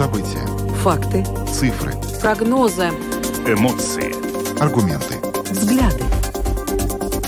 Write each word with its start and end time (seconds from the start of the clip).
События. 0.00 0.46
Факты. 0.76 1.22
Цифры. 1.46 1.92
Прогнозы. 2.22 2.88
Эмоции. 3.46 4.14
Аргументы. 4.58 5.16
Взгляды. 5.50 6.02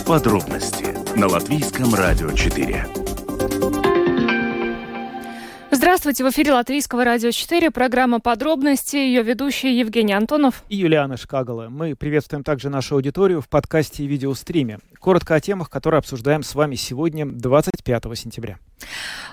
Подробности 0.07 0.87
на 1.15 1.27
Латвийском 1.27 1.95
радио 1.95 2.31
4. 2.31 2.87
Здравствуйте, 5.71 6.25
в 6.25 6.31
эфире 6.31 6.55
Латвийского 6.55 7.05
радио 7.05 7.31
4, 7.31 7.71
программа 7.71 8.21
«Подробности», 8.21 8.97
ее 8.97 9.23
ведущие 9.23 9.79
Евгений 9.79 10.15
Антонов 10.15 10.65
и 10.71 10.77
Юлиана 10.77 11.19
Шкагала. 11.19 11.69
Мы 11.69 11.95
приветствуем 11.95 12.43
также 12.43 12.71
нашу 12.71 12.95
аудиторию 12.95 13.43
в 13.43 13.51
подкасте 13.51 14.05
и 14.05 14.07
видеостриме. 14.07 14.79
Коротко 14.99 15.35
о 15.35 15.41
темах, 15.41 15.69
которые 15.69 15.99
обсуждаем 15.99 16.43
с 16.43 16.55
вами 16.55 16.77
сегодня, 16.77 17.27
25 17.27 18.05
сентября. 18.17 18.57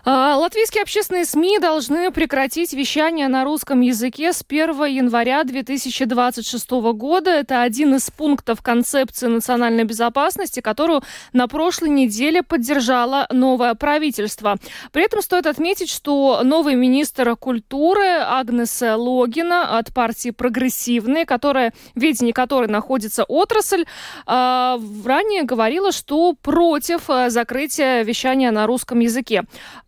А, 0.05 0.37
латвийские 0.37 0.83
общественные 0.83 1.25
СМИ 1.25 1.59
должны 1.59 2.11
прекратить 2.11 2.73
вещание 2.73 3.27
на 3.27 3.43
русском 3.43 3.81
языке 3.81 4.33
с 4.33 4.43
1 4.47 4.85
января 4.85 5.43
2026 5.43 6.71
года. 6.93 7.31
Это 7.31 7.61
один 7.61 7.95
из 7.95 8.09
пунктов 8.09 8.61
концепции 8.61 9.27
национальной 9.27 9.83
безопасности, 9.83 10.61
которую 10.61 11.03
на 11.33 11.47
прошлой 11.47 11.89
неделе 11.89 12.43
поддержало 12.43 13.27
новое 13.31 13.75
правительство. 13.75 14.57
При 14.91 15.03
этом 15.03 15.21
стоит 15.21 15.45
отметить, 15.45 15.89
что 15.89 16.41
новый 16.43 16.75
министр 16.75 17.35
культуры 17.35 18.07
Агнес 18.21 18.81
Логина 18.81 19.77
от 19.77 19.93
партии 19.93 20.31
«Прогрессивные», 20.31 21.25
которая, 21.25 21.73
в 21.93 21.99
ведении 21.99 22.31
которой 22.31 22.67
находится 22.67 23.25
отрасль, 23.25 23.85
а, 24.25 24.79
ранее 25.05 25.43
говорила, 25.43 25.91
что 25.91 26.33
против 26.41 27.09
а, 27.09 27.29
закрытия 27.29 28.03
вещания 28.03 28.51
на 28.51 28.65
русском 28.65 28.99
языке. 28.99 29.38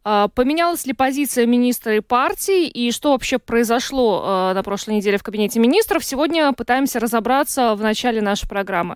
А, 0.03 0.27
поменялась 0.29 0.85
ли 0.85 0.93
позиция 0.93 1.45
министра 1.45 1.95
и 1.95 1.99
партии 1.99 2.67
и 2.67 2.91
что 2.91 3.11
вообще 3.11 3.39
произошло 3.39 4.23
а, 4.23 4.53
на 4.53 4.63
прошлой 4.63 4.95
неделе 4.95 5.17
в 5.17 5.23
кабинете 5.23 5.59
министров? 5.59 6.03
Сегодня 6.03 6.51
пытаемся 6.53 6.99
разобраться 6.99 7.75
в 7.75 7.81
начале 7.81 8.21
нашей 8.21 8.47
программы. 8.47 8.95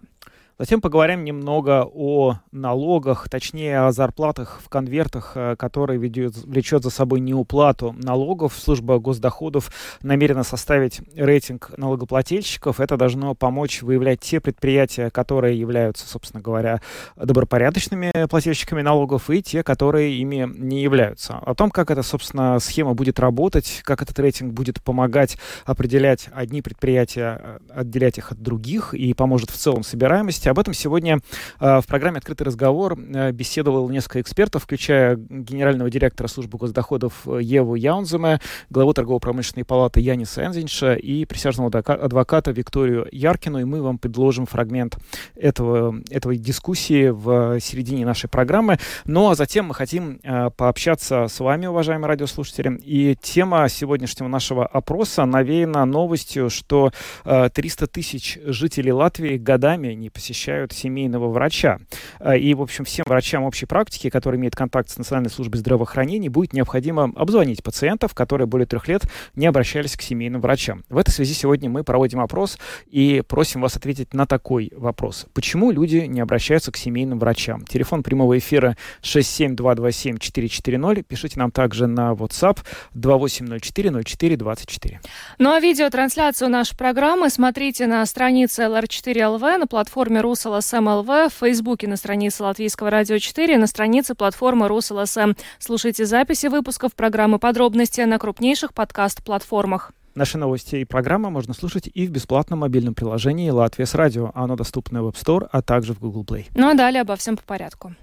Затем 0.58 0.80
поговорим 0.80 1.25
немного 1.25 1.86
о 1.86 2.38
налогах, 2.53 3.28
точнее 3.28 3.81
о 3.81 3.92
зарплатах 3.92 4.61
в 4.64 4.70
конвертах, 4.70 5.34
э, 5.36 5.58
которые 5.58 6.00
ведет, 6.00 6.38
влечет 6.38 6.81
за 6.81 6.89
собой 6.92 7.20
неуплату 7.20 7.94
налогов. 7.98 8.58
Служба 8.58 8.98
госдоходов 9.00 9.70
намерена 10.02 10.44
составить 10.44 11.02
рейтинг 11.14 11.72
налогоплательщиков. 11.76 12.80
Это 12.80 12.95
должно 12.95 13.36
помочь 13.36 13.81
выявлять 13.81 14.22
те 14.22 14.39
предприятия, 14.39 15.09
которые 15.09 15.59
являются, 15.59 16.08
собственно 16.08 16.42
говоря, 16.42 16.80
добропорядочными 17.17 18.14
плательщиками 18.30 18.81
налогов, 18.81 19.30
и 19.30 19.44
те, 19.44 19.61
которые 19.61 20.16
ими 20.16 20.50
не 20.58 20.81
являются. 20.81 21.38
О 21.38 21.53
том, 21.53 21.70
как 21.70 21.92
эта, 21.92 22.02
собственно, 22.02 22.59
схема 22.59 22.94
будет 22.94 23.20
работать, 23.20 23.81
как 23.83 24.02
этот 24.02 24.17
рейтинг 24.20 24.53
будет 24.53 24.81
помогать 24.81 25.38
определять 25.66 26.30
одни 26.33 26.61
предприятия, 26.61 27.42
э, 27.44 27.59
отделять 27.81 28.17
их 28.20 28.31
от 28.31 28.42
других 28.42 28.94
и 28.94 29.14
поможет 29.14 29.50
в 29.50 29.58
целом 29.58 29.83
собираемости, 29.83 30.45
новости. 30.46 30.50
Об 30.50 30.60
этом 30.60 30.74
сегодня 30.74 31.20
э, 31.60 31.82
в 31.82 31.88
программе 31.88 32.18
«Открытый 32.18 32.46
разговор» 32.46 32.98
э, 32.98 33.32
беседовал 33.32 33.90
несколько 33.90 34.22
экспертов, 34.22 34.64
включая 34.64 35.16
генерального 35.18 35.90
директора 35.90 36.28
службы 36.28 36.58
госдоходов 36.58 37.28
э, 37.28 37.40
Еву 37.42 37.76
Яунземе, 37.76 38.40
главу 38.70 38.94
торгово-промышленной 38.94 39.66
палаты 39.66 40.02
Яниса 40.02 40.46
Энзинша 40.46 40.94
и 40.94 41.26
присяжного 41.26 41.70
адвоката 41.80 42.52
Викторию 42.52 43.08
Яркину. 43.12 43.60
И 43.60 43.64
мы 43.64 43.82
вам 43.82 43.98
предложим 43.98 44.46
фрагмент 44.46 44.98
этого, 45.36 45.96
этого 46.10 46.36
дискуссии 46.36 47.10
в 47.10 47.60
середине 47.60 48.06
нашей 48.06 48.30
программы. 48.30 48.78
Ну 49.06 49.30
а 49.30 49.36
затем 49.36 49.68
мы 49.68 49.73
хотим 49.73 50.20
пообщаться 50.58 51.28
с 51.28 51.40
вами, 51.40 51.68
уважаемые 51.68 52.08
радиослушатели. 52.08 52.80
И 52.84 53.16
тема 53.22 53.68
сегодняшнего 53.70 54.28
нашего 54.28 54.66
опроса 54.66 55.26
навеяна 55.26 55.86
новостью, 55.86 56.50
что 56.50 56.92
300 57.23 57.88
тысяч 57.88 58.39
жителей 58.45 58.92
Латвии 58.92 59.38
годами 59.38 59.94
не 59.94 60.10
посещают 60.10 60.35
посещают 60.36 60.73
семейного 60.73 61.30
врача. 61.30 61.80
А, 62.20 62.36
и, 62.36 62.54
в 62.54 62.62
общем, 62.62 62.84
всем 62.84 63.06
врачам 63.08 63.44
общей 63.44 63.66
практики, 63.66 64.10
которые 64.10 64.38
имеют 64.38 64.54
контакт 64.54 64.90
с 64.90 64.98
Национальной 64.98 65.30
службой 65.30 65.60
здравоохранения, 65.60 66.30
будет 66.30 66.52
необходимо 66.52 67.14
обзвонить 67.16 67.64
пациентов, 67.64 68.14
которые 68.14 68.48
более 68.48 68.66
трех 68.66 68.90
лет 68.90 69.04
не 69.36 69.48
обращались 69.48 69.96
к 69.96 70.02
семейным 70.02 70.42
врачам. 70.42 70.84
В 70.90 70.98
этой 70.98 71.12
связи 71.12 71.34
сегодня 71.34 71.70
мы 71.70 71.86
проводим 71.86 72.20
опрос 72.20 72.58
и 72.88 73.23
просим 73.26 73.62
вас 73.62 73.78
ответить 73.78 74.14
на 74.14 74.26
такой 74.26 74.73
вопрос. 74.76 75.28
Почему 75.34 75.72
люди 75.72 76.00
не 76.00 76.20
обращаются 76.20 76.73
к 76.73 76.78
семейным 76.78 77.17
врачам? 77.17 77.64
Телефон 77.66 78.04
прямого 78.04 78.38
эфира 78.38 78.76
67227-440. 79.04 81.04
Пишите 81.04 81.40
нам 81.40 81.52
также 81.52 81.88
на 81.88 82.12
WhatsApp 82.12 82.58
2804-0424. 82.94 84.98
Ну 85.40 85.54
а 85.54 85.62
видеотрансляцию 85.62 86.50
нашей 86.50 86.76
программы 86.76 87.30
смотрите 87.30 87.88
на 87.88 88.06
странице 88.06 88.64
LR4LV 88.64 89.60
на 89.60 89.67
платформе 89.67 90.24
РусЛСМ 90.25 90.87
ЛВ, 90.87 91.08
в 91.08 91.33
Фейсбуке 91.39 91.87
на 91.87 91.97
странице 91.97 92.41
Латвийского 92.41 92.89
радио 92.89 93.19
4, 93.19 93.59
на 93.59 93.67
странице 93.67 94.15
платформы 94.15 94.67
РусЛСМ. 94.67 95.33
Слушайте 95.59 96.05
записи 96.05 96.47
выпусков 96.47 96.95
программы 96.95 97.37
«Подробности» 97.37 98.02
на 98.02 98.17
крупнейших 98.17 98.73
подкаст-платформах. 98.73 99.91
Наши 100.15 100.39
новости 100.39 100.77
и 100.77 100.83
программы 100.83 101.30
можно 101.30 101.53
слушать 101.53 101.87
и 101.93 102.08
в 102.08 102.09
бесплатном 102.09 102.59
мобильном 102.59 102.95
приложении 102.95 103.52
«Латвия 103.52 103.86
с 103.86 103.93
радио». 103.93 104.31
Оно 104.33 104.55
доступно 104.55 105.03
в 105.03 105.09
App 105.09 105.15
Store, 105.15 105.47
а 105.52 105.61
также 105.61 105.93
в 105.93 105.99
Google 105.99 106.23
Play. 106.23 106.47
Ну 106.55 106.69
а 106.69 106.73
далее 106.73 107.02
обо 107.02 107.15
всем 107.15 107.37
по 107.37 107.43
порядку. 107.43 107.93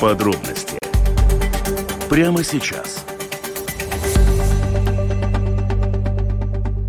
Подробности 0.00 0.78
прямо 2.08 2.44
сейчас– 2.44 3.04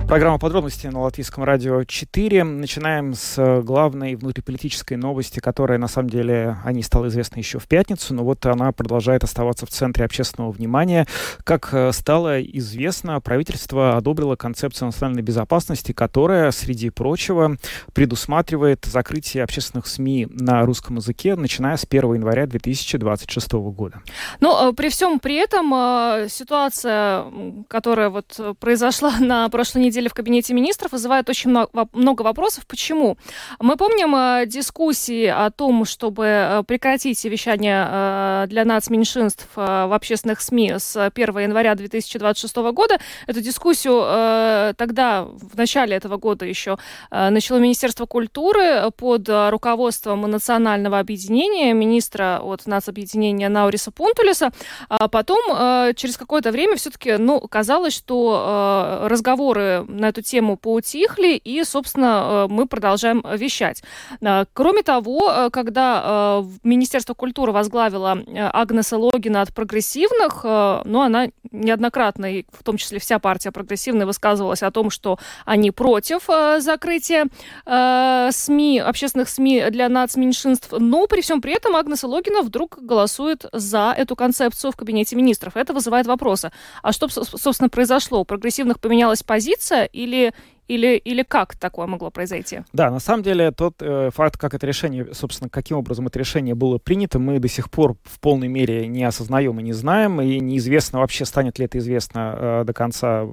Программа 0.08 0.40
подробности 0.40 0.88
на 0.88 1.02
Латвийском 1.02 1.44
радио 1.44 1.84
4. 1.84 2.46
Начинаем 2.46 3.14
с 3.14 3.62
главной 3.62 4.16
внутриполитической 4.16 4.94
новости, 4.94 5.42
которая, 5.42 5.78
на 5.78 5.90
самом 5.90 6.10
деле, 6.10 6.56
о 6.64 6.72
ней 6.72 6.82
стала 6.82 7.08
известна 7.10 7.40
еще 7.40 7.60
в 7.60 7.68
пятницу, 7.68 8.14
но 8.14 8.24
вот 8.24 8.46
она 8.46 8.72
продолжает 8.72 9.26
оставаться 9.26 9.66
в 9.66 9.70
центре 9.70 10.06
общественного 10.06 10.52
внимания. 10.52 11.08
Как 11.44 11.74
э, 11.74 11.92
стало 11.92 12.42
известно, 12.42 13.20
правительство 13.20 13.98
одобрило 13.98 14.38
концепцию 14.38 14.86
национальной 14.86 15.24
безопасности, 15.24 15.92
которая, 15.92 16.52
среди 16.52 16.90
прочего, 16.90 17.58
предусматривает 17.94 18.86
закрытие 18.86 19.44
общественных 19.44 19.88
СМИ 19.88 20.30
на 20.32 20.64
русском 20.64 20.96
языке, 20.96 21.36
начиная 21.36 21.76
с 21.76 21.84
1 21.84 22.14
января 22.14 22.48
2026 22.48 23.52
года. 23.52 24.02
Но 24.40 24.70
э, 24.70 24.74
при 24.74 24.88
всем 24.88 25.20
при 25.20 25.36
этом 25.36 25.74
э, 25.74 26.28
ситуация, 26.30 27.26
которая 27.68 28.08
вот 28.08 28.40
произошла 28.62 29.12
на 29.20 29.50
прошлой 29.50 29.84
неделе, 29.84 29.97
неделе 29.98 30.10
в 30.10 30.14
кабинете 30.14 30.54
министров 30.54 30.92
вызывает 30.92 31.28
очень 31.28 31.50
много 31.94 32.22
вопросов. 32.22 32.68
Почему? 32.68 33.18
Мы 33.60 33.78
помним 33.78 34.16
э, 34.16 34.46
дискуссии 34.46 35.26
о 35.26 35.50
том, 35.50 35.86
чтобы 35.86 36.26
э, 36.26 36.64
прекратить 36.68 37.24
вещание 37.26 37.88
э, 37.90 38.46
для 38.48 38.64
нацменьшинств 38.64 39.48
в 39.56 39.96
общественных 39.96 40.42
СМИ 40.42 40.76
с 40.78 40.96
1 40.96 41.40
января 41.40 41.74
2026 41.74 42.56
года. 42.58 43.00
Эту 43.26 43.42
дискуссию 43.42 44.76
тогда, 44.76 45.24
в 45.24 45.58
начале 45.58 45.96
этого 45.96 46.18
года 46.18 46.46
еще, 46.46 46.78
начало 47.12 47.58
Министерство 47.58 48.06
культуры 48.06 48.92
под 48.96 49.28
руководством 49.28 50.22
национального 50.22 51.00
объединения, 51.00 51.74
министра 51.74 52.40
от 52.42 52.66
нацобъединения 52.66 53.50
Науриса 53.50 53.92
Пунтулиса. 53.92 54.52
А 54.90 55.08
потом, 55.08 55.94
через 55.96 56.18
какое-то 56.18 56.52
время, 56.52 56.76
все-таки 56.76 57.18
ну, 57.18 57.40
казалось, 57.40 57.94
что 57.94 59.08
разговоры 59.08 59.87
на 59.88 60.10
эту 60.10 60.22
тему 60.22 60.58
поутихли, 60.58 61.36
и, 61.36 61.64
собственно, 61.64 62.48
э, 62.50 62.54
мы 62.54 62.68
продолжаем 62.68 63.24
вещать. 63.36 63.84
Э, 64.22 64.46
кроме 64.54 64.84
того, 64.84 65.32
э, 65.32 65.50
когда 65.50 66.44
Министерство 66.64 67.14
культуры 67.14 67.52
возглавила 67.52 68.18
Агнеса 68.54 68.98
Логина 68.98 69.42
от 69.42 69.54
прогрессивных, 69.54 70.44
ну, 70.44 71.02
она 71.02 71.28
неоднократно, 71.52 72.26
и 72.26 72.46
в 72.52 72.64
том 72.64 72.78
числе 72.78 73.00
вся 73.00 73.20
партия 73.20 73.52
прогрессивная, 73.52 74.06
высказывалась 74.06 74.64
о 74.64 74.72
том, 74.72 74.90
что 74.90 75.18
они 75.46 75.72
против 75.72 76.28
закрытия 76.60 77.28
СМИ, 77.66 78.80
общественных 78.80 79.30
СМИ 79.30 79.70
для 79.70 79.90
нацменьшинств, 79.90 80.74
но 80.78 81.08
при 81.08 81.22
всем 81.22 81.42
при 81.42 81.54
этом 81.54 81.76
Агнеса 81.76 82.08
Логина 82.08 82.42
вдруг 82.42 82.78
голосует 82.82 83.46
за 83.54 83.94
эту 83.98 84.16
концепцию 84.16 84.72
в 84.72 84.76
кабинете 84.76 85.16
министров. 85.16 85.56
Это 85.56 85.74
вызывает 85.74 86.08
вопросы. 86.08 86.52
А 86.84 86.92
что, 86.92 87.08
собственно, 87.10 87.70
произошло? 87.70 88.22
У 88.22 88.26
прогрессивных 88.26 88.80
поменялась 88.80 89.24
позиция 89.24 89.77
или 89.86 90.34
или, 90.68 90.98
или 90.98 91.24
как 91.24 91.56
такое 91.56 91.88
могло 91.88 92.10
произойти? 92.10 92.62
Да, 92.74 92.92
на 92.92 93.00
самом 93.00 93.24
деле 93.24 93.52
тот 93.52 93.76
э, 93.80 94.10
факт, 94.14 94.38
как 94.38 94.54
это 94.54 94.66
решение, 94.68 95.14
собственно, 95.14 95.50
каким 95.50 95.78
образом 95.78 96.08
это 96.08 96.20
решение 96.20 96.56
было 96.56 96.78
принято, 96.78 97.20
мы 97.20 97.40
до 97.40 97.48
сих 97.48 97.70
пор 97.70 97.96
в 98.04 98.20
полной 98.20 98.48
мере 98.48 98.88
не 98.88 99.04
осознаем 99.04 99.60
и 99.60 99.64
не 99.64 99.74
знаем, 99.74 100.22
и 100.22 100.40
неизвестно 100.40 101.00
вообще, 101.00 101.26
станет 101.26 101.60
ли 101.60 101.66
это 101.66 101.78
известно 101.78 102.36
э, 102.38 102.64
до 102.66 102.74
конца, 102.74 103.28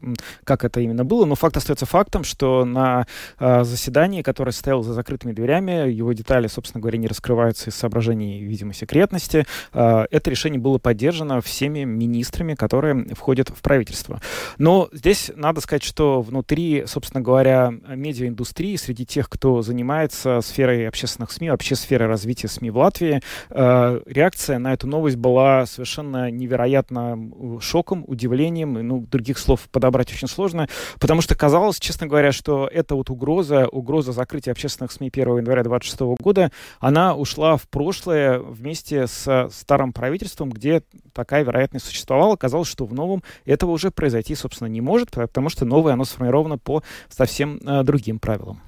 как 0.45 0.65
это 0.65 0.81
именно 0.81 1.05
было, 1.05 1.25
но 1.25 1.35
факт 1.35 1.57
остается 1.57 1.87
фактом, 1.87 2.25
что 2.25 2.65
на 2.65 3.07
э, 3.39 3.65
заседании, 3.65 4.23
которое 4.23 4.53
состоялось 4.53 4.87
за 4.87 4.95
закрытыми 4.95 5.33
дверями, 5.33 5.91
его 5.91 6.13
детали, 6.13 6.47
собственно 6.47 6.81
говоря, 6.81 6.99
не 6.99 7.09
раскрываются 7.09 7.71
из 7.71 7.75
соображений, 7.75 8.43
видимо, 8.43 8.73
секретности, 8.73 9.45
э, 9.73 10.07
это 10.11 10.31
решение 10.31 10.61
было 10.61 10.79
поддержано 10.79 11.41
всеми 11.41 11.85
министрами, 11.85 12.55
которые 12.55 13.07
входят 13.15 13.49
в 13.49 13.61
правительство. 13.61 14.21
Но 14.59 14.89
здесь 14.93 15.33
надо 15.35 15.61
сказать, 15.61 15.83
что 15.83 16.21
внутри, 16.23 16.85
собственно 16.87 17.24
говоря, 17.25 17.73
медиаиндустрии, 17.89 18.77
среди 18.77 19.05
тех, 19.05 19.29
кто 19.29 19.63
занимается 19.63 20.41
сферой 20.43 20.87
общественных 20.87 21.33
СМИ, 21.33 21.51
вообще 21.51 21.75
сферой 21.75 22.07
развития 22.07 22.47
СМИ 22.47 22.71
в 22.71 22.77
Латвии, 22.77 23.21
э, 23.51 24.01
реакция 24.07 24.59
на 24.59 24.73
эту 24.75 24.87
новость 24.87 25.17
была 25.17 25.67
совершенно 25.67 26.31
невероятно 26.31 27.19
шоком, 27.61 28.05
удивлением, 28.07 28.75
ну, 28.87 29.01
других 29.01 29.39
слов 29.39 29.69
подобрать 29.73 30.13
очень 30.13 30.29
сложно, 30.29 30.69
потому 31.01 31.23
что 31.23 31.35
казалось, 31.35 31.81
честно 31.81 32.07
говоря, 32.07 32.31
что 32.31 32.69
эта 32.71 32.95
вот 32.95 33.11
угроза, 33.11 33.67
угроза 33.67 34.13
закрытия 34.13 34.53
общественных 34.53 34.93
СМИ 34.93 35.09
1 35.13 35.39
января 35.39 35.63
2026 35.63 36.01
года, 36.23 36.53
она 36.79 37.17
ушла 37.17 37.57
в 37.57 37.67
прошлое 37.69 38.39
вместе 38.39 39.07
с 39.07 39.49
старым 39.51 39.93
правительством, 39.93 40.51
где 40.51 40.83
такая 41.15 41.45
вероятность 41.45 41.87
существовала. 41.87 42.37
Казалось, 42.37 42.69
что 42.69 42.85
в 42.85 42.93
новом 42.93 43.23
этого 43.47 43.71
уже 43.71 43.91
произойти, 43.91 44.35
собственно, 44.35 44.69
не 44.69 44.81
может, 44.83 45.11
потому 45.11 45.49
что 45.49 45.65
новое, 45.65 45.95
оно 45.95 46.05
сформировано 46.05 46.59
по 46.59 46.83
совсем 47.15 47.59
э, 47.59 47.83
другим 47.83 48.19
правилам. 48.19 48.61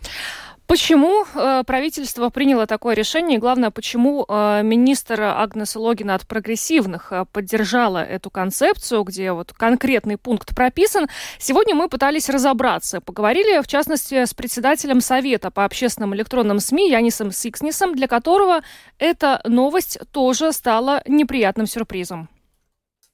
Почему 0.66 1.25
э, 1.25 1.62
правительство 1.64 2.28
приняло 2.28 2.66
такое 2.66 2.96
решение? 2.96 3.37
И 3.37 3.40
главное, 3.40 3.70
почему 3.70 4.26
э, 4.28 4.62
министр 4.64 5.22
Агнес 5.22 5.76
Логина 5.76 6.16
от 6.16 6.26
прогрессивных 6.26 7.12
э, 7.12 7.25
поддержала 7.31 8.02
эту 8.02 8.31
концепцию, 8.31 9.04
где 9.04 9.31
вот 9.31 9.52
конкретный 9.52 10.16
пункт 10.16 10.56
прописан? 10.56 11.06
Сегодня 11.38 11.76
мы 11.76 11.88
пытались 11.88 12.28
разобраться. 12.28 13.00
Поговорили, 13.00 13.62
в 13.62 13.69
частности, 13.69 14.25
с 14.25 14.34
председателем 14.34 15.00
Совета 15.00 15.52
по 15.52 15.64
общественным 15.64 16.16
электронным 16.16 16.58
СМИ 16.58 16.90
Янисом 16.90 17.31
Сикснисом, 17.31 17.94
для 17.94 18.08
которого 18.08 18.62
эта 18.98 19.40
новость 19.44 19.98
тоже 20.10 20.52
стала 20.52 21.00
неприятным 21.06 21.69
сюрпризом. 21.69 22.28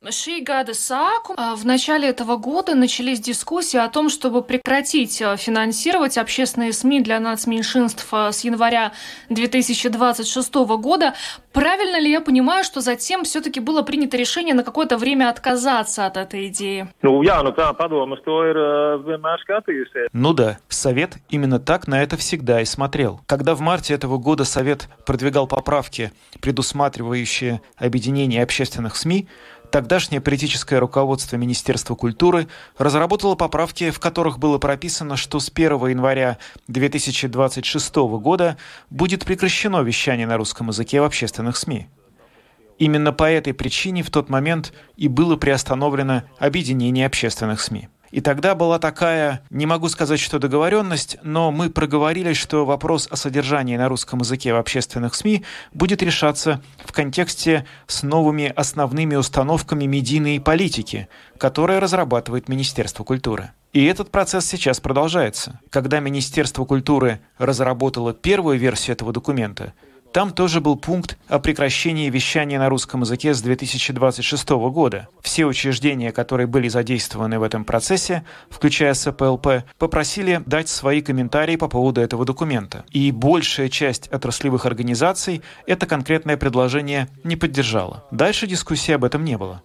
А, 0.04 1.54
в 1.54 1.64
начале 1.64 2.08
этого 2.08 2.36
года 2.36 2.74
начались 2.74 3.20
дискуссии 3.20 3.76
о 3.78 3.88
том, 3.88 4.08
чтобы 4.08 4.42
прекратить 4.42 5.22
а, 5.22 5.36
финансировать 5.36 6.18
общественные 6.18 6.72
СМИ 6.72 7.02
для 7.02 7.20
нацменьшинств 7.20 8.08
а, 8.10 8.32
с 8.32 8.42
января 8.42 8.92
2026 9.28 10.54
года. 10.54 11.14
Правильно 11.52 12.00
ли 12.00 12.10
я 12.10 12.20
понимаю, 12.20 12.64
что 12.64 12.80
затем 12.80 13.22
все-таки 13.22 13.60
было 13.60 13.82
принято 13.82 14.16
решение 14.16 14.54
на 14.54 14.64
какое-то 14.64 14.98
время 14.98 15.28
отказаться 15.28 16.04
от 16.04 16.16
этой 16.16 16.48
идеи? 16.48 16.88
Ну, 17.02 17.22
я, 17.22 17.40
ну, 17.42 17.50
to 17.50 18.42
ir 18.42 18.56
vienmēr 19.04 19.38
skatījusies. 19.46 20.08
Ну 20.12 20.32
да, 20.32 20.58
Совет 20.68 21.18
именно 21.28 21.60
так 21.60 21.86
на 21.86 22.02
это 22.02 22.16
всегда 22.16 22.60
и 22.60 22.64
смотрел. 22.64 23.20
Когда 23.26 23.54
в 23.54 23.60
марте 23.60 23.94
этого 23.94 24.18
года 24.18 24.44
Совет 24.44 24.88
продвигал 25.06 25.46
поправки, 25.46 26.10
предусматривающие 26.40 27.60
объединение 27.76 28.42
общественных 28.42 28.96
СМИ, 28.96 29.28
Тогдашнее 29.72 30.20
политическое 30.20 30.78
руководство 30.78 31.36
Министерства 31.36 31.94
культуры 31.94 32.46
разработало 32.76 33.36
поправки, 33.36 33.90
в 33.90 34.00
которых 34.00 34.38
было 34.38 34.58
прописано, 34.58 35.16
что 35.16 35.40
с 35.40 35.48
1 35.48 35.86
января 35.86 36.36
2026 36.68 37.96
года 38.20 38.58
будет 38.90 39.24
прекращено 39.24 39.80
вещание 39.80 40.26
на 40.26 40.36
русском 40.36 40.68
языке 40.68 41.00
в 41.00 41.04
общественных 41.04 41.56
СМИ. 41.56 41.88
Именно 42.78 43.14
по 43.14 43.24
этой 43.30 43.54
причине 43.54 44.02
в 44.02 44.10
тот 44.10 44.28
момент 44.28 44.74
и 44.98 45.08
было 45.08 45.36
приостановлено 45.36 46.24
объединение 46.38 47.06
общественных 47.06 47.58
СМИ. 47.62 47.88
И 48.12 48.20
тогда 48.20 48.54
была 48.54 48.78
такая, 48.78 49.42
не 49.48 49.64
могу 49.64 49.88
сказать, 49.88 50.20
что 50.20 50.38
договоренность, 50.38 51.16
но 51.22 51.50
мы 51.50 51.70
проговорили, 51.70 52.34
что 52.34 52.66
вопрос 52.66 53.08
о 53.10 53.16
содержании 53.16 53.76
на 53.78 53.88
русском 53.88 54.20
языке 54.20 54.52
в 54.52 54.58
общественных 54.58 55.14
СМИ 55.14 55.44
будет 55.72 56.02
решаться 56.02 56.62
в 56.84 56.92
контексте 56.92 57.66
с 57.86 58.02
новыми 58.02 58.52
основными 58.54 59.14
установками 59.14 59.86
медийной 59.86 60.40
политики, 60.40 61.08
которые 61.38 61.78
разрабатывает 61.78 62.50
Министерство 62.50 63.02
культуры. 63.02 63.50
И 63.72 63.82
этот 63.86 64.10
процесс 64.10 64.44
сейчас 64.44 64.78
продолжается. 64.78 65.58
Когда 65.70 65.98
Министерство 65.98 66.66
культуры 66.66 67.20
разработало 67.38 68.12
первую 68.12 68.58
версию 68.58 68.92
этого 68.92 69.14
документа, 69.14 69.72
там 70.12 70.30
тоже 70.30 70.60
был 70.60 70.76
пункт 70.76 71.16
о 71.28 71.38
прекращении 71.38 72.10
вещания 72.10 72.58
на 72.58 72.68
русском 72.68 73.00
языке 73.00 73.32
с 73.32 73.40
2026 73.40 74.48
года. 74.50 75.08
Все 75.22 75.46
учреждения, 75.46 76.12
которые 76.12 76.46
были 76.46 76.68
задействованы 76.68 77.38
в 77.38 77.42
этом 77.42 77.64
процессе, 77.64 78.24
включая 78.50 78.92
СПЛП, 78.92 79.64
попросили 79.78 80.42
дать 80.44 80.68
свои 80.68 81.00
комментарии 81.00 81.56
по 81.56 81.66
поводу 81.66 82.02
этого 82.02 82.26
документа. 82.26 82.84
И 82.90 83.10
большая 83.10 83.70
часть 83.70 84.08
отраслевых 84.08 84.66
организаций 84.66 85.42
это 85.66 85.86
конкретное 85.86 86.36
предложение 86.36 87.08
не 87.24 87.36
поддержала. 87.36 88.04
Дальше 88.10 88.46
дискуссии 88.46 88.92
об 88.92 89.04
этом 89.04 89.24
не 89.24 89.38
было. 89.38 89.62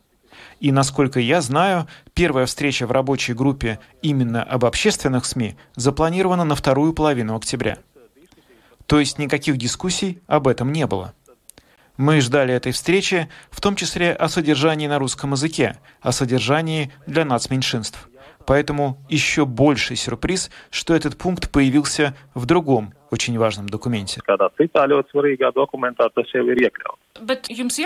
И, 0.59 0.71
насколько 0.71 1.19
я 1.19 1.41
знаю, 1.41 1.87
первая 2.13 2.45
встреча 2.45 2.87
в 2.87 2.91
рабочей 2.91 3.33
группе 3.33 3.79
именно 4.01 4.43
об 4.43 4.65
общественных 4.65 5.25
СМИ 5.25 5.55
запланирована 5.75 6.45
на 6.45 6.55
вторую 6.55 6.93
половину 6.93 7.35
октября. 7.35 7.77
То 8.87 8.99
есть 8.99 9.19
никаких 9.19 9.57
дискуссий 9.57 10.21
об 10.27 10.47
этом 10.47 10.71
не 10.71 10.87
было. 10.87 11.13
Мы 11.97 12.21
ждали 12.21 12.53
этой 12.53 12.71
встречи, 12.71 13.27
в 13.49 13.59
том 13.59 13.75
числе 13.75 14.13
о 14.13 14.29
содержании 14.29 14.87
на 14.87 14.99
русском 14.99 15.31
языке, 15.31 15.77
о 16.01 16.11
содержании 16.11 16.91
для 17.05 17.25
нацменьшинств. 17.25 18.09
Поэтому 18.45 18.97
еще 19.09 19.45
больший 19.45 19.97
сюрприз, 19.97 20.49
что 20.69 20.95
этот 20.95 21.17
пункт 21.17 21.49
появился 21.51 22.15
в 22.33 22.45
другом 22.45 22.93
очень 23.11 23.37
важном 23.37 23.69
документе. 23.69 24.21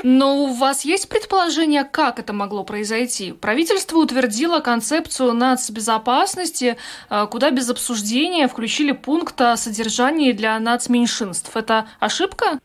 Но 0.04 0.44
у 0.44 0.54
вас 0.54 0.86
есть 0.86 1.10
предположение, 1.10 1.84
как 1.84 2.20
это 2.20 2.34
могло 2.34 2.64
произойти? 2.64 3.34
Правительство 3.34 3.98
утвердило 3.98 4.60
концепцию 4.60 5.34
нацбезопасности, 5.34 6.78
э, 7.10 7.28
куда 7.30 7.52
без 7.52 7.70
обсуждения 7.70 8.48
включили 8.48 8.92
пункт 8.92 9.40
о 9.42 9.56
содержании 9.58 10.32
для 10.32 10.60
нацменьшинств. 10.60 11.56
Это 11.56 11.88
ошибка? 12.00 12.60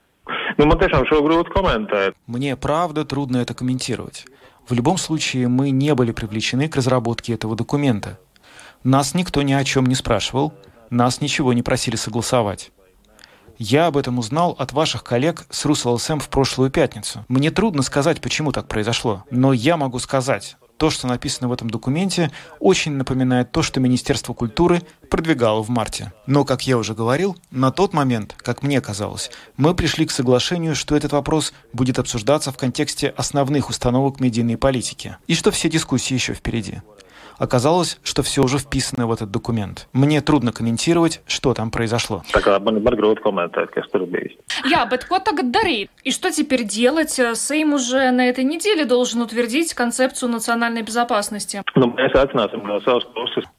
Ну, 0.57 0.67
Мне 2.27 2.57
правда 2.57 3.05
трудно 3.05 3.39
это 3.39 3.55
комментировать. 3.55 4.27
В 4.69 4.73
любом 4.73 4.99
случае, 4.99 5.47
мы 5.47 5.71
не 5.71 5.95
были 5.95 6.11
привлечены 6.11 6.69
к 6.69 6.77
разработке 6.77 7.35
этого 7.35 7.55
документа. 7.55 8.19
Нас 8.83 9.15
никто 9.15 9.43
ни 9.43 9.53
о 9.53 9.63
чем 9.65 9.87
не 9.87 9.95
спрашивал, 9.95 10.53
нас 10.91 11.21
ничего 11.21 11.53
не 11.53 11.63
просили 11.63 11.97
согласовать. 11.97 12.73
Я 13.59 13.87
об 13.87 13.97
этом 13.97 14.19
узнал 14.19 14.55
от 14.59 14.73
ваших 14.73 15.03
коллег 15.03 15.47
с 15.51 15.65
РусЛСМ 15.65 16.19
в 16.19 16.29
прошлую 16.29 16.71
пятницу. 16.71 17.25
Мне 17.29 17.51
трудно 17.51 17.83
сказать, 17.83 18.21
почему 18.21 18.53
так 18.53 18.69
произошло, 18.69 19.25
но 19.31 19.53
я 19.55 19.79
могу 19.79 19.99
сказать, 19.99 20.57
то, 20.77 20.91
что 20.91 21.07
написано 21.07 21.49
в 21.49 21.53
этом 21.53 21.71
документе, 21.71 22.31
очень 22.61 22.93
напоминает 22.93 23.51
то, 23.51 23.63
что 23.63 23.81
Министерство 23.81 24.35
культуры 24.35 24.83
продвигало 25.09 25.63
в 25.63 25.71
марте. 25.71 26.13
Но, 26.27 26.45
как 26.45 26.67
я 26.67 26.77
уже 26.77 26.95
говорил, 26.95 27.37
на 27.51 27.71
тот 27.71 27.95
момент, 27.95 28.35
как 28.37 28.63
мне 28.63 28.81
казалось, 28.81 29.31
мы 29.57 29.75
пришли 29.75 30.07
к 30.07 30.11
соглашению, 30.11 30.75
что 30.75 30.95
этот 30.95 31.13
вопрос 31.13 31.55
будет 31.73 31.99
обсуждаться 31.99 32.53
в 32.53 32.59
контексте 32.59 33.09
основных 33.17 33.71
установок 33.71 34.21
медийной 34.21 34.59
политики, 34.59 35.17
и 35.27 35.35
что 35.35 35.51
все 35.51 35.71
дискуссии 35.71 36.15
еще 36.15 36.35
впереди. 36.35 36.83
Оказалось, 37.39 37.99
что 38.03 38.23
все 38.23 38.43
уже 38.43 38.59
вписано 38.59 39.07
в 39.07 39.13
этот 39.13 39.31
документ. 39.31 39.89
Мне 39.93 40.21
трудно 40.21 40.53
комментировать, 40.53 41.21
что 41.27 41.53
там 41.55 41.71
произошло. 41.71 42.23
Я, 44.65 44.87
bet 44.87 45.07
ko 45.09 45.21
tagad 45.21 45.51
darīt? 45.51 45.91
И 46.03 46.11
что 46.11 46.31
теперь 46.31 46.65
делать? 46.65 47.21
Сейм 47.35 47.75
уже 47.75 48.11
на 48.11 48.29
этой 48.29 48.45
неделе 48.45 48.85
должен 48.85 49.21
утвердить 49.23 49.75
концепцию 49.75 50.31
национальной 50.31 50.83
безопасности. 50.83 51.63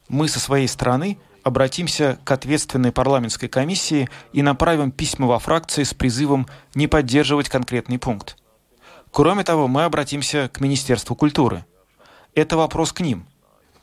Мы 0.09 0.27
со 0.27 0.39
своей 0.39 0.67
стороны 0.67 1.19
обратимся 1.43 2.19
к 2.23 2.31
ответственной 2.31 2.91
парламентской 2.91 3.47
комиссии 3.47 4.09
и 4.33 4.41
направим 4.41 4.91
письма 4.91 5.27
во 5.27 5.39
фракции 5.39 5.83
с 5.83 5.93
призывом 5.93 6.47
не 6.75 6.87
поддерживать 6.87 7.47
конкретный 7.47 7.99
пункт. 7.99 8.37
Кроме 9.11 9.43
того, 9.43 9.67
мы 9.67 9.83
обратимся 9.83 10.49
к 10.51 10.59
Министерству 10.59 11.15
культуры. 11.15 11.63
Это 12.35 12.57
вопрос 12.57 12.91
к 12.91 13.01
ним– 13.01 13.27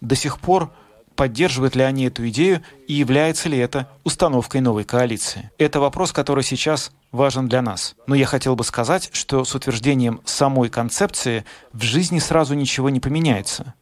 до 0.04 0.14
сих 0.14 0.38
пор 0.38 0.70
поддерживают 1.16 1.76
ли 1.76 1.82
они 1.82 2.06
эту 2.06 2.28
идею 2.28 2.62
и 2.88 2.94
является 2.94 3.48
ли 3.48 3.58
это 3.58 3.88
установкой 4.02 4.60
новой 4.60 4.84
коалиции. 4.84 5.50
Это 5.58 5.80
вопрос, 5.80 6.12
который 6.12 6.42
сейчас 6.42 6.90
важен 7.12 7.48
для 7.48 7.62
нас. 7.62 7.94
Но 8.06 8.14
я 8.14 8.26
хотел 8.26 8.56
бы 8.56 8.64
сказать, 8.64 9.10
что 9.12 9.44
с 9.44 9.54
утверждением 9.54 10.20
самой 10.24 10.68
концепции 10.68 11.44
в 11.72 11.82
жизни 11.82 12.18
сразу 12.18 12.54
ничего 12.54 12.90
не 12.90 13.00
поменяется. 13.00 13.74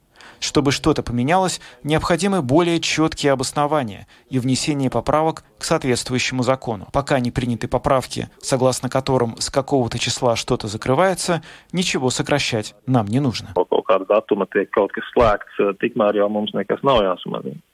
Чтобы 0.43 0.73
что-то 0.73 1.05
поменялось, 1.05 1.61
необходимы 1.85 2.43
более 2.43 2.81
четкие 2.81 3.31
обоснования 3.33 4.09
и 4.29 4.41
внесение 4.41 4.91
поправок 4.91 5.45
к 5.57 5.63
соответствующему 5.63 6.43
закону. 6.43 6.89
Пока 6.93 7.21
не 7.21 7.31
приняты 7.31 7.69
поправки, 7.69 8.29
согласно 8.41 8.89
которым 8.89 9.37
с 9.39 9.51
какого-то 9.51 10.01
числа 10.01 10.35
что-то 10.35 10.67
закрывается, 10.67 11.43
ничего 11.73 12.11
сокращать 12.11 12.75
нам 12.87 13.07
не 13.07 13.21
нужно. 13.21 13.51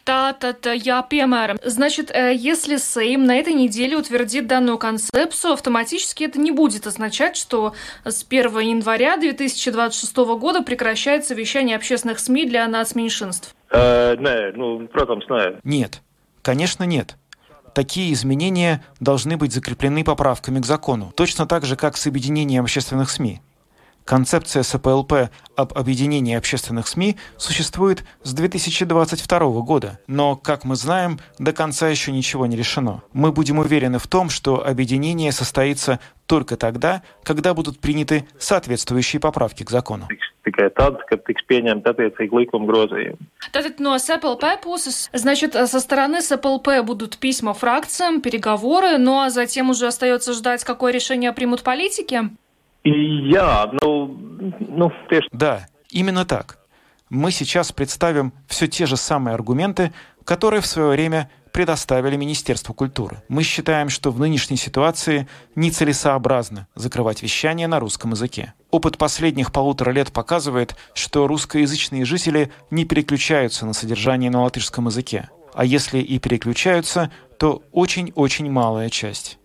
Tātad, 0.09 0.65
ja, 0.87 1.03
piemēram, 1.03 1.59
значит, 1.63 2.11
э, 2.11 2.33
если 2.35 2.79
Сейм 2.79 3.27
на 3.27 3.37
этой 3.37 3.53
неделе 3.53 3.95
утвердит 3.95 4.47
данную 4.47 4.79
концепцию, 4.79 5.53
автоматически 5.53 6.25
это 6.25 6.41
не 6.41 6.51
будет 6.51 6.87
означать, 6.87 7.37
что 7.37 7.75
с 8.07 8.25
1 8.27 8.59
января 8.61 9.19
2026 9.19 10.17
года 10.39 10.63
прекращается 10.63 11.35
вещание 11.35 11.77
общественных 11.77 12.21
СМИ 12.21 12.47
для 12.47 12.67
нацменьшинств. 12.69 13.55
Uh, 13.71 14.17
nē, 14.17 14.57
nu, 14.57 14.89
protams, 14.89 15.29
nē. 15.29 15.61
Нет, 15.63 16.01
конечно 16.41 16.85
нет. 16.85 17.17
Такие 17.75 18.15
изменения 18.15 18.83
должны 19.01 19.37
быть 19.37 19.53
закреплены 19.53 20.05
поправками 20.05 20.59
к 20.59 20.65
закону, 20.65 21.13
точно 21.15 21.47
так 21.47 21.67
же, 21.67 21.77
как 21.77 21.99
с 21.99 22.07
объединением 22.07 22.63
общественных 22.63 23.11
СМИ. 23.11 23.43
Концепция 24.09 24.63
СПЛП 24.63 25.29
об 25.55 25.77
объединении 25.77 26.35
общественных 26.35 26.89
СМИ 26.89 27.17
существует 27.37 28.05
с 28.23 28.33
2022 28.33 29.39
года, 29.61 29.99
но, 30.07 30.35
как 30.35 30.65
мы 30.65 30.77
знаем, 30.77 31.21
до 31.39 31.53
конца 31.53 31.91
еще 31.91 32.11
ничего 32.11 32.47
не 32.47 32.57
решено. 32.57 33.03
Мы 33.13 33.33
будем 33.33 33.59
уверены 33.59 33.99
в 33.99 34.07
том, 34.07 34.31
что 34.31 34.67
объединение 34.67 35.31
состоится 35.31 36.01
только 36.25 36.57
тогда, 36.57 37.03
когда 37.23 37.53
будут 37.53 37.81
приняты 37.81 38.27
соответствующие 38.39 39.21
поправки 39.21 39.63
к 39.63 39.69
закону. 39.69 40.09
Tikai 40.47 40.71
tad, 40.73 41.03
kad 41.11 41.27
tiks 41.29 41.45
pieņemti 41.45 41.91
attiecīgi 41.91 42.33
likuma 42.33 42.65
grozījumi. 42.65 43.29
Tātad 43.53 43.83
no 43.85 43.93
СПЛП 43.99 44.65
puses, 44.65 45.11
значит, 45.13 45.53
со 45.53 45.81
стороны 45.81 46.23
СПЛП 46.23 46.81
будут 46.83 47.19
письма 47.19 47.53
фракциям, 47.53 48.23
переговоры, 48.23 48.97
ну 48.97 49.21
а 49.21 49.29
затем 49.29 49.69
уже 49.69 49.87
остается 49.87 50.33
ждать, 50.33 50.65
какое 50.65 50.93
решение 50.93 51.35
примут 51.35 51.63
политики? 51.63 52.31
Jā, 52.89 53.71
nu, 53.83 54.17
nu, 54.61 54.91
Да, 55.33 55.67
именно 55.91 56.25
так. 56.25 56.59
Мы 57.11 57.31
сейчас 57.31 57.73
представим 57.73 58.33
все 58.47 58.67
те 58.67 58.87
же 58.87 58.97
самые 58.97 59.35
аргументы, 59.35 59.93
которые 60.25 60.61
в 60.61 60.67
свое 60.67 60.91
время 60.91 61.31
предоставили 61.53 62.17
Министерству 62.17 62.75
культуры. 62.75 63.23
Мы 63.29 63.43
считаем, 63.43 63.89
что 63.89 64.11
в 64.11 64.21
нынешней 64.21 64.57
ситуации 64.57 65.27
нецелесообразно 65.55 66.69
закрывать 66.75 67.23
вещание 67.23 67.67
на 67.67 67.81
русском 67.81 68.13
языке. 68.13 68.55
Опыт 68.71 68.99
последних 68.99 69.53
полутора 69.53 69.91
лет 69.91 70.13
показывает, 70.13 70.77
что 70.95 71.27
русскоязычные 71.27 72.05
жители 72.05 72.53
не 72.71 72.85
переключаются 72.85 73.67
на 73.67 73.73
содержание 73.73 74.31
на 74.31 74.43
латышском 74.43 74.87
языке. 74.87 75.31
А 75.55 75.65
если 75.65 75.99
и 75.99 76.19
переключаются, 76.19 77.11
то 77.39 77.63
очень-очень 77.73 78.51
малая 78.51 78.91
часть. 78.91 79.38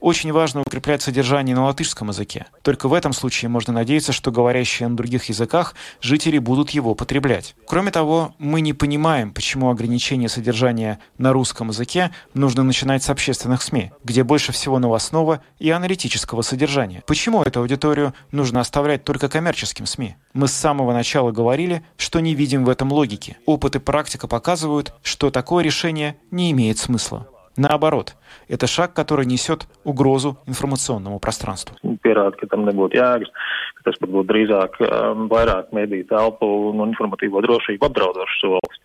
Очень 0.00 0.32
важно 0.32 0.60
укреплять 0.60 1.02
содержание 1.02 1.56
на 1.56 1.64
латышском 1.64 2.08
языке. 2.08 2.46
Только 2.62 2.88
в 2.88 2.94
этом 2.94 3.12
случае 3.12 3.48
можно 3.48 3.72
надеяться, 3.72 4.12
что 4.12 4.30
говорящие 4.30 4.88
на 4.88 4.96
других 4.96 5.24
языках 5.24 5.74
жители 6.00 6.38
будут 6.38 6.70
его 6.70 6.94
потреблять. 6.94 7.56
Кроме 7.66 7.90
того, 7.90 8.34
мы 8.38 8.60
не 8.60 8.72
понимаем, 8.72 9.32
почему 9.32 9.70
ограничение 9.70 10.28
содержания 10.28 11.00
на 11.18 11.32
русском 11.32 11.68
языке 11.68 12.12
нужно 12.32 12.62
начинать 12.62 13.02
с 13.02 13.10
общественных 13.10 13.60
СМИ, 13.62 13.90
где 14.04 14.22
больше 14.22 14.52
всего 14.52 14.78
новостного 14.78 15.42
и 15.58 15.70
аналитического 15.70 16.42
содержания. 16.42 17.02
Почему 17.06 17.42
эту 17.42 17.60
аудиторию 17.60 18.14
нужно 18.30 18.60
оставлять 18.60 19.04
только 19.04 19.28
коммерческим 19.28 19.86
СМИ? 19.86 20.14
Мы 20.32 20.46
с 20.46 20.52
самого 20.52 20.92
начала 20.92 21.32
говорили, 21.32 21.82
что 21.96 22.20
не 22.20 22.34
видим 22.34 22.64
в 22.64 22.68
этом 22.68 22.92
логики. 22.92 23.36
Опыт 23.46 23.76
и 23.76 23.78
практика 23.80 24.28
показывают, 24.28 24.94
что 25.02 25.30
такое 25.30 25.64
решение 25.64 26.16
не 26.30 26.52
имеет 26.52 26.78
смысла. 26.78 27.26
Наоборот, 27.57 28.15
это 28.47 28.65
шаг, 28.65 28.93
который 28.93 29.27
несет 29.27 29.67
угрозу 29.83 30.37
информационному 30.47 31.19
пространству. 31.19 31.77
pierāda, 32.03 32.35
ka 32.37 32.47
tam 32.51 32.65
nebūtu 32.67 32.97
jēgas, 32.97 33.29
ka 33.77 33.89
tas 33.89 33.99
pat 34.01 34.09
būtu 34.09 34.29
drīzāk 34.31 34.79
um, 34.81 35.27
vairāk 35.31 35.71
mediju 35.75 36.07
telpu 36.09 36.49
un 36.71 36.83
informatīvo 36.89 37.43
drošību 37.45 37.89
apdraudošs 37.89 38.41
solis. 38.41 38.81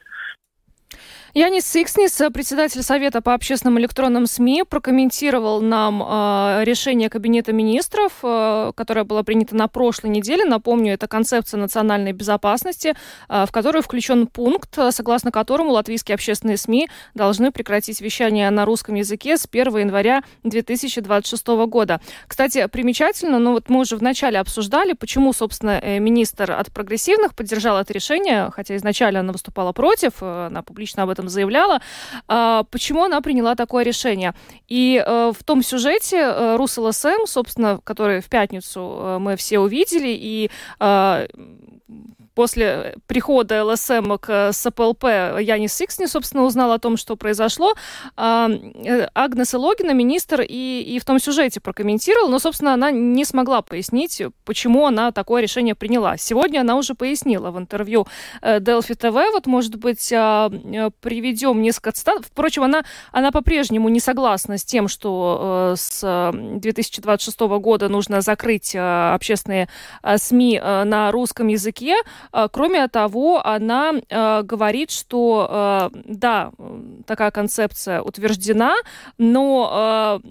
Янис 1.36 1.66
Сикснис, 1.66 2.22
председатель 2.32 2.84
Совета 2.84 3.20
по 3.20 3.34
общественным 3.34 3.80
электронным 3.80 4.28
СМИ, 4.28 4.66
прокомментировал 4.70 5.62
нам 5.62 6.04
э, 6.04 6.63
решение 6.63 7.10
Кабинета 7.10 7.54
министров, 7.54 8.20
э, 8.22 8.72
которое 8.75 9.04
было 9.04 9.24
принято 9.24 9.56
на 9.56 9.68
прошлой 9.68 10.12
неделе. 10.12 10.46
Напомню, 10.46 10.94
это 10.94 11.08
концепция 11.08 11.58
национальной 11.58 12.12
безопасности, 12.12 12.94
э, 13.30 13.46
в 13.48 13.52
которую 13.52 13.82
включен 13.82 14.28
пункт, 14.28 14.78
согласно 14.92 15.32
которому 15.32 15.72
латвийские 15.72 16.13
общественные 16.13 16.58
СМИ 16.58 16.88
должны 17.16 17.52
прекратить 17.52 18.00
вещание 18.00 18.52
на 18.52 18.63
русском 18.63 18.94
языке 18.94 19.36
с 19.36 19.48
1 19.52 19.75
января 19.75 20.22
2026 20.44 21.48
года. 21.66 22.00
Кстати, 22.28 22.68
примечательно, 22.68 23.40
ну 23.40 23.54
вот 23.54 23.70
мы 23.70 23.80
уже 23.80 23.96
вначале 23.96 24.38
обсуждали, 24.38 24.94
почему, 24.94 25.34
собственно, 25.34 25.80
э, 25.82 25.98
министр 25.98 26.52
от 26.52 26.72
прогрессивных 26.72 27.34
поддержал 27.34 27.80
это 27.80 27.92
решение, 27.92 28.52
хотя 28.54 28.75
изначально 28.75 29.22
она 29.22 29.34
выступала 29.34 29.72
против, 29.72 30.22
э, 30.22 30.46
она 30.46 30.62
публично 30.62 31.02
об 31.02 31.10
этом 31.10 31.23
заявляла. 31.30 31.82
А, 32.27 32.63
почему 32.72 33.03
она 33.03 33.22
приняла 33.22 33.56
такое 33.56 33.84
решение? 33.84 34.34
И 34.68 35.03
э, 35.06 35.32
в 35.38 35.44
том 35.44 35.63
сюжете 35.63 36.18
э, 36.18 36.56
Рус 36.56 36.77
ЛСМ, 36.77 37.25
собственно, 37.25 37.80
который 37.84 38.22
в 38.22 38.30
пятницу 38.30 38.80
э, 39.00 39.18
мы 39.20 39.36
все 39.36 39.60
увидели, 39.60 40.10
и 40.10 40.50
после 42.36 42.96
прихода 43.08 43.64
ЛСМ 43.64 44.18
к 44.18 44.52
СПЛП 44.52 45.04
Янис 45.40 45.74
Сиксни, 45.74 46.06
собственно, 46.06 46.44
узнал 46.44 46.72
о 46.72 46.80
том, 46.80 46.98
что 46.98 47.16
произошло. 47.16 47.74
А, 48.16 48.50
э, 48.50 49.08
Агнес 49.14 49.54
Логина, 49.54 49.92
министр, 49.92 50.42
и, 50.42 50.82
и 50.82 51.00
в 51.00 51.06
том 51.06 51.20
сюжете 51.20 51.60
прокомментировала, 51.60 52.30
но, 52.30 52.40
собственно, 52.40 52.74
она 52.74 52.92
не 52.92 53.26
смогла 53.26 53.62
пояснить, 53.62 54.22
почему 54.46 54.88
она 54.88 55.12
такое 55.12 55.42
решение 55.42 55.76
приняла. 55.76 56.18
Сегодня 56.18 56.62
она 56.62 56.76
уже 56.76 56.96
пояснила 56.96 57.52
в 57.52 57.60
интервью 57.60 58.08
Delphi 58.42 58.98
TV. 58.98 59.32
Вот, 59.32 59.46
может 59.46 59.76
быть, 59.76 60.12
а, 60.14 60.50
э, 60.50 60.90
приведем 61.02 61.62
несколько 61.62 61.92
цитат. 61.92 62.26
Впрочем, 62.26 62.64
она, 62.64 62.84
она 63.12 63.32
по-прежнему 63.32 63.90
не 63.90 64.00
согласна 64.00 64.58
с 64.58 64.64
тем, 64.64 64.88
что 64.88 65.74
э, 65.74 65.76
с 65.78 66.32
2026 66.34 67.40
года 67.40 67.90
нужно 67.90 68.22
закрыть 68.22 68.76
общественные 68.76 69.70
СМИ 70.16 70.60
на 70.60 71.12
русском 71.12 71.48
языке. 71.48 71.83
А, 72.32 72.48
кроме 72.48 72.88
того, 72.88 73.46
она 73.46 73.94
а, 74.10 74.44
говорит, 74.44 74.92
что 74.92 75.48
а, 75.50 75.90
да, 75.94 76.52
такая 77.06 77.32
концепция 77.32 78.02
утверждена, 78.02 78.75
но 79.18 80.22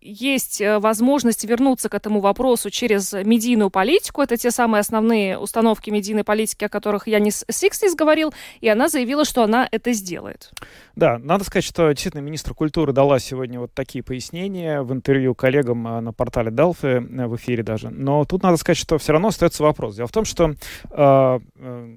есть 0.00 0.60
э, 0.60 0.78
возможность 0.78 1.44
вернуться 1.44 1.88
к 1.88 1.94
этому 1.94 2.20
вопросу 2.20 2.70
через 2.70 3.12
медийную 3.12 3.70
политику. 3.70 4.22
Это 4.22 4.36
те 4.36 4.50
самые 4.50 4.80
основные 4.80 5.38
установки 5.38 5.90
медийной 5.90 6.24
политики, 6.24 6.64
о 6.64 6.68
которых 6.68 7.06
я 7.06 7.18
не 7.18 7.30
Сикснис 7.30 7.94
говорил, 7.94 8.32
и 8.60 8.68
она 8.68 8.88
заявила, 8.88 9.24
что 9.24 9.42
она 9.42 9.68
это 9.70 9.92
сделает. 9.92 10.50
Да, 10.96 11.18
надо 11.18 11.44
сказать, 11.44 11.64
что 11.64 11.90
действительно 11.90 12.20
министр 12.20 12.54
культуры 12.54 12.92
дала 12.92 13.18
сегодня 13.18 13.58
вот 13.58 13.72
такие 13.74 14.04
пояснения 14.04 14.82
в 14.82 14.92
интервью 14.92 15.34
коллегам 15.34 15.86
э, 15.86 16.00
на 16.00 16.12
портале 16.12 16.50
Delphi, 16.50 17.22
э, 17.22 17.26
в 17.26 17.36
эфире 17.36 17.62
даже. 17.62 17.90
Но 17.90 18.24
тут 18.24 18.42
надо 18.42 18.56
сказать, 18.56 18.78
что 18.78 18.98
все 18.98 19.12
равно 19.12 19.28
остается 19.28 19.62
вопрос. 19.62 19.96
Дело 19.96 20.06
в 20.06 20.12
том, 20.12 20.24
что 20.24 20.54
э, 20.90 21.40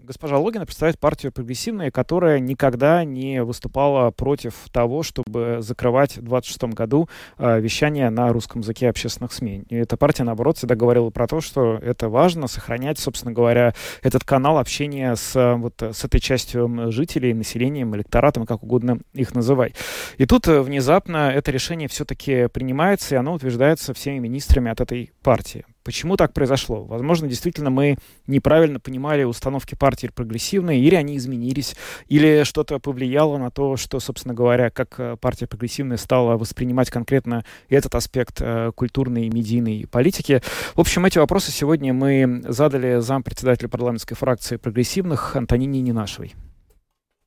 госпожа 0.04 0.38
Логина 0.38 0.66
представляет 0.66 1.00
партию 1.00 1.32
прогрессивная, 1.32 1.92
которая 1.92 2.40
никогда 2.40 3.04
не 3.04 3.44
выступала 3.44 4.12
против 4.12 4.56
того, 4.72 5.04
чтобы 5.04 5.58
закрывать 5.60 6.18
в 6.18 6.22
2026 6.28 6.64
году 6.74 7.10
э, 7.38 7.57
вещание 7.60 8.10
на 8.10 8.32
русском 8.34 8.62
языке 8.62 8.90
общественных 8.90 9.34
СМИ. 9.34 9.64
И 9.70 9.76
эта 9.76 9.98
партия, 9.98 10.24
наоборот, 10.24 10.58
всегда 10.58 10.76
говорила 10.76 11.10
про 11.10 11.28
то, 11.28 11.42
что 11.42 11.76
это 11.76 12.10
важно 12.10 12.48
сохранять, 12.48 13.00
собственно 13.00 13.34
говоря, 13.34 13.74
этот 14.02 14.24
канал 14.24 14.58
общения 14.58 15.16
с, 15.16 15.56
вот, 15.58 15.82
с 15.82 16.04
этой 16.04 16.20
частью 16.20 16.92
жителей, 16.92 17.34
населением, 17.34 17.96
электоратом, 17.96 18.46
как 18.46 18.64
угодно 18.64 19.00
их 19.14 19.36
называй. 19.36 19.74
И 20.18 20.26
тут 20.26 20.48
э, 20.48 20.62
внезапно 20.62 21.32
это 21.32 21.52
решение 21.52 21.88
все-таки 21.88 22.48
принимается, 22.48 23.16
и 23.16 23.18
оно 23.18 23.34
утверждается 23.34 23.94
всеми 23.94 24.20
министрами 24.20 24.72
от 24.72 24.82
этой 24.82 25.12
партии. 25.22 25.66
Почему 25.88 26.18
так 26.18 26.34
произошло? 26.34 26.84
Возможно, 26.84 27.30
действительно 27.30 27.70
мы 27.70 27.96
неправильно 28.28 28.78
понимали 28.78 29.24
установки 29.24 29.74
партии 29.74 30.12
прогрессивные, 30.14 30.82
или 30.82 30.96
они 30.96 31.16
изменились, 31.16 31.78
или 32.10 32.44
что-то 32.44 32.78
повлияло 32.80 33.38
на 33.38 33.52
то, 33.52 33.78
что, 33.78 34.02
собственно 34.02 34.34
говоря, 34.34 34.70
как 34.70 34.96
э, 34.98 35.16
партия 35.16 35.48
прогрессивная 35.48 35.96
стала 35.96 36.36
воспринимать 36.36 36.90
конкретно 36.90 37.46
этот 37.70 37.96
аспект 37.96 38.42
э, 38.42 38.74
культурной 38.76 39.28
и 39.28 39.30
медийной 39.30 39.88
политики. 39.90 40.42
В 40.76 40.82
общем, 40.82 41.06
эти 41.06 41.20
вопросы 41.20 41.54
сегодня 41.54 41.94
мы 41.94 42.44
задали 42.50 43.00
зампредседателю 43.00 43.70
парламентской 43.70 44.16
фракции 44.16 44.58
прогрессивных 44.58 45.38
Антонине 45.38 45.80
Нинашевой. 45.80 46.36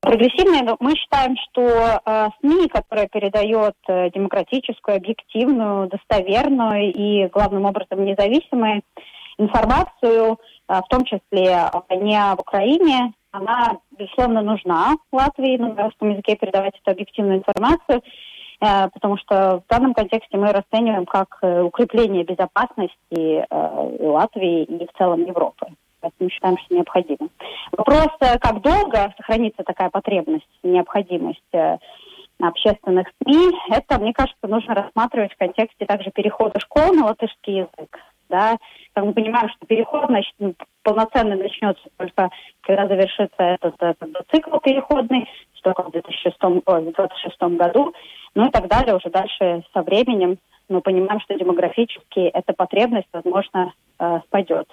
Прогрессивные, 0.01 0.75
мы 0.79 0.95
считаем, 0.95 1.35
что 1.37 1.61
э, 1.61 2.29
СМИ, 2.39 2.69
которая 2.69 3.07
передает 3.07 3.75
э, 3.87 4.09
демократическую, 4.09 4.97
объективную, 4.97 5.89
достоверную 5.89 6.91
и, 6.91 7.27
главным 7.27 7.65
образом, 7.65 8.03
независимую 8.03 8.81
информацию, 9.37 10.39
э, 10.67 10.73
в 10.73 10.87
том 10.89 11.05
числе 11.05 11.55
о 11.55 11.83
войне 11.87 12.19
в 12.35 12.41
Украине, 12.41 13.13
она, 13.31 13.77
безусловно, 13.91 14.41
нужна 14.41 14.95
Латвии 15.11 15.57
на 15.57 15.83
русском 15.83 16.09
языке 16.09 16.35
передавать 16.35 16.73
эту 16.81 16.91
объективную 16.91 17.37
информацию, 17.37 18.01
э, 18.59 18.89
потому 18.89 19.17
что 19.17 19.61
в 19.63 19.69
данном 19.69 19.93
контексте 19.93 20.35
мы 20.35 20.51
расцениваем 20.51 21.05
как 21.05 21.37
э, 21.43 21.61
укрепление 21.61 22.23
безопасности 22.23 22.89
э, 23.11 23.45
Латвии 23.99 24.63
и 24.63 24.87
в 24.87 24.97
целом 24.97 25.25
Европы. 25.25 25.67
Поэтому 26.01 26.29
считаем, 26.29 26.57
что 26.57 26.75
необходимо. 26.75 27.29
Вопрос, 27.71 28.09
э, 28.19 28.37
как 28.39 28.61
долго 28.61 29.13
сохранится 29.17 29.63
такая 29.63 29.89
потребность, 29.89 30.47
необходимость 30.63 31.53
э, 31.53 31.77
общественных 32.41 33.07
СМИ, 33.21 33.51
это, 33.69 33.99
мне 33.99 34.13
кажется, 34.13 34.47
нужно 34.47 34.73
рассматривать 34.73 35.33
в 35.33 35.37
контексте 35.37 35.85
также 35.85 36.11
перехода 36.11 36.59
школ 36.59 36.93
на 36.93 37.05
латышский 37.05 37.59
язык. 37.59 37.99
Да? 38.29 38.57
Как 38.93 39.05
мы 39.05 39.13
понимаем, 39.13 39.49
что 39.49 39.65
переход 39.67 40.05
значит, 40.07 40.33
ну, 40.39 40.55
полноценно 40.83 41.35
начнется 41.35 41.83
только 41.97 42.29
когда 42.61 42.87
завершится 42.87 43.43
этот, 43.43 43.75
этот 43.79 44.25
цикл 44.31 44.57
переходный, 44.59 45.29
только 45.61 45.83
в 45.83 45.91
2006, 45.91 46.37
ой, 46.43 46.81
в 46.81 46.83
2026 46.85 47.41
году, 47.57 47.93
ну 48.33 48.47
и 48.47 48.51
так 48.51 48.67
далее, 48.67 48.95
уже 48.95 49.09
дальше 49.09 49.63
со 49.73 49.83
временем 49.83 50.37
мы 50.69 50.81
понимаем, 50.81 51.19
что 51.21 51.37
демографически 51.37 52.19
эта 52.19 52.53
потребность, 52.53 53.07
возможно, 53.11 53.73
э, 53.99 54.19
спадет 54.25 54.67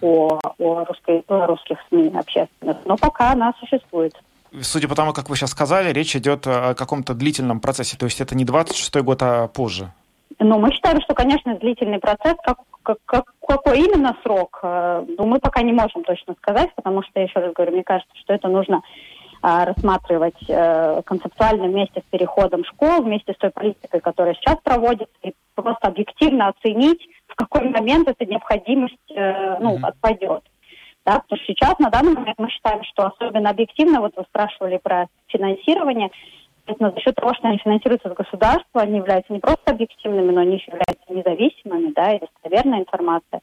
о, 0.00 0.38
о, 0.58 0.84
русской, 0.84 1.24
о 1.28 1.46
русских 1.46 1.78
СМИ 1.88 2.12
общественных. 2.16 2.78
Но 2.84 2.96
пока 2.96 3.32
она 3.32 3.52
существует. 3.60 4.14
Судя 4.62 4.88
по 4.88 4.94
тому, 4.94 5.12
как 5.12 5.28
вы 5.28 5.36
сейчас 5.36 5.50
сказали, 5.50 5.92
речь 5.92 6.16
идет 6.16 6.46
о 6.46 6.74
каком-то 6.74 7.14
длительном 7.14 7.60
процессе. 7.60 7.96
То 7.96 8.06
есть 8.06 8.20
это 8.20 8.34
не 8.34 8.44
26 8.44 8.96
год, 9.02 9.22
а 9.22 9.48
позже. 9.48 9.92
Ну, 10.38 10.58
мы 10.58 10.70
считаем, 10.72 11.00
что, 11.00 11.14
конечно, 11.14 11.56
длительный 11.56 11.98
процесс. 11.98 12.36
Как, 12.44 12.58
как, 12.82 12.98
как, 13.04 13.24
какой 13.46 13.80
именно 13.80 14.16
срок, 14.22 14.60
э, 14.62 15.04
ну, 15.18 15.26
мы 15.26 15.38
пока 15.38 15.62
не 15.62 15.72
можем 15.72 16.04
точно 16.04 16.34
сказать, 16.34 16.74
потому 16.74 17.02
что, 17.02 17.20
еще 17.20 17.40
раз 17.40 17.52
говорю, 17.54 17.72
мне 17.72 17.82
кажется, 17.82 18.14
что 18.16 18.34
это 18.34 18.48
нужно 18.48 18.82
э, 19.42 19.64
рассматривать 19.64 20.38
э, 20.48 21.02
концептуально 21.06 21.68
вместе 21.68 22.00
с 22.00 22.10
переходом 22.10 22.64
школ, 22.64 23.02
вместе 23.02 23.32
с 23.32 23.36
той 23.38 23.50
политикой, 23.50 24.00
которая 24.00 24.34
сейчас 24.34 24.56
проводится, 24.62 25.14
и 25.22 25.32
просто 25.54 25.88
объективно 25.88 26.48
оценить, 26.48 27.00
в 27.36 27.44
какой 27.44 27.68
момент 27.68 28.08
эта 28.08 28.24
необходимость 28.24 28.96
э, 29.10 29.58
ну, 29.60 29.76
mm-hmm. 29.76 29.86
отпадет. 29.86 30.42
Да, 31.04 31.20
потому 31.20 31.40
что 31.40 31.52
сейчас, 31.52 31.78
на 31.78 31.90
данный 31.90 32.14
момент, 32.14 32.38
мы 32.38 32.50
считаем, 32.50 32.82
что 32.82 33.06
особенно 33.06 33.50
объективно, 33.50 34.00
вот 34.00 34.16
вы 34.16 34.24
спрашивали 34.24 34.78
про 34.82 35.06
финансирование, 35.28 36.10
Соответственно, 36.66 36.90
за 36.90 37.00
счет 37.00 37.14
того, 37.14 37.32
что 37.34 37.46
они 37.46 37.58
финансируются 37.58 38.08
от 38.08 38.16
государства, 38.16 38.80
они 38.82 38.96
являются 38.96 39.32
не 39.32 39.38
просто 39.38 39.70
объективными, 39.70 40.32
но 40.32 40.40
они 40.40 40.56
еще 40.56 40.72
являются 40.72 41.12
независимыми, 41.12 41.92
да, 41.92 42.12
и 42.12 42.18
достоверная 42.18 42.80
информация. 42.80 43.40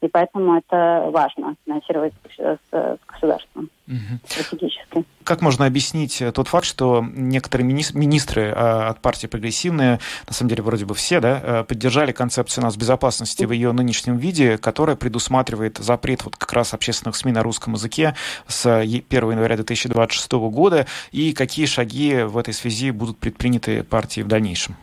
И 0.00 0.06
поэтому 0.06 0.56
это 0.56 1.08
важно 1.10 1.56
финансировать 1.64 2.14
с, 2.36 2.58
с 2.70 2.98
государством 3.06 3.68
угу. 3.88 4.18
стратегически. 4.26 5.04
Как 5.24 5.42
можно 5.42 5.66
объяснить 5.66 6.22
э, 6.22 6.30
тот 6.30 6.46
факт, 6.46 6.64
что 6.64 7.04
некоторые 7.04 7.66
министры 7.66 8.52
а, 8.54 8.90
от 8.90 9.00
партии 9.00 9.26
прогрессивные, 9.26 9.98
на 10.26 10.32
самом 10.32 10.50
деле 10.50 10.62
вроде 10.62 10.84
бы 10.84 10.94
все, 10.94 11.20
да, 11.20 11.40
э, 11.42 11.64
поддержали 11.64 12.12
концепцию 12.12 12.64
нас 12.64 12.76
безопасности 12.76 13.44
в 13.44 13.50
ее 13.50 13.72
нынешнем 13.72 14.18
виде, 14.18 14.56
которая 14.56 14.94
предусматривает 14.94 15.78
запрет 15.78 16.24
вот 16.24 16.36
как 16.36 16.52
раз 16.52 16.74
общественных 16.74 17.16
СМИ 17.16 17.32
на 17.32 17.42
русском 17.42 17.72
языке 17.72 18.14
с 18.46 18.66
1 18.66 19.02
января 19.10 19.56
2026 19.56 20.32
года, 20.32 20.86
и 21.10 21.32
какие 21.32 21.66
шаги 21.66 22.22
в 22.22 22.38
этой 22.38 22.54
связи 22.54 22.92
будут 22.92 23.18
предприняты 23.18 23.82
партией 23.82 24.24
в 24.24 24.28
дальнейшем? 24.28 24.76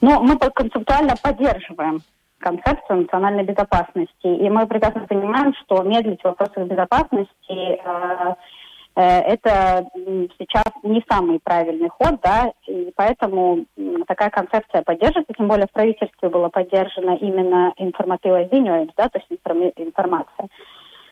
Ну, 0.00 0.22
мы 0.22 0.36
концептуально 0.38 1.14
поддерживаем 1.16 2.02
концепцию 2.38 3.02
национальной 3.02 3.44
безопасности. 3.44 4.26
И 4.26 4.48
мы 4.50 4.66
прекрасно 4.66 5.06
понимаем, 5.06 5.54
что 5.54 5.82
медлить 5.82 6.20
в 6.20 6.24
вопросах 6.24 6.66
безопасности 6.66 7.50
э, 7.50 8.34
э, 8.96 9.20
это 9.20 9.86
сейчас 10.38 10.64
не 10.82 11.04
самый 11.08 11.40
правильный 11.40 11.88
ход, 11.88 12.20
да, 12.22 12.52
и 12.66 12.92
поэтому 12.96 13.64
такая 14.06 14.30
концепция 14.30 14.82
поддерживается, 14.82 15.34
тем 15.36 15.48
более 15.48 15.66
в 15.66 15.72
правительстве 15.72 16.28
была 16.28 16.48
поддержана 16.48 17.16
именно 17.16 17.72
информатива 17.76 18.44
да, 18.96 19.08
то 19.08 19.18
есть 19.18 19.30
информация. 19.76 20.48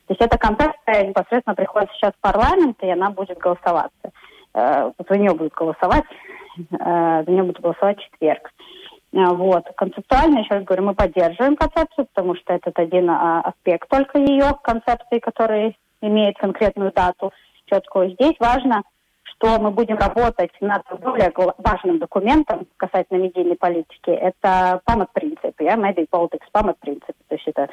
То 0.07 0.15
есть 0.15 0.21
эта 0.21 0.39
концепция 0.39 1.09
непосредственно 1.09 1.57
приходит 1.57 1.91
сейчас 1.93 2.13
в 2.13 2.21
парламент, 2.21 2.77
и 2.83 2.89
она 2.89 3.11
будет 3.11 3.39
голосоваться. 3.39 4.13
Э, 4.55 4.93
за 5.09 5.19
нее 5.19 5.35
будут 5.35 5.55
голосовать, 5.55 6.05
за 6.71 7.25
нее 7.27 7.43
будут 7.43 7.61
голосовать 7.61 8.01
четверг. 8.01 8.51
Вот. 9.17 9.65
Концептуально, 9.77 10.41
еще 10.41 10.55
раз 10.55 10.65
говорю, 10.65 10.85
мы 10.85 10.95
поддерживаем 10.95 11.57
концепцию, 11.57 12.07
потому 12.13 12.35
что 12.37 12.53
этот 12.53 12.79
один 12.79 13.09
а, 13.09 13.41
аспект 13.41 13.89
только 13.89 14.19
ее 14.19 14.53
концепции, 14.63 15.19
который 15.21 15.77
имеет 16.03 16.37
конкретную 16.37 16.93
дату 16.93 17.33
четкую. 17.65 18.11
Здесь 18.11 18.35
важно, 18.39 18.83
что 19.25 19.59
мы 19.59 19.71
будем 19.71 19.97
работать 19.97 20.51
над 20.61 20.83
более 21.01 21.33
важным 21.59 21.99
документом 21.99 22.67
касательно 22.77 23.19
медийной 23.19 23.57
политики. 23.57 24.11
Это 24.11 24.81
памят-принцип, 24.85 25.61
я, 25.61 25.75
Media 25.75 26.07
Politics 26.11 26.47
памят-принцип. 26.53 27.17
То 27.29 27.35
есть 27.35 27.49
это 27.49 27.69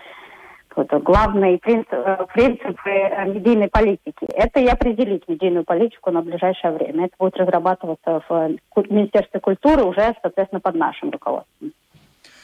главные 0.76 1.58
принцип, 1.58 1.94
э, 1.94 2.26
принципы 2.34 2.90
э, 2.90 3.26
медийной 3.26 3.70
политики. 3.70 4.26
Это 4.34 4.60
и 4.60 4.68
определить 4.68 5.28
медийную 5.28 5.64
политику 5.64 6.12
на 6.12 6.22
ближайшее 6.22 6.74
время. 6.74 7.06
Это 7.06 7.16
будет 7.20 7.38
разрабатываться 7.38 8.22
в 8.28 8.58
Министерстве 8.90 9.40
культуры 9.40 9.84
уже, 9.84 10.16
соответственно, 10.22 10.60
под 10.60 10.76
нашим 10.76 11.10
руководством. 11.12 11.72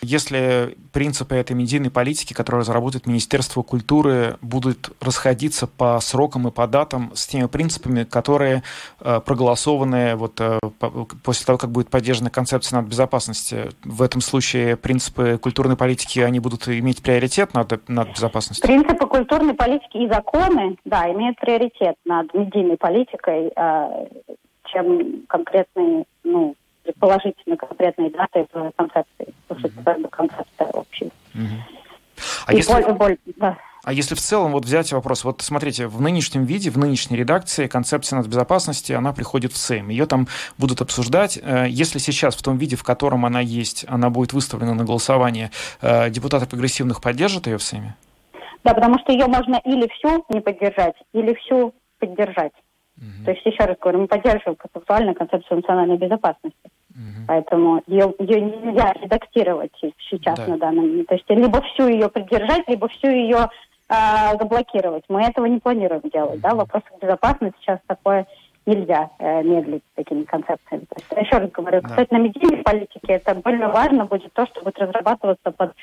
Если 0.02 0.78
принципы 0.94 1.36
этой 1.36 1.56
медийной 1.56 1.92
политики, 1.92 2.34
которые 2.34 2.62
разработает 2.62 3.06
Министерство 3.06 3.64
культуры, 3.64 4.38
будут 4.42 4.92
расходиться 5.02 5.68
по 5.68 6.00
срокам 6.00 6.48
и 6.48 6.52
по 6.52 6.68
датам 6.68 7.12
с 7.16 7.28
теми 7.28 7.48
принципами, 7.48 8.04
которые 8.06 8.64
э, 9.02 9.20
проголосованы 9.26 10.16
вот, 10.16 10.40
э, 10.40 10.60
по, 10.80 10.90
после 11.24 11.46
того, 11.46 11.58
как 11.58 11.72
будет 11.72 11.90
поддержана 11.90 12.30
концепция 12.30 12.78
над 12.82 12.90
безопасности, 12.90 13.70
в 13.84 14.02
этом 14.02 14.22
случае 14.22 14.78
принципы 14.78 15.38
культурной 15.38 15.76
политики, 15.76 16.20
они 16.20 16.40
будут 16.40 16.68
иметь 16.68 17.04
приоритет 17.04 17.54
над, 17.54 17.88
над 17.90 18.10
безопасностью? 18.10 18.66
Принципы 18.66 19.06
культурной 19.06 19.54
политики 19.54 19.98
и 19.98 20.08
законы, 20.08 20.78
да, 20.86 21.12
имеют 21.12 21.38
приоритет 21.40 21.96
над 22.06 22.34
медийной 22.34 22.78
политикой, 22.78 23.52
э, 23.56 24.06
чем 24.72 25.26
конкретные 25.28 26.06
ну, 26.24 26.56
положительно 27.00 27.58
конкретные 27.58 28.10
даты 28.10 28.48
в 28.54 28.72
концепции. 28.76 29.34
Это 29.50 30.08
концепция 30.10 30.68
общая. 30.68 31.12
А 32.46 32.54
если... 32.54 32.74
боль, 32.74 32.94
боль, 32.94 33.18
да. 33.38 33.58
А 33.84 33.94
если 33.94 34.14
в 34.14 34.20
целом 34.20 34.52
вот 34.52 34.66
взять 34.66 34.92
вопрос, 34.92 35.24
вот 35.24 35.42
смотрите, 35.42 35.88
в 35.88 36.02
нынешнем 36.02 36.44
виде, 36.44 36.70
в 36.70 36.78
нынешней 36.78 37.16
редакции 37.16 37.68
концепция 37.68 38.18
нацбезопасности, 38.18 38.92
она 38.92 39.14
приходит 39.14 39.54
в 39.54 39.58
Сейм, 39.58 39.90
ее 39.90 40.06
там 40.06 40.28
будут 40.58 40.82
обсуждать. 40.82 41.40
Э, 41.42 41.66
если 41.70 41.98
сейчас 41.98 42.36
в 42.36 42.44
том 42.44 42.58
виде, 42.58 42.76
в 42.76 42.84
котором 42.84 43.26
она 43.26 43.40
есть, 43.40 43.86
она 43.88 44.10
будет 44.10 44.34
выставлена 44.34 44.74
на 44.74 44.84
голосование, 44.84 45.52
э, 45.82 46.10
депутаты 46.10 46.46
прогрессивных 46.46 47.02
поддержат 47.02 47.48
ее 47.48 47.58
в 47.58 47.64
Сейме? 47.64 47.96
Да, 48.66 48.74
потому 48.74 49.00
что 49.00 49.14
ее 49.14 49.28
можно 49.28 49.62
или 49.64 49.88
всю 49.94 50.26
не 50.30 50.42
поддержать, 50.42 50.96
или 51.14 51.34
всю 51.36 51.74
поддержать. 52.00 52.52
Угу. 52.98 53.26
То 53.26 53.32
есть, 53.32 53.46
еще 53.46 53.64
раз 53.64 53.78
говорю, 53.80 54.02
мы 54.02 54.08
поддерживаем 54.08 54.58
концептуальную 54.58 55.16
концепцию 55.16 55.58
национальной 55.58 55.98
безопасности. 55.98 56.70
Угу. 57.00 57.26
Поэтому 57.28 57.82
ее, 57.88 58.14
ее 58.20 58.42
нельзя 58.42 58.94
редактировать 58.94 59.72
сейчас 60.10 60.38
да. 60.38 60.48
на 60.48 60.58
данном 60.58 61.06
То 61.06 61.16
есть, 61.16 61.30
либо 61.30 61.62
всю 61.62 61.88
ее 61.88 62.10
поддержать, 62.10 62.68
либо 62.68 62.90
всю 62.90 63.08
ее 63.08 63.50
э, 63.88 64.38
заблокировать. 64.38 65.04
Мы 65.08 65.24
этого 65.24 65.46
не 65.46 65.60
планируем 65.60 66.02
делать. 66.14 66.36
Угу. 66.36 66.42
Да? 66.42 66.50
В 66.50 66.58
вопросах 66.58 66.92
безопасности 67.02 67.58
сейчас 67.62 67.80
такое 67.88 68.28
нельзя 68.66 69.10
э, 69.20 69.44
медлить 69.44 69.84
с 69.94 69.96
такими 69.96 70.24
концепциями. 70.24 70.86
То 70.86 70.96
есть, 70.98 71.28
еще 71.28 71.38
раз 71.38 71.50
говорю, 71.52 71.82
да. 71.82 71.88
кстати, 71.88 72.14
на 72.14 72.18
медийной 72.18 72.64
политике 72.64 73.14
это 73.14 73.34
более 73.36 73.68
важно 73.68 74.06
будет 74.06 74.34
то, 74.34 74.46
что 74.48 74.62
будет 74.62 74.78
разрабатываться 74.78 75.52
под 75.52 75.74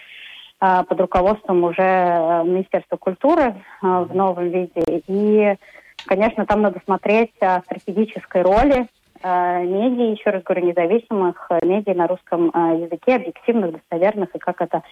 э, 0.60 0.82
под 0.84 1.00
руководством 1.00 1.64
уже 1.64 1.82
э, 1.82 2.44
Министерства 2.44 2.96
культуры 2.96 3.42
э, 3.44 3.54
в 3.82 4.14
новом 4.14 4.50
виде. 4.50 5.02
И 5.08 5.56
Конечно, 6.04 6.46
там 6.46 6.62
надо 6.62 6.80
смотреть 6.84 7.32
о 7.40 7.60
стратегической 7.62 8.42
роли 8.42 8.86
медиа, 9.22 10.12
еще 10.12 10.30
раз 10.30 10.42
говорю, 10.42 10.66
независимых 10.66 11.46
э, 11.50 11.58
медиа 11.64 11.94
на 11.94 12.06
русском 12.06 12.50
э, 12.50 12.82
языке, 12.82 13.16
объективных, 13.16 13.72
достоверных, 13.72 14.34
и 14.34 14.38
как 14.38 14.60
это 14.60 14.82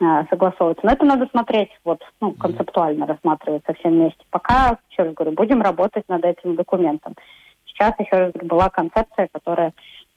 э, 0.00 0.24
согласовывается. 0.30 0.84
Но 0.84 0.92
это 0.92 1.04
надо 1.04 1.26
смотреть, 1.30 1.70
вот, 1.84 2.02
ну, 2.20 2.32
концептуально 2.32 3.06
рассматривать 3.06 3.62
со 3.66 3.74
всем 3.74 3.92
вместе. 3.92 4.24
Пока, 4.30 4.78
еще 4.90 5.02
раз 5.02 5.14
говорю, 5.14 5.32
будем 5.32 5.62
работать 5.62 6.04
над 6.08 6.24
этим 6.24 6.56
документом. 6.56 7.14
Сейчас, 7.66 7.94
еще 7.98 8.16
раз 8.16 8.32
говорю, 8.32 8.48
была 8.48 8.68
концепция, 8.68 9.28
которая 9.32 9.72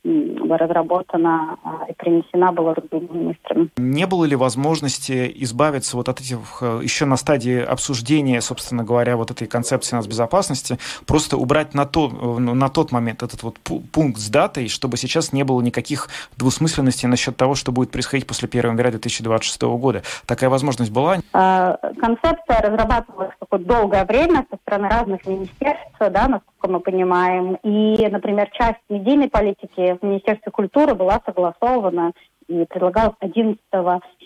разработана 0.05 1.57
и 1.89 1.93
принесена 1.93 2.51
была 2.51 2.73
другими 2.75 3.07
министрами. 3.11 3.69
Не 3.77 4.05
было 4.05 4.25
ли 4.25 4.35
возможности 4.35 5.31
избавиться 5.37 5.97
вот 5.97 6.09
от 6.09 6.21
этих 6.21 6.37
э, 6.61 6.79
еще 6.83 7.05
на 7.05 7.17
стадии 7.17 7.59
обсуждения, 7.59 8.41
собственно 8.41 8.83
говоря, 8.83 9.17
вот 9.17 9.31
этой 9.31 9.47
концепции 9.47 9.95
нас 9.95 10.07
безопасности, 10.07 10.77
просто 11.05 11.37
убрать 11.37 11.73
на, 11.73 11.85
то, 11.85 12.09
э, 12.09 12.39
на 12.39 12.69
тот 12.69 12.91
момент 12.91 13.23
этот 13.23 13.41
вот 13.43 13.59
пункт 13.91 14.19
с 14.19 14.29
датой, 14.29 14.67
чтобы 14.67 14.97
сейчас 14.97 15.33
не 15.33 15.43
было 15.43 15.61
никаких 15.61 16.09
двусмысленностей 16.37 17.07
насчет 17.09 17.35
того, 17.35 17.55
что 17.55 17.71
будет 17.71 17.91
происходить 17.91 18.27
после 18.27 18.47
1 18.47 18.71
января 18.71 18.91
2026 18.91 19.61
года. 19.63 20.03
Такая 20.25 20.49
возможность 20.49 20.91
была? 20.91 21.17
А, 21.33 21.77
концепция 21.99 22.61
разрабатывалась 22.61 23.31
долгое 23.65 24.05
время 24.05 24.45
со 24.49 24.57
стороны 24.57 24.89
разных 24.89 25.25
министерств, 25.25 25.95
да, 25.99 26.27
насколько 26.27 26.54
мы 26.67 26.79
понимаем. 26.79 27.55
И, 27.63 28.07
например, 28.07 28.49
часть 28.51 28.81
медийной 28.89 29.29
политики 29.29 29.97
в 29.99 30.03
Министерстве 30.03 30.51
культуры 30.51 30.95
была 30.95 31.21
согласована 31.25 32.13
и 32.47 32.65
предлагалась 32.65 33.15
11 33.19 33.59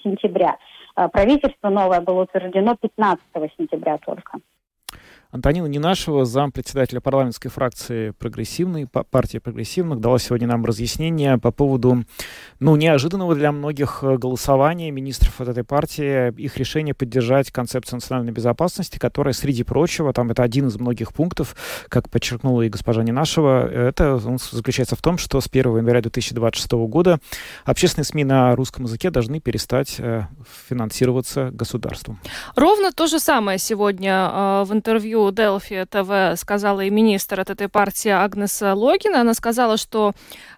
сентября. 0.03 0.57
А, 0.95 1.07
правительство 1.07 1.69
новое 1.69 2.01
было 2.01 2.23
утверждено 2.23 2.75
15 2.75 3.23
сентября 3.57 3.97
только. 3.97 4.39
Антонина 5.31 5.67
Нинашева, 5.67 6.25
зам 6.25 6.51
председателя 6.51 7.01
парламентской 7.01 7.49
фракции 7.49 8.09
прогрессивной, 8.17 8.87
партии 8.87 9.37
прогрессивных, 9.37 9.99
дала 9.99 10.17
сегодня 10.17 10.47
нам 10.47 10.65
разъяснение 10.65 11.37
по 11.37 11.51
поводу, 11.51 12.03
ну, 12.59 12.75
неожиданного 12.75 13.35
для 13.35 13.51
многих 13.51 13.99
э, 14.01 14.17
голосования 14.17 14.89
министров 14.89 15.39
от 15.39 15.49
этой 15.49 15.63
партии, 15.63 16.33
их 16.41 16.57
решения 16.57 16.95
поддержать 16.95 17.51
концепцию 17.51 17.97
национальной 17.97 18.31
безопасности, 18.31 18.97
которая, 18.97 19.35
среди 19.35 19.61
прочего, 19.61 20.13
там 20.13 20.31
это 20.31 20.41
один 20.41 20.65
из 20.65 20.79
многих 20.79 21.13
пунктов, 21.13 21.55
как 21.89 22.09
подчеркнула 22.09 22.63
и 22.63 22.69
госпожа 22.69 23.03
Нинашева, 23.03 23.69
это 23.69 24.15
он 24.15 24.39
заключается 24.39 24.95
в 24.95 25.01
том, 25.03 25.19
что 25.19 25.39
с 25.41 25.47
1 25.47 25.77
января 25.77 26.01
2026 26.01 26.71
года 26.71 27.19
общественные 27.65 28.05
СМИ 28.05 28.23
на 28.23 28.55
русском 28.55 28.85
языке 28.85 29.11
должны 29.11 29.39
перестать 29.39 29.97
э, 29.99 30.23
финансироваться 30.67 31.51
государством. 31.51 32.19
Ровно 32.55 32.91
то 32.91 33.05
же 33.05 33.19
самое 33.19 33.59
сегодня 33.59 34.27
э, 34.33 34.63
в 34.65 34.73
интервью 34.73 35.18
интервью 35.19 35.31
Delphi 35.31 35.85
ТВ 35.85 36.39
сказала 36.39 36.81
и 36.81 36.89
министр 36.89 37.41
от 37.41 37.49
этой 37.49 37.67
партии 37.67 38.09
Агнеса 38.09 38.73
Логина. 38.73 39.21
Она 39.21 39.33
сказала, 39.33 39.77
что 39.77 40.13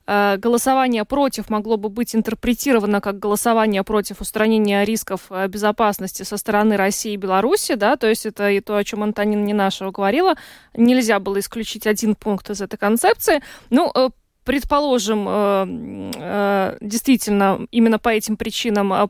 э, 0.08 0.38
голосование 0.38 1.06
против 1.06 1.50
могло 1.50 1.78
бы 1.78 1.90
быть 1.90 2.16
интерпретировано 2.16 3.02
как 3.02 3.20
голосование 3.20 3.84
против 3.84 4.22
устранения 4.22 4.84
рисков 4.84 5.22
э, 5.30 5.48
безопасности 5.48 6.24
со 6.24 6.38
стороны 6.38 6.78
России 6.78 7.14
и 7.14 7.18
Беларуси, 7.18 7.76
да, 7.76 7.96
то 7.96 8.08
есть 8.08 8.26
это 8.26 8.50
и 8.50 8.60
то, 8.60 8.76
о 8.76 8.84
чем 8.84 9.04
Антонина 9.04 9.44
Ненашева 9.44 9.92
говорила. 9.92 10.36
Нельзя 10.76 11.20
было 11.20 11.40
исключить 11.40 11.88
один 11.88 12.16
пункт 12.16 12.50
из 12.50 12.62
этой 12.62 12.78
концепции. 12.78 13.42
Ну, 13.70 13.92
э, 13.94 14.10
предположим, 14.44 15.26
э, 15.28 16.12
э, 16.16 16.78
действительно, 16.82 17.68
именно 17.72 18.00
по 18.00 18.10
этим 18.10 18.38
причинам 18.38 18.92
а, 18.94 19.08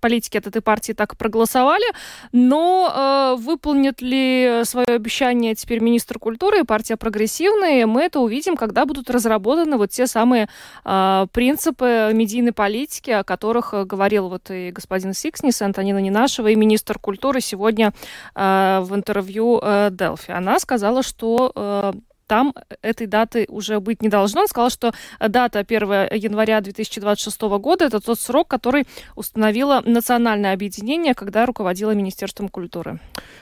политики 0.00 0.36
от 0.36 0.46
этой 0.46 0.62
партии 0.62 0.92
так 0.92 1.16
проголосовали, 1.16 1.84
но 2.32 2.92
э, 2.94 3.42
выполнит 3.42 4.00
ли 4.00 4.62
свое 4.64 4.86
обещание 4.86 5.54
теперь 5.54 5.80
министр 5.80 6.18
культуры 6.18 6.60
и 6.60 6.64
партия 6.64 6.96
прогрессивная, 6.96 7.86
мы 7.86 8.02
это 8.02 8.20
увидим, 8.20 8.56
когда 8.56 8.86
будут 8.86 9.10
разработаны 9.10 9.76
вот 9.76 9.90
те 9.90 10.06
самые 10.06 10.48
принципы 10.84 12.10
медийной 12.12 12.52
политики, 12.52 13.10
о 13.10 13.24
которых 13.24 13.74
говорил 13.86 14.28
вот 14.28 14.50
и 14.50 14.70
господин 14.70 15.14
Сикснис, 15.14 15.60
и 15.60 15.64
Антонина 15.64 15.98
Нинашева, 15.98 16.48
и 16.48 16.54
министр 16.54 16.98
культуры 16.98 17.40
сегодня 17.40 17.92
в 18.34 18.88
интервью 18.90 19.60
Делфи. 19.90 20.30
Она 20.30 20.58
сказала, 20.58 21.02
что 21.02 21.94
там 22.26 22.54
этой 22.82 23.06
даты 23.06 23.46
уже 23.48 23.80
быть 23.80 24.02
не 24.02 24.08
должно. 24.08 24.42
Он 24.42 24.48
сказал, 24.48 24.70
что 24.70 24.92
дата 25.20 25.60
1 25.60 25.82
января 26.12 26.60
2026 26.60 27.40
года– 27.42 27.84
это 27.86 28.00
тот 28.00 28.18
срок, 28.18 28.48
который 28.48 28.86
установило 29.16 29.82
национальное 29.84 30.52
объединение, 30.52 31.14
когда 31.14 31.46
руководило 31.46 31.92
Министерством 31.92 32.48
культуры. 32.48 33.00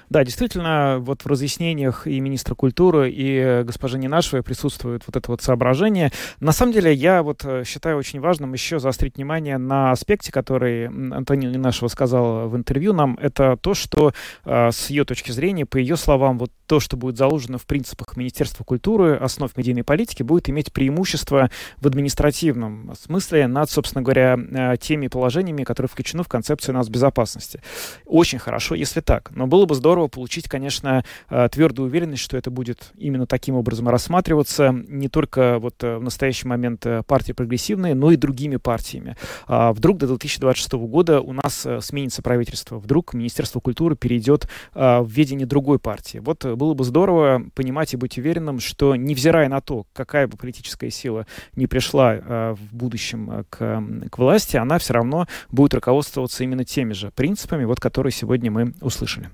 Да, 0.09 0.25
действительно, 0.25 0.99
вот 1.01 1.23
в 1.23 1.27
разъяснениях 1.27 2.07
и 2.07 2.19
министра 2.21 2.55
культуры, 2.55 3.11
и 3.11 3.63
госпожи 3.65 3.99
Нинашевой 3.99 4.43
присутствует 4.43 5.03
вот 5.07 5.17
это 5.17 5.31
вот 5.31 5.41
соображение. 5.43 6.11
На 6.41 6.53
самом 6.53 6.73
деле, 6.73 6.93
я 6.93 7.23
вот 7.23 7.45
э, 7.45 7.65
считаю 7.65 7.97
очень 7.97 8.21
важным 8.21 8.53
еще 8.53 8.81
заострить 8.81 9.17
внимание 9.17 9.57
на 9.59 9.93
аспекте, 9.93 10.33
который 10.33 10.87
Антонина 10.87 11.53
Нинашева 11.53 11.89
сказала 11.89 12.49
в 12.49 12.57
интервью 12.57 12.93
нам. 12.93 13.17
Это 13.21 13.57
то, 13.57 13.75
что 13.75 14.13
э, 14.45 14.71
с 14.73 14.91
ее 14.91 15.05
точки 15.05 15.31
зрения, 15.31 15.65
по 15.65 15.77
ее 15.77 15.97
словам, 15.97 16.39
вот 16.39 16.51
то, 16.71 16.79
что 16.79 16.97
будет 16.97 17.17
заложено 17.17 17.59
в 17.59 17.67
принципах 17.67 18.17
Министерства 18.17 18.63
культуры, 18.63 19.17
основ 19.17 19.51
медийной 19.57 19.83
политики, 19.83 20.23
будет 20.23 20.49
иметь 20.49 20.73
преимущество 20.73 21.51
в 21.79 21.87
административном 21.89 22.93
смысле 22.95 23.49
над, 23.49 23.69
собственно 23.69 24.03
говоря, 24.03 24.39
э, 24.39 24.77
теми 24.77 25.09
положениями, 25.09 25.65
которые 25.65 25.89
включены 25.89 26.23
в 26.23 26.29
концепцию 26.29 26.77
нас 26.77 26.89
безопасности. 26.89 27.61
Очень 28.07 28.39
хорошо, 28.39 28.77
если 28.77 29.01
так. 29.01 29.33
Но 29.35 29.49
было 29.49 29.67
бы 29.67 29.75
здорово 29.75 30.07
получить, 30.07 30.49
конечно, 30.49 31.05
э, 31.29 31.49
твердую 31.51 31.89
уверенность, 31.89 32.23
что 32.23 32.37
это 32.37 32.53
будет 32.53 32.93
именно 32.97 33.27
таким 33.27 33.57
образом 33.57 33.89
рассматриваться 33.89 34.71
не 34.71 35.09
только 35.09 35.59
вот 35.59 35.83
э, 35.83 35.97
в 35.97 36.05
настоящий 36.05 36.47
момент 36.47 36.87
партии 37.09 37.33
прогрессивные, 37.33 37.97
но 37.97 38.13
и 38.13 38.17
другими 38.17 38.59
партиями. 38.59 39.17
А 39.49 39.73
вдруг 39.73 39.99
до 39.99 40.07
2026 40.07 40.75
года 40.75 41.21
у 41.21 41.33
нас 41.33 41.67
сменится 41.81 42.23
правительство, 42.23 42.79
вдруг 42.79 43.13
Министерство 43.13 43.59
культуры 43.59 43.97
перейдет 43.97 44.47
в 44.73 45.09
ведение 45.09 45.49
другой 45.49 45.81
партии. 45.81 46.19
Вот 46.19 46.45
было 46.61 46.75
бы 46.75 46.85
здорово 46.85 47.43
понимать 47.55 47.95
и 47.95 47.97
быть 47.97 48.19
уверенным, 48.19 48.61
что 48.61 48.95
невзирая 48.95 49.49
на 49.49 49.63
то, 49.63 49.87
какая 49.95 50.29
бы 50.29 50.37
политическая 50.37 50.91
сила 50.91 51.27
не 51.57 51.67
пришла 51.67 52.17
в 52.55 52.59
будущем 52.71 53.47
к, 53.49 53.83
к 54.11 54.19
власти, 54.19 54.59
она 54.59 54.79
все 54.79 54.93
равно 54.93 55.27
будет 55.51 55.73
руководствоваться 55.73 56.45
именно 56.45 56.65
теми 56.65 56.93
же 56.93 57.11
принципами, 57.11 57.65
вот, 57.65 57.81
которые 57.81 58.13
сегодня 58.13 58.51
мы 58.51 58.75
услышали. 58.83 59.31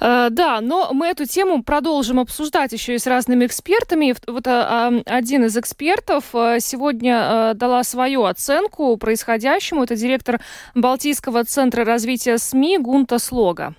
Э, 0.00 0.28
да, 0.30 0.60
но 0.60 0.92
мы 0.92 1.08
эту 1.08 1.24
тему 1.24 1.62
продолжим 1.62 2.20
обсуждать 2.20 2.72
еще 2.72 2.94
и 2.94 2.98
с 2.98 3.06
разными 3.06 3.46
экспертами. 3.46 4.14
Вот 4.26 4.46
э, 4.46 5.02
один 5.06 5.44
из 5.44 5.56
экспертов 5.56 6.24
э, 6.34 6.58
сегодня 6.60 7.54
дала 7.54 7.82
свою 7.84 8.24
оценку 8.24 8.96
происходящему. 8.96 9.84
Это 9.84 9.96
директор 9.96 10.40
Балтийского 10.74 11.44
центра 11.44 11.84
развития 11.84 12.38
СМИ 12.38 12.78
Гунта 12.78 13.18
Слога. 13.18 13.74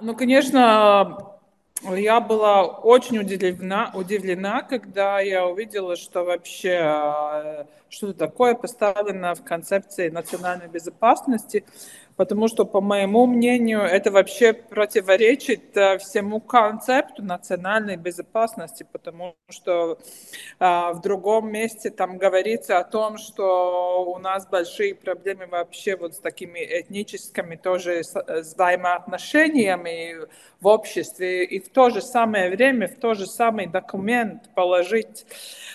Ну, 0.00 0.14
конечно, 0.14 1.37
я 1.82 2.20
была 2.20 2.64
очень 2.64 3.18
удивлена, 3.18 3.90
удивлена, 3.94 4.62
когда 4.62 5.20
я 5.20 5.46
увидела, 5.46 5.96
что 5.96 6.24
вообще 6.24 7.66
что-то 7.88 8.14
такое 8.14 8.54
поставлено 8.54 9.34
в 9.34 9.44
концепции 9.44 10.08
национальной 10.08 10.68
безопасности 10.68 11.64
потому 12.18 12.48
что, 12.48 12.64
по 12.64 12.80
моему 12.80 13.26
мнению, 13.26 13.82
это 13.82 14.10
вообще 14.10 14.52
противоречит 14.52 15.76
э, 15.76 15.98
всему 15.98 16.40
концепту 16.40 17.22
национальной 17.22 17.96
безопасности, 17.96 18.84
потому 18.90 19.36
что 19.48 20.00
а, 20.58 20.92
в 20.94 21.00
другом 21.00 21.52
месте 21.52 21.90
там 21.90 22.18
говорится 22.18 22.78
о 22.78 22.84
том, 22.84 23.18
что 23.18 24.04
у 24.04 24.18
нас 24.18 24.48
большие 24.48 24.96
проблемы 24.96 25.46
вообще 25.46 25.94
вот 25.94 26.14
с 26.14 26.18
такими 26.18 26.58
этническими 26.58 27.54
тоже 27.54 28.02
взаимоотношениями 28.26 30.26
в 30.60 30.66
обществе, 30.66 31.44
и 31.44 31.60
в 31.60 31.68
то 31.68 31.90
же 31.90 32.02
самое 32.02 32.50
время, 32.50 32.88
в 32.88 32.96
то 32.96 33.14
же 33.14 33.26
самый 33.26 33.68
документ 33.68 34.50
положить 34.56 35.24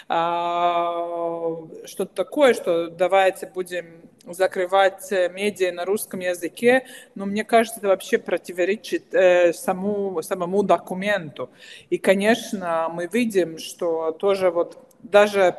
а, 0.09 1.55
что-то 1.85 2.13
такое, 2.13 2.53
что 2.53 2.89
давайте 2.89 3.47
будем 3.47 4.01
закрывать 4.25 5.11
э, 5.11 5.29
медиа 5.29 5.71
на 5.71 5.85
русском 5.85 6.19
языке, 6.19 6.85
но 7.15 7.25
мне 7.25 7.43
кажется, 7.43 7.79
это 7.79 7.89
вообще 7.89 8.17
противоречит 8.17 9.13
э, 9.13 9.53
саму, 9.53 10.21
самому 10.21 10.63
документу. 10.63 11.49
И, 11.89 11.97
конечно, 11.97 12.89
мы 12.91 13.07
видим, 13.07 13.57
что 13.57 14.11
тоже 14.11 14.49
вот 14.49 14.77
даже 15.01 15.55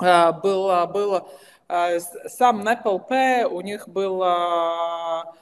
э, 0.00 0.32
было, 0.32 0.86
было 0.86 1.28
э, 1.68 1.98
сам 2.28 2.64
НПЛП, 2.64 3.12
у 3.50 3.60
них 3.60 3.88
было, 3.88 5.34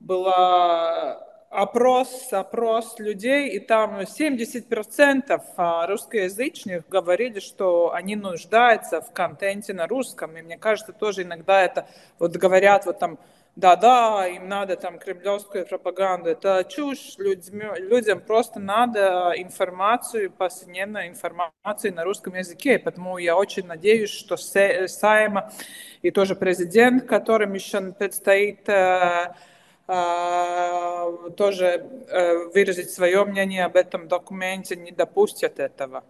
было 0.00 1.25
опрос, 1.50 2.32
опрос 2.32 2.98
людей, 2.98 3.50
и 3.50 3.60
там 3.60 4.00
70% 4.00 5.40
а, 5.56 5.86
русскоязычных 5.86 6.88
говорили, 6.88 7.40
что 7.40 7.92
они 7.92 8.16
нуждаются 8.16 9.00
в 9.00 9.12
контенте 9.12 9.72
на 9.72 9.86
русском. 9.86 10.36
И 10.36 10.42
мне 10.42 10.58
кажется, 10.58 10.92
тоже 10.92 11.22
иногда 11.22 11.62
это 11.62 11.86
вот 12.18 12.36
говорят 12.36 12.86
вот 12.86 12.98
там, 12.98 13.18
да-да, 13.56 14.26
им 14.26 14.48
надо 14.48 14.76
там 14.76 14.98
кремлевскую 14.98 15.66
пропаганду. 15.66 16.28
Это 16.28 16.62
чушь. 16.68 17.14
Людьми, 17.16 17.64
людям 17.78 18.20
просто 18.20 18.60
надо 18.60 19.32
информацию, 19.36 20.30
повседневную 20.30 21.08
информацию 21.08 21.94
на 21.94 22.04
русском 22.04 22.34
языке. 22.34 22.78
Поэтому 22.78 23.16
я 23.16 23.34
очень 23.34 23.66
надеюсь, 23.66 24.10
что 24.10 24.36
Сайма 24.36 25.50
и 26.02 26.10
тоже 26.10 26.34
президент, 26.34 27.06
которым 27.06 27.54
еще 27.54 27.80
предстоит 27.92 28.68
э, 28.68 29.34
тоже 31.36 31.86
э, 32.08 32.48
выразить 32.52 32.90
свое 32.90 33.24
мнение 33.24 33.64
об 33.64 33.76
этом 33.76 34.08
документе, 34.08 34.76
не 34.76 34.90
допустят 34.90 35.60
этого. 35.60 36.04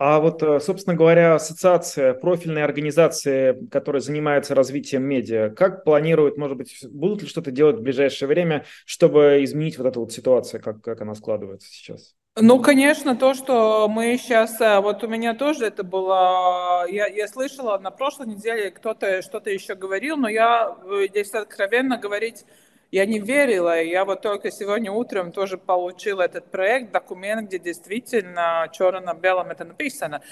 А 0.00 0.20
вот, 0.20 0.44
э, 0.44 0.60
собственно 0.60 0.94
говоря, 0.94 1.34
ассоциация, 1.34 2.14
профильные 2.14 2.64
организации, 2.64 3.66
которые 3.66 4.00
занимаются 4.00 4.54
развитием 4.54 5.02
медиа, 5.02 5.50
как 5.50 5.82
планируют, 5.82 6.36
может 6.36 6.56
быть, 6.56 6.86
будут 6.88 7.22
ли 7.22 7.28
что-то 7.28 7.50
делать 7.50 7.78
в 7.78 7.82
ближайшее 7.82 8.28
время, 8.28 8.64
чтобы 8.86 9.40
изменить 9.42 9.76
вот 9.76 9.88
эту 9.88 10.00
вот 10.00 10.12
ситуацию, 10.12 10.62
как, 10.62 10.82
как 10.82 11.00
она 11.00 11.16
складывается 11.16 11.68
сейчас? 11.68 12.14
Ну, 12.40 12.60
конечно, 12.60 13.16
то, 13.16 13.34
что 13.34 13.88
мы 13.88 14.16
сейчас, 14.16 14.60
э, 14.60 14.80
вот 14.80 15.02
у 15.02 15.08
меня 15.08 15.34
тоже 15.34 15.66
это 15.66 15.82
было, 15.82 16.86
я, 16.88 17.06
я 17.06 17.26
слышала 17.26 17.78
на 17.78 17.90
прошлой 17.90 18.28
неделе, 18.28 18.70
кто-то 18.70 19.22
что-то 19.22 19.50
еще 19.50 19.74
говорил, 19.74 20.16
но 20.16 20.28
я 20.28 20.76
здесь 21.08 21.32
откровенно 21.34 21.96
говорить 21.96 22.44
я 22.90 23.04
не 23.06 23.18
верила, 23.18 23.82
я 23.82 24.04
вот 24.04 24.22
только 24.22 24.50
сегодня 24.50 24.90
утром 24.90 25.32
тоже 25.32 25.58
получила 25.58 26.22
этот 26.22 26.50
проект, 26.50 26.90
документ, 26.92 27.48
где 27.48 27.58
действительно 27.58 28.68
черно 28.72 29.00
на 29.00 29.14
белом 29.14 29.50
это 29.50 29.64
написано. 29.64 30.22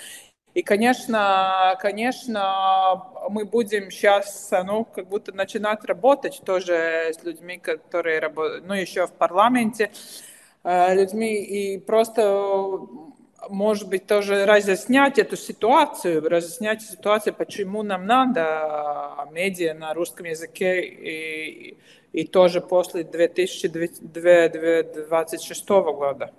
И, 0.54 0.62
конечно, 0.62 1.76
конечно, 1.80 3.02
мы 3.28 3.44
будем 3.44 3.90
сейчас, 3.90 4.50
ну, 4.64 4.86
как 4.86 5.06
будто 5.08 5.32
начинать 5.32 5.84
работать 5.84 6.40
тоже 6.46 7.12
с 7.12 7.22
людьми, 7.24 7.58
которые 7.58 8.20
работают, 8.20 8.66
ну, 8.66 8.72
еще 8.72 9.06
в 9.06 9.12
парламенте, 9.12 9.90
э, 9.90 10.25
людьми, 10.66 11.44
и 11.44 11.78
просто 11.78 12.22
может 13.48 13.88
быть, 13.88 14.06
тоже 14.06 14.44
разъяснять 14.44 15.18
эту 15.18 15.36
ситуацию, 15.36 16.22
разъяснять 16.28 16.82
ситуацию, 16.82 17.32
почему 17.34 17.82
нам 17.82 18.04
надо 18.06 19.26
медиа 19.30 19.72
на 19.74 19.94
русском 19.94 20.26
языке 20.26 20.82
и, 20.82 21.78
и 22.12 22.26
тоже 22.26 22.60
после 22.60 23.04
2026 23.04 25.68
года. 25.68 26.32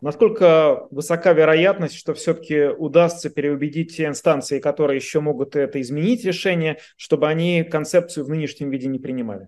Насколько 0.00 0.88
высока 0.90 1.32
вероятность, 1.32 1.94
что 1.94 2.12
все-таки 2.14 2.64
удастся 2.64 3.30
переубедить 3.30 3.96
те 3.96 4.06
инстанции, 4.06 4.58
которые 4.58 4.96
еще 4.96 5.20
могут 5.20 5.54
это 5.54 5.80
изменить 5.80 6.24
решение, 6.24 6.78
чтобы 6.96 7.28
они 7.28 7.62
концепцию 7.62 8.26
в 8.26 8.28
нынешнем 8.28 8.70
виде 8.70 8.88
не 8.88 8.98
принимали? 8.98 9.46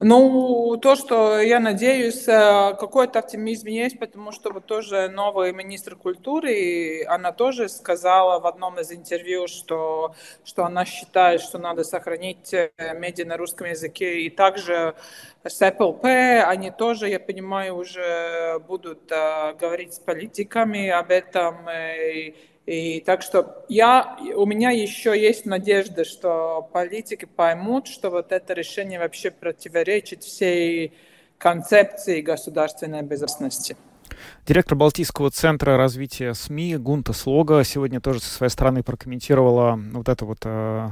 Ну, 0.00 0.76
то, 0.82 0.96
что 0.96 1.40
я 1.40 1.60
надеюсь, 1.60 2.26
э, 2.26 2.74
какой-то 2.78 3.20
оптимизм 3.20 3.68
есть, 3.68 3.98
потому 3.98 4.32
что 4.32 4.52
вот 4.52 4.66
тоже 4.66 5.08
новый 5.08 5.52
министр 5.52 5.94
культуры, 5.94 7.04
она 7.06 7.30
тоже 7.32 7.68
сказала 7.68 8.40
в 8.40 8.46
одном 8.46 8.78
из 8.80 8.90
интервью, 8.90 9.46
что, 9.46 10.14
что 10.44 10.64
она 10.64 10.84
считает, 10.84 11.40
что 11.40 11.58
надо 11.58 11.84
сохранить 11.84 12.52
э, 12.52 12.70
медиа 12.98 13.24
на 13.24 13.36
русском 13.36 13.68
языке. 13.68 14.22
И 14.22 14.30
также 14.30 14.96
с 15.44 15.54
СПЛП, 15.54 16.04
они 16.44 16.72
тоже, 16.72 17.08
я 17.08 17.20
понимаю, 17.20 17.76
уже 17.76 18.58
будут 18.66 19.10
uh, 19.12 19.56
говорить 19.56 19.94
с 19.94 19.98
политиками 20.00 20.88
об 20.88 21.10
этом. 21.12 21.68
И, 21.70 22.34
и 22.66 23.00
так 23.00 23.22
что 23.22 23.64
я, 23.68 24.16
у 24.36 24.46
меня 24.46 24.70
еще 24.70 25.18
есть 25.20 25.44
надежда, 25.44 26.04
что 26.04 26.68
политики 26.72 27.26
поймут, 27.26 27.86
что 27.88 28.10
вот 28.10 28.32
это 28.32 28.54
решение 28.54 28.98
вообще 28.98 29.30
противоречит 29.30 30.22
всей 30.24 30.94
концепции 31.36 32.22
государственной 32.22 33.02
безопасности. 33.02 33.76
Директор 34.46 34.76
Балтийского 34.76 35.30
центра 35.30 35.76
развития 35.76 36.32
СМИ 36.32 36.76
Гунта 36.76 37.12
Слога 37.12 37.64
сегодня 37.64 38.00
тоже 38.00 38.20
со 38.20 38.30
своей 38.30 38.50
стороны 38.50 38.82
прокомментировала 38.82 39.78
вот 39.92 40.08
это 40.08 40.24
вот 40.24 40.38
э, 40.44 40.88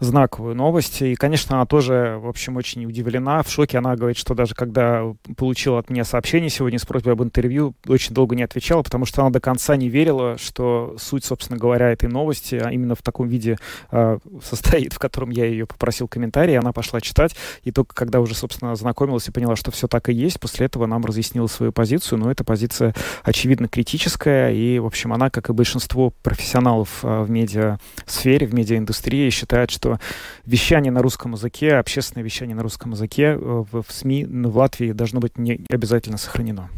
знаковую 0.00 0.54
новость. 0.54 1.02
И, 1.02 1.14
конечно, 1.14 1.56
она 1.56 1.66
тоже, 1.66 2.18
в 2.20 2.28
общем, 2.28 2.56
очень 2.56 2.84
удивлена, 2.86 3.42
в 3.42 3.50
шоке. 3.50 3.78
Она 3.78 3.96
говорит, 3.96 4.16
что 4.16 4.34
даже 4.34 4.54
когда 4.54 5.02
получила 5.36 5.78
от 5.78 5.90
меня 5.90 6.04
сообщение 6.04 6.50
сегодня 6.50 6.78
с 6.78 6.86
просьбой 6.86 7.14
об 7.14 7.22
интервью, 7.22 7.74
очень 7.86 8.14
долго 8.14 8.36
не 8.36 8.42
отвечала, 8.42 8.82
потому 8.82 9.06
что 9.06 9.22
она 9.22 9.30
до 9.30 9.40
конца 9.40 9.76
не 9.76 9.88
верила, 9.88 10.38
что 10.38 10.96
суть, 10.98 11.24
собственно 11.24 11.58
говоря, 11.58 11.90
этой 11.90 12.08
новости 12.08 12.58
а 12.62 12.70
именно 12.70 12.94
в 12.94 13.02
таком 13.02 13.28
виде 13.28 13.56
э, 13.90 14.18
состоит, 14.42 14.92
в 14.92 14.98
котором 14.98 15.30
я 15.30 15.46
ее 15.46 15.66
попросил 15.66 16.08
комментарий, 16.08 16.58
она 16.58 16.72
пошла 16.72 17.00
читать, 17.00 17.34
и 17.62 17.72
только 17.72 17.94
когда 17.94 18.20
уже, 18.20 18.34
собственно, 18.34 18.74
знакомилась 18.74 19.28
и 19.28 19.32
поняла, 19.32 19.56
что 19.56 19.70
все 19.70 19.88
так 19.88 20.08
и 20.08 20.12
есть, 20.12 20.40
после 20.40 20.66
этого 20.66 20.86
нам 20.86 21.04
разъяснила 21.04 21.46
свою 21.46 21.72
позицию, 21.72 22.18
но 22.18 22.30
эта 22.30 22.44
позиция, 22.44 22.94
очевидно, 23.22 23.68
критическая, 23.68 24.50
и, 24.50 24.78
в 24.78 24.86
общем, 24.86 25.12
она, 25.12 25.30
как 25.30 25.48
и 25.48 25.52
большинство 25.52 26.12
профессионалов 26.22 27.00
э, 27.02 27.22
в 27.22 27.30
медиасфере, 27.30 28.46
в 28.46 28.54
медиаиндустрии, 28.54 29.30
считает, 29.30 29.70
что 29.70 29.87
что 29.88 30.00
вещание 30.44 30.92
на 30.92 31.02
русском 31.02 31.32
языке, 31.32 31.76
общественное 31.76 32.24
вещание 32.24 32.54
на 32.54 32.62
русском 32.62 32.92
языке 32.92 33.22
э, 33.22 33.36
в, 33.36 33.82
в 33.82 33.90
СМИ 33.90 34.24
в 34.24 34.56
Латвии 34.56 34.92
должно 34.92 35.20
быть 35.20 35.38
не 35.38 35.64
обязательно 35.70 36.18
сохранено. 36.18 36.68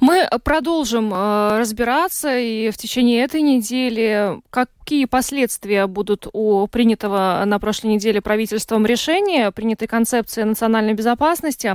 Мы 0.00 0.28
продолжим 0.44 1.12
э, 1.12 1.58
разбираться 1.58 2.36
и 2.36 2.70
в 2.70 2.76
течение 2.76 3.24
этой 3.24 3.42
недели, 3.42 4.40
какие 4.50 5.06
последствия 5.06 5.86
будут 5.86 6.26
у 6.32 6.66
принятого 6.66 7.42
на 7.46 7.58
прошлой 7.58 7.94
неделе 7.94 8.20
правительством 8.20 8.86
решения, 8.86 9.50
принятой 9.50 9.88
концепции 9.88 10.42
национальной 10.42 10.94
безопасности. 10.94 11.74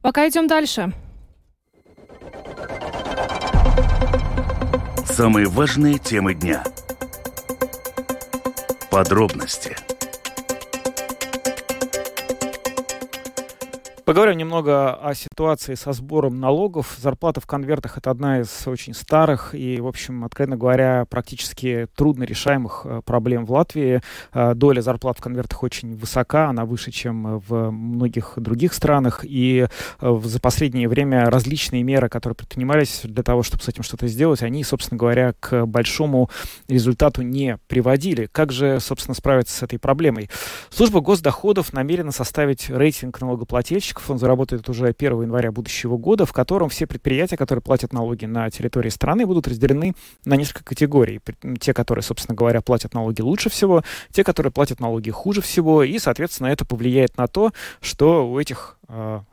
Пока 0.00 0.28
идем 0.28 0.46
дальше. 0.46 0.92
Самые 5.04 5.46
важные 5.46 5.98
темы 5.98 6.34
дня. 6.34 6.64
Подробности– 8.90 9.76
Поговорим 14.10 14.38
немного 14.38 14.92
о 14.94 15.14
ситуации 15.14 15.76
со 15.76 15.92
сбором 15.92 16.40
налогов. 16.40 16.96
Зарплата 17.00 17.40
в 17.40 17.46
конвертах— 17.46 17.96
это 17.96 18.10
одна 18.10 18.40
из 18.40 18.66
очень 18.66 18.92
старых 18.92 19.54
и, 19.54 19.80
в 19.80 19.86
общем, 19.86 20.24
откровенно 20.24 20.56
говоря, 20.56 21.04
практически 21.08 21.86
трудно 21.94 22.24
решаемых 22.24 22.82
э, 22.82 23.02
проблем 23.04 23.46
в 23.46 23.52
Латвии. 23.52 24.02
Э, 24.32 24.54
доля 24.54 24.80
зарплат 24.80 25.18
в 25.18 25.22
конвертах 25.22 25.62
очень 25.62 25.94
высока, 25.94 26.48
она 26.48 26.64
выше, 26.64 26.90
чем 26.90 27.38
в 27.38 27.70
многих 27.70 28.32
других 28.34 28.74
странах. 28.74 29.20
И 29.22 29.68
э, 30.00 30.20
за 30.24 30.40
последнее 30.40 30.88
время 30.88 31.26
различные 31.26 31.84
меры, 31.84 32.08
которые 32.08 32.34
предпринимались 32.34 33.02
для 33.04 33.22
того, 33.22 33.44
чтобы 33.44 33.62
с 33.62 33.68
этим 33.68 33.84
что-то 33.84 34.08
сделать, 34.08 34.42
они, 34.42 34.64
собственно 34.64 34.98
говоря, 34.98 35.34
к 35.38 35.66
большому 35.66 36.30
результату 36.66 37.22
не 37.22 37.58
приводили. 37.68 38.28
Как 38.32 38.50
же, 38.50 38.80
собственно, 38.80 39.14
справиться 39.14 39.56
с 39.56 39.62
этой 39.62 39.78
проблемой? 39.78 40.28
Служба 40.70 40.98
госдоходов 40.98 41.72
намерена 41.72 42.10
составить 42.10 42.68
рейтинг 42.70 43.20
налогоплательщиков 43.20 43.99
налогов. 44.00 44.10
Он 44.10 44.18
заработает 44.18 44.68
уже 44.68 44.94
1 44.96 45.22
января 45.22 45.52
будущего 45.52 45.96
года, 45.96 46.26
в 46.26 46.32
котором 46.32 46.68
все 46.68 46.86
предприятия, 46.86 47.36
которые 47.36 47.62
платят 47.62 47.92
налоги 47.92 48.26
на 48.26 48.50
территории 48.50 48.90
страны, 48.90 49.26
будут 49.26 49.48
разделены 49.48 49.94
на 50.24 50.36
несколько 50.36 50.64
категорий. 50.64 51.20
Те, 51.60 51.74
которые, 51.74 52.02
собственно 52.02 52.36
говоря, 52.36 52.60
платят 52.60 52.94
налоги 52.94 53.22
лучше 53.22 53.50
всего, 53.50 53.82
те, 54.12 54.24
которые 54.24 54.52
платят 54.52 54.80
налоги 54.80 55.10
хуже 55.10 55.40
всего, 55.40 55.82
и, 55.82 55.98
соответственно, 55.98 56.48
это 56.48 56.64
повлияет 56.64 57.16
на 57.16 57.26
то, 57.26 57.52
что 57.80 58.30
у 58.30 58.38
этих 58.38 58.76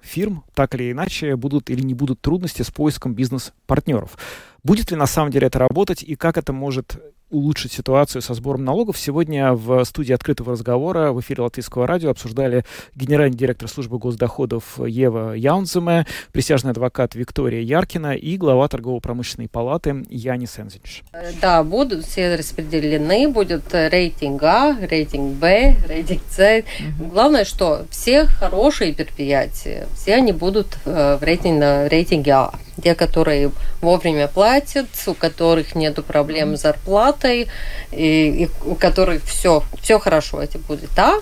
фирм 0.02 0.44
так 0.54 0.76
или 0.76 0.92
иначе 0.92 1.36
будут 1.36 1.70
или 1.70 1.82
не 1.82 1.94
будут 1.94 2.22
трудности 2.22 2.62
с 2.62 2.72
поиском 2.72 3.14
бизнес-партнеров. 3.14 4.18
Будет 4.64 4.92
ли 4.92 4.98
на 4.98 5.08
самом 5.08 5.32
деле 5.32 5.48
это 5.48 5.60
работать 5.60 6.04
и 6.04 6.16
как 6.16 6.38
это 6.38 6.54
может 6.54 7.00
улучшить 7.30 7.74
ситуацию 7.74 8.22
со 8.22 8.34
сбором 8.34 8.64
налогов. 8.64 8.98
Сегодня 8.98 9.54
в 9.54 9.84
студии 9.84 10.14
открытого 10.14 10.54
разговора 10.54 11.12
в 11.12 11.20
эфире 11.20 11.44
Латвийского 11.44 11.86
радио 11.86 12.10
обсуждали 12.10 12.64
генеральный 12.96 13.38
директор 13.38 13.68
службы 13.68 13.98
госдоходов 13.98 14.80
Ева 14.80 15.34
Яунземе, 15.34 16.06
присяжный 16.32 16.72
адвокат 16.72 17.16
Виктория 17.16 17.62
Яркина 17.62 18.16
и 18.16 18.38
глава 18.38 18.68
торгово-промышленной 18.70 19.50
палаты 19.50 20.06
Янис 20.10 20.58
Энзинч. 20.58 21.04
Да, 21.42 21.64
будут 21.64 22.06
все 22.06 22.36
распределены, 22.36 23.28
будет 23.28 23.74
рейтинг 23.74 24.44
А, 24.44 24.78
рейтинг 24.80 25.36
Б, 25.36 25.76
рейтинг 25.88 26.22
С. 26.30 26.64
Угу. 27.00 27.10
Главное, 27.10 27.44
что 27.44 27.86
все 27.90 28.26
хорошие 28.26 28.94
предприятия, 28.94 29.47
все 29.54 30.16
они 30.16 30.32
будут 30.32 30.78
э, 30.86 31.18
в 31.20 31.24
рейтинге, 31.24 31.88
рейтинге 31.88 32.34
А. 32.34 32.54
Те, 32.84 32.94
которые 32.94 33.52
вовремя 33.82 34.28
платят, 34.28 34.88
у 35.08 35.14
которых 35.14 35.76
нет 35.76 36.04
проблем 36.06 36.56
с 36.56 36.62
зарплатой, 36.62 37.48
и, 37.92 38.44
и 38.44 38.50
у 38.66 38.76
которых 38.76 39.24
все, 39.24 39.64
все 39.82 40.00
хорошо, 40.00 40.42
это 40.42 40.60
будет 40.60 40.98
А. 40.98 41.20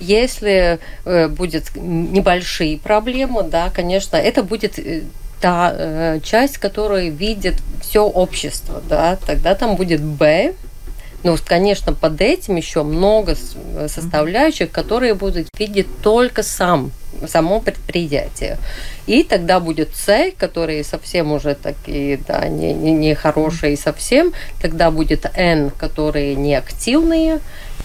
Если 0.00 0.78
э, 1.04 1.28
будет 1.28 1.74
небольшие 1.74 2.78
проблемы, 2.78 3.42
да, 3.42 3.70
конечно, 3.70 4.16
это 4.16 4.42
будет 4.42 4.78
э, 4.78 5.02
та 5.40 5.74
э, 5.74 6.20
часть, 6.22 6.58
которая 6.58 7.08
видит 7.08 7.56
все 7.80 8.04
общество, 8.04 8.80
да, 8.88 9.16
тогда 9.16 9.54
там 9.54 9.76
будет 9.76 10.00
Б, 10.00 10.54
ну, 11.24 11.36
конечно, 11.44 11.92
под 11.92 12.20
этим 12.20 12.56
еще 12.56 12.82
много 12.82 13.36
составляющих, 13.86 14.70
которые 14.70 15.14
будут 15.14 15.48
видеть 15.56 15.86
только 16.02 16.42
сам 16.42 16.90
само 17.28 17.60
предприятие. 17.60 18.58
И 19.06 19.22
тогда 19.22 19.60
будет 19.60 19.94
С, 19.94 20.32
которые 20.38 20.84
совсем 20.84 21.32
уже 21.32 21.54
такие, 21.54 22.18
да, 22.18 22.48
не, 22.48 22.72
не, 22.72 22.92
не 22.92 23.14
хорошие 23.14 23.76
совсем. 23.76 24.32
Тогда 24.60 24.90
будет 24.90 25.26
Н, 25.36 25.70
которые 25.70 26.34
неактивные. 26.34 27.40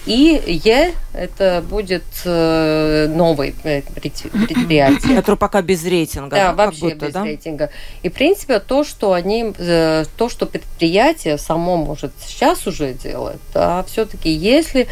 И 0.08 0.42
Е– 0.64 0.94
это 1.14 1.62
будет 1.70 2.04
э, 2.24 3.08
новый 3.10 3.54
предприятие. 3.62 5.18
Который 5.18 5.36
пока 5.36 5.62
без 5.62 5.84
рейтинга. 5.84 6.30
Да, 6.30 6.48
да 6.48 6.54
вообще 6.54 6.80
будто, 6.80 7.08
без 7.08 7.14
да? 7.14 7.24
рейтинга. 7.26 7.70
И, 8.04 8.10
в 8.10 8.14
принципе, 8.14 8.60
то, 8.60 8.86
что 8.86 9.12
они, 9.12 9.54
э, 9.58 10.06
то, 10.16 10.30
что 10.30 10.46
предприятие 10.46 11.38
само 11.38 11.76
может 11.76 12.14
сейчас 12.26 12.66
уже 12.68 12.94
делать, 12.94 13.40
да, 13.54 13.84
все-таки 13.84 14.30
если 14.30 14.88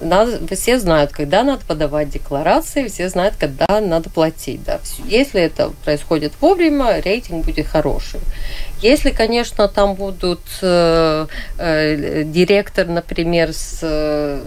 надо, 0.00 0.54
все 0.54 0.78
знают, 0.78 1.12
когда 1.12 1.42
надо 1.42 1.64
подавать 1.66 2.10
декларации, 2.10 2.88
все 2.88 3.08
знают, 3.08 3.34
когда 3.38 3.80
надо 3.80 4.10
платить. 4.10 4.62
Да. 4.64 4.80
Если 5.06 5.40
это 5.40 5.70
происходит 5.84 6.32
вовремя, 6.40 7.00
рейтинг 7.00 7.44
будет 7.44 7.66
хороший. 7.66 8.20
Если, 8.80 9.10
конечно, 9.10 9.66
там 9.66 9.94
будут 9.94 10.40
э, 10.62 11.26
э, 11.58 12.22
директор, 12.24 12.86
например, 12.86 13.52
с, 13.52 13.80
э, 13.82 14.40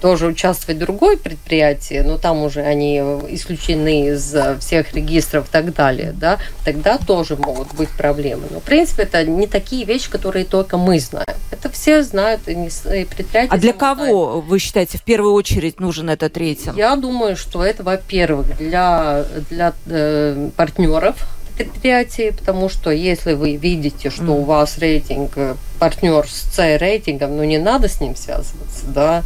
тоже 0.00 0.26
участвовать 0.26 0.76
в 0.76 0.80
другой 0.80 1.16
предприятии, 1.16 2.02
но 2.04 2.18
там 2.18 2.42
уже 2.42 2.62
они 2.62 2.96
исключены 3.28 4.08
из 4.08 4.34
всех 4.58 4.92
регистров 4.94 5.48
и 5.48 5.50
так 5.50 5.72
далее, 5.72 6.12
да, 6.12 6.38
тогда 6.64 6.98
тоже 6.98 7.36
могут 7.36 7.72
быть 7.74 7.90
проблемы. 7.90 8.42
Но, 8.50 8.60
в 8.60 8.64
принципе, 8.64 9.04
это 9.04 9.24
не 9.24 9.46
такие 9.46 9.84
вещи, 9.84 10.10
которые 10.10 10.44
только 10.44 10.76
мы 10.76 10.98
знаем. 10.98 11.26
Это 11.52 11.70
все 11.70 12.02
знают, 12.02 12.48
и, 12.48 12.52
и 12.52 13.04
предприятия. 13.04 13.52
А 13.52 13.58
для 13.58 13.72
кого, 13.72 14.30
знают. 14.30 14.44
вы 14.46 14.58
считаете, 14.58 14.98
в 14.98 15.02
первую 15.02 15.34
очередь 15.34 15.78
нужен 15.78 16.10
этот 16.10 16.36
рейтинг? 16.36 16.76
Я 16.76 16.96
думаю, 16.96 17.36
что 17.36 17.64
это, 17.64 17.82
во-первых, 17.82 18.56
для, 18.58 19.24
для 19.48 19.74
э, 19.86 20.50
партнеров, 20.56 21.26
предприятии, 21.64 22.30
потому 22.30 22.68
что 22.68 22.90
если 22.90 23.34
вы 23.34 23.56
видите, 23.56 24.10
что 24.10 24.32
у 24.32 24.44
вас 24.44 24.78
рейтинг 24.78 25.32
э, 25.36 25.56
партнер 25.78 26.26
с 26.26 26.54
С 26.54 26.78
рейтингом, 26.78 27.36
ну 27.36 27.44
не 27.44 27.58
надо 27.58 27.88
с 27.88 28.00
ним 28.00 28.16
связываться, 28.16 28.86
да. 28.86 29.22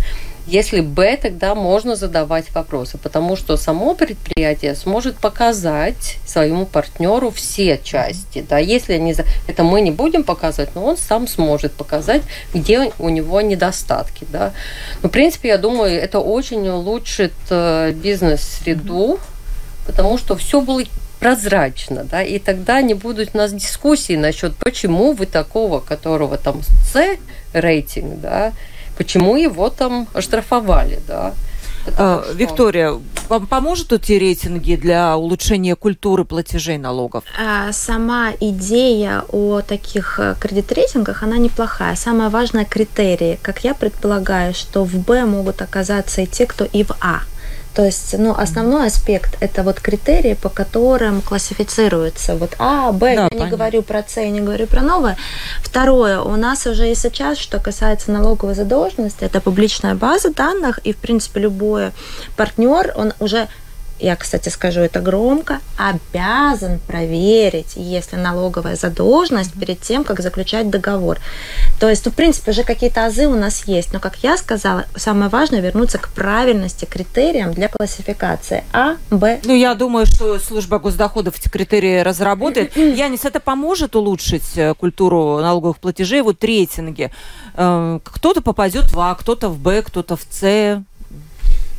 Если 0.46 0.80
Б, 0.80 1.16
тогда 1.16 1.54
можно 1.54 1.96
задавать 1.96 2.52
вопросы, 2.54 2.98
потому 2.98 3.34
что 3.34 3.56
само 3.56 3.94
предприятие 3.94 4.74
сможет 4.74 5.16
показать 5.16 6.18
своему 6.26 6.66
партнеру 6.66 7.30
все 7.30 7.80
части. 7.82 8.44
Да? 8.46 8.58
Если 8.58 8.92
они... 8.92 9.14
Это 9.46 9.62
мы 9.62 9.80
не 9.80 9.90
будем 9.90 10.22
показывать, 10.22 10.74
но 10.74 10.84
он 10.84 10.96
сам 10.98 11.28
сможет 11.28 11.72
показать, 11.72 12.22
где 12.52 12.92
у 12.98 13.08
него 13.08 13.40
недостатки. 13.40 14.26
Да? 14.30 14.52
Но, 15.02 15.08
в 15.08 15.12
принципе, 15.12 15.48
я 15.48 15.56
думаю, 15.56 15.98
это 15.98 16.20
очень 16.20 16.68
улучшит 16.68 17.32
э, 17.48 17.92
бизнес-среду, 17.92 19.18
потому 19.86 20.18
что 20.18 20.36
все 20.36 20.60
будет 20.60 20.90
прозрачно, 21.24 22.04
да, 22.04 22.22
и 22.22 22.38
тогда 22.38 22.82
не 22.82 22.92
будут 22.92 23.30
у 23.32 23.38
нас 23.38 23.50
дискуссии 23.50 24.14
насчет, 24.14 24.54
почему 24.56 25.14
вы 25.14 25.24
такого, 25.24 25.80
которого 25.80 26.36
там 26.36 26.60
С 26.62 27.16
рейтинг, 27.54 28.20
да, 28.20 28.52
почему 28.98 29.34
его 29.36 29.70
там 29.70 30.06
оштрафовали, 30.12 31.00
да. 31.08 31.32
А, 31.96 32.22
что... 32.22 32.32
Виктория, 32.34 33.00
вам 33.30 33.46
поможет 33.46 33.94
эти 33.94 34.12
рейтинги 34.12 34.76
для 34.76 35.16
улучшения 35.16 35.76
культуры 35.76 36.26
платежей 36.26 36.76
налогов? 36.76 37.24
А, 37.42 37.72
сама 37.72 38.32
идея 38.38 39.24
о 39.32 39.62
таких 39.62 40.18
э, 40.18 40.34
кредит-рейтингах, 40.38 41.22
она 41.22 41.38
неплохая. 41.38 41.96
Самое 41.96 42.28
важное 42.28 42.66
критерии. 42.66 43.38
Как 43.40 43.64
я 43.64 43.72
предполагаю, 43.72 44.52
что 44.52 44.84
в 44.84 44.94
Б 44.96 45.24
могут 45.24 45.62
оказаться 45.62 46.20
и 46.20 46.26
те, 46.26 46.44
кто 46.44 46.66
и 46.66 46.84
в 46.84 46.90
А. 47.00 47.20
То 47.74 47.84
есть, 47.84 48.16
ну, 48.16 48.32
основной 48.36 48.86
аспект 48.86 49.36
это 49.40 49.64
вот 49.64 49.80
критерии, 49.80 50.34
по 50.34 50.48
которым 50.48 51.20
классифицируется 51.20 52.36
вот 52.36 52.54
А, 52.58 52.92
Б, 52.92 53.00
да, 53.00 53.22
я 53.24 53.28
понятно. 53.28 53.44
не 53.44 53.50
говорю 53.50 53.82
про 53.82 54.04
С, 54.06 54.16
я 54.16 54.30
не 54.30 54.40
говорю 54.40 54.66
про 54.66 54.82
новое. 54.82 55.16
Второе, 55.60 56.20
у 56.20 56.36
нас 56.36 56.66
уже 56.66 56.90
и 56.90 56.94
сейчас, 56.94 57.36
что 57.38 57.58
касается 57.58 58.12
налоговой 58.12 58.54
задолженности, 58.54 59.24
это 59.24 59.40
публичная 59.40 59.96
база 59.96 60.32
данных, 60.32 60.78
и, 60.84 60.92
в 60.92 60.96
принципе, 60.98 61.40
любой 61.40 61.90
партнер, 62.36 62.92
он 62.96 63.12
уже 63.18 63.48
я, 63.98 64.16
кстати, 64.16 64.48
скажу 64.48 64.80
это 64.80 65.00
громко, 65.00 65.60
обязан 65.76 66.78
проверить, 66.86 67.74
если 67.76 68.16
налоговая 68.16 68.76
задолженность 68.76 69.52
перед 69.58 69.80
тем, 69.80 70.04
как 70.04 70.20
заключать 70.20 70.70
договор. 70.70 71.18
То 71.80 71.88
есть, 71.88 72.04
ну, 72.04 72.10
в 72.12 72.14
принципе, 72.14 72.50
уже 72.50 72.64
какие-то 72.64 73.06
азы 73.06 73.26
у 73.26 73.34
нас 73.34 73.64
есть, 73.66 73.92
но, 73.92 74.00
как 74.00 74.16
я 74.22 74.36
сказала, 74.36 74.84
самое 74.96 75.30
важное 75.30 75.60
вернуться 75.60 75.98
к 75.98 76.08
правильности 76.08 76.84
критериям 76.84 77.52
для 77.52 77.68
классификации 77.68 78.64
А, 78.72 78.96
Б. 79.10 79.40
Ну, 79.44 79.54
я 79.54 79.74
думаю, 79.74 80.06
что 80.06 80.38
служба 80.38 80.78
госдоходов 80.78 81.38
эти 81.38 81.48
критерии 81.48 82.00
разработает. 82.00 82.76
Янис, 82.76 83.24
это 83.24 83.40
поможет 83.40 83.96
улучшить 83.96 84.56
э, 84.56 84.74
культуру 84.74 85.38
налоговых 85.40 85.78
платежей, 85.78 86.22
вот 86.22 86.42
рейтинги. 86.42 87.10
Э, 87.54 88.00
кто-то 88.02 88.42
попадет 88.42 88.92
в 88.92 89.00
А, 89.00 89.14
кто-то 89.14 89.48
в 89.48 89.58
Б, 89.58 89.82
кто-то 89.82 90.16
в 90.16 90.22
С. 90.30 90.82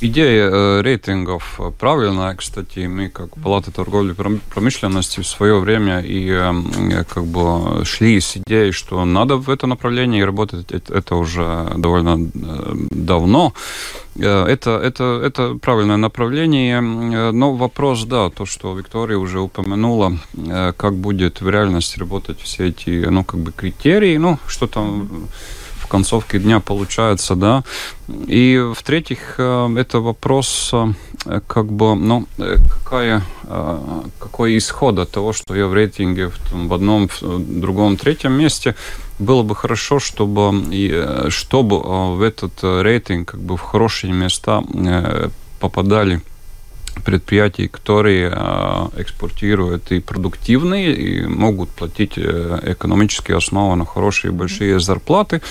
Идея 0.01 0.49
э, 0.49 0.81
рейтингов 0.81 1.59
правильная, 1.79 2.35
кстати, 2.35 2.79
мы 2.79 3.07
как 3.07 3.29
Палата 3.41 3.71
торговли 3.71 4.13
промышленности 4.53 5.21
в 5.21 5.27
свое 5.27 5.57
время 5.57 6.01
и 6.01 6.29
э, 6.29 7.03
как 7.05 7.25
бы 7.25 7.85
шли 7.85 8.19
с 8.19 8.35
идеей, 8.35 8.73
что 8.73 9.05
надо 9.05 9.37
в 9.37 9.49
это 9.49 9.67
направление 9.67 10.21
и 10.21 10.25
работать 10.25 10.71
это 10.71 11.15
уже 11.15 11.71
довольно 11.77 12.29
э, 12.33 12.73
давно. 12.91 13.53
Это, 14.17 14.79
это, 14.81 15.21
это 15.23 15.55
правильное 15.55 15.97
направление, 15.97 16.77
э, 16.77 17.31
но 17.31 17.53
вопрос, 17.53 18.03
да, 18.03 18.29
то, 18.29 18.45
что 18.45 18.77
Виктория 18.77 19.17
уже 19.17 19.39
упомянула, 19.39 20.17
как 20.77 20.95
будет 20.95 21.39
в 21.39 21.49
реальности 21.49 21.99
работать 21.99 22.41
все 22.41 22.67
эти, 22.67 23.05
ну, 23.09 23.23
как 23.23 23.39
бы 23.39 23.53
критерии, 23.53 24.17
ну, 24.17 24.39
что 24.47 24.67
там... 24.67 25.29
В 25.85 25.87
концовке 25.87 26.39
дня 26.39 26.59
получается, 26.59 27.35
да. 27.35 27.63
И 28.07 28.59
в-третьих, 28.75 29.35
э, 29.37 29.75
это 29.77 29.99
вопрос 29.99 30.71
э, 30.73 31.41
как 31.45 31.71
бы, 31.71 31.93
ну, 31.95 32.25
э, 32.39 32.57
какая, 32.67 33.21
какой 34.19 34.57
исход 34.57 34.97
от 34.97 35.11
того, 35.11 35.31
что 35.31 35.55
я 35.55 35.67
в 35.67 35.73
рейтинге 35.75 36.29
в, 36.29 36.67
в 36.67 36.73
одном, 36.73 37.07
в 37.07 37.59
другом, 37.59 37.97
третьем 37.97 38.33
месте, 38.33 38.75
было 39.19 39.43
бы 39.43 39.55
хорошо, 39.55 39.99
чтобы, 39.99 41.29
чтобы 41.29 41.79
в 42.15 42.21
этот 42.23 42.63
рейтинг 42.63 43.31
как 43.31 43.39
бы 43.39 43.55
в 43.55 43.61
хорошие 43.61 44.11
места 44.11 44.63
попадали 45.59 46.21
предприятий, 47.03 47.67
которые 47.67 48.29
экспортируют 48.97 49.91
и 49.91 49.99
продуктивные, 49.99 50.95
и 50.95 51.25
могут 51.27 51.69
платить 51.69 52.17
экономически 52.17 53.31
основанно 53.33 53.85
хорошие 53.85 54.31
большие 54.31 54.79
зарплаты. 54.79 55.41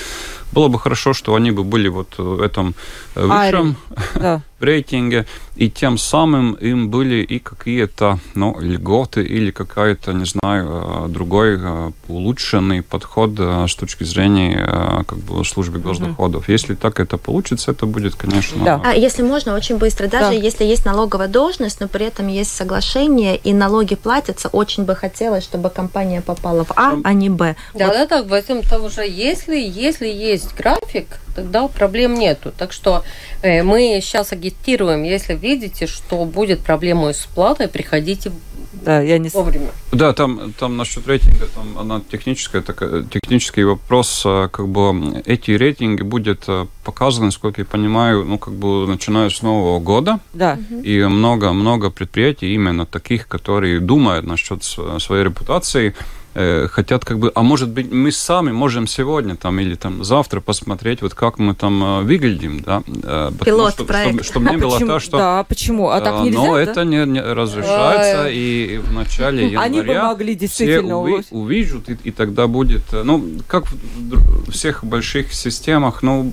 Было 0.55 0.69
бы 0.69 0.79
хорошо, 0.79 1.15
что 1.15 1.35
они 1.35 1.51
бы 1.51 1.65
были 1.65 1.89
вот 1.89 2.19
в 2.19 2.41
этом 2.41 2.75
высшем 3.15 3.77
да. 4.15 4.41
рейтинге, 4.65 5.27
и 5.57 5.71
тем 5.71 5.99
самым 5.99 6.55
им 6.55 6.89
были 6.89 7.17
и 7.23 7.39
какие-то 7.39 8.19
ну, 8.35 8.59
льготы 8.61 9.23
или 9.23 9.51
какая-то, 9.51 10.13
не 10.13 10.25
знаю, 10.25 11.09
другой 11.09 11.61
улучшенный 12.09 12.83
подход 12.83 13.39
с 13.39 13.75
точки 13.75 14.05
зрения 14.05 15.05
как 15.07 15.19
бы 15.19 15.45
службы 15.45 15.79
госдоходов. 15.79 16.49
Mm-hmm. 16.49 16.53
Если 16.53 16.75
так 16.75 16.99
это 16.99 17.19
получится, 17.19 17.71
это 17.71 17.87
будет, 17.87 18.17
конечно... 18.17 18.65
Да. 18.65 18.83
А 18.85 18.95
если 18.95 19.23
можно, 19.23 19.55
очень 19.55 19.77
быстро, 19.77 20.09
даже 20.09 20.31
да. 20.31 20.33
если 20.33 20.65
есть 20.65 20.85
налоговая 20.85 21.29
должность, 21.29 21.81
но 21.81 21.89
при 21.89 22.07
этом 22.07 22.29
есть 22.29 22.55
соглашение, 22.55 23.37
и 23.37 23.53
налоги 23.53 23.95
платятся, 23.95 24.49
очень 24.49 24.85
бы 24.85 24.97
хотелось, 24.97 25.45
чтобы 25.45 25.71
компания 25.71 26.21
попала 26.21 26.65
в 26.65 26.73
А, 26.77 26.97
а 27.05 27.13
не 27.13 27.29
Б. 27.29 27.57
Да, 27.75 27.87
вот. 27.87 27.95
да, 27.95 28.07
так, 28.07 28.27
в 28.27 28.33
этом-то 28.33 28.81
уже, 28.81 29.03
если, 29.03 29.57
если 29.57 30.09
есть 30.09 30.44
есть 30.45 30.57
график, 30.57 31.07
тогда 31.35 31.67
проблем 31.69 32.15
нету. 32.15 32.53
Так 32.57 32.73
что 32.73 33.03
э, 33.43 33.63
мы 33.63 34.01
сейчас 34.03 34.33
агитируем, 34.33 35.03
если 35.03 35.35
видите, 35.35 35.87
что 35.87 36.25
будет 36.25 36.61
проблема 36.61 37.13
с 37.13 37.27
платой, 37.27 37.69
приходите 37.69 38.33
да, 38.73 39.01
я 39.01 39.19
не... 39.19 39.29
вовремя. 39.31 39.69
Да, 39.93 40.13
там, 40.13 40.53
там 40.59 40.77
насчет 40.77 41.07
рейтинга, 41.07 41.47
там 41.55 41.79
она 41.79 42.03
техническая, 42.11 42.61
такая, 42.61 43.05
технический 43.05 43.65
вопрос, 43.65 44.23
а, 44.27 44.49
как 44.49 44.69
бы 44.69 45.23
эти 45.25 45.53
рейтинги 45.53 46.03
будет 46.03 46.45
а, 46.49 46.67
показаны, 46.85 47.33
сколько 47.33 47.63
я 47.63 47.65
понимаю, 47.65 48.25
ну, 48.25 48.39
как 48.39 48.55
бы 48.55 48.87
начиная 48.87 49.31
с 49.31 49.43
Нового 49.43 49.81
года. 49.81 50.21
Да. 50.35 50.59
И 50.83 51.03
много-много 51.03 51.91
предприятий 51.91 52.55
именно 52.55 52.85
таких, 52.85 53.27
которые 53.27 53.81
думают 53.81 54.27
насчет 54.27 54.63
своей 54.63 55.25
репутации, 55.25 55.95
Э, 56.37 56.67
хотят 56.69 57.05
как 57.05 57.21
бы, 57.21 57.31
а 57.35 57.43
может 57.43 57.69
быть 57.69 57.93
мы 57.93 58.11
сами 58.11 58.51
можем 58.51 58.89
сегодня 58.89 59.37
там 59.37 59.61
или 59.61 59.77
там 59.77 60.03
завтра 60.03 60.41
посмотреть, 60.41 61.01
вот 61.01 61.15
как 61.15 61.39
мы 61.39 61.55
там 61.55 62.01
э, 62.01 62.03
выглядим, 62.03 62.61
да, 62.61 62.83
э, 62.87 63.31
Пилот 63.45 63.75
что, 63.75 63.85
проект. 63.85 64.25
Чтобы, 64.25 64.25
чтобы 64.25 64.51
не 64.51 64.57
а 64.57 64.59
было 64.59 64.75
почему? 64.75 64.91
то, 64.91 64.99
что... 64.99 65.17
Да, 65.17 65.45
почему? 65.45 65.91
А 65.91 66.01
так 66.01 66.25
нельзя, 66.25 66.39
Но 66.39 66.55
да? 66.55 66.63
это 66.63 66.85
не, 66.85 67.07
не 67.07 67.21
разрешается, 67.21 68.29
и 68.31 68.79
в 68.79 68.93
начале 68.93 69.47
января 69.47 69.61
Они 69.61 69.81
бы 69.83 69.95
могли 69.95 70.35
действительно 70.35 71.05
все 71.05 71.19
уви- 71.19 71.27
увидят, 71.31 71.89
и, 71.89 71.99
и 72.03 72.11
тогда 72.11 72.49
будет, 72.49 72.83
ну, 72.93 73.25
как 73.47 73.67
в 73.71 74.51
всех 74.51 74.83
больших 74.83 75.33
системах, 75.33 76.03
ну, 76.03 76.33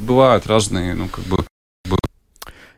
бывают 0.00 0.46
разные, 0.46 0.94
ну, 0.94 1.08
как 1.08 1.24
бы 1.24 1.44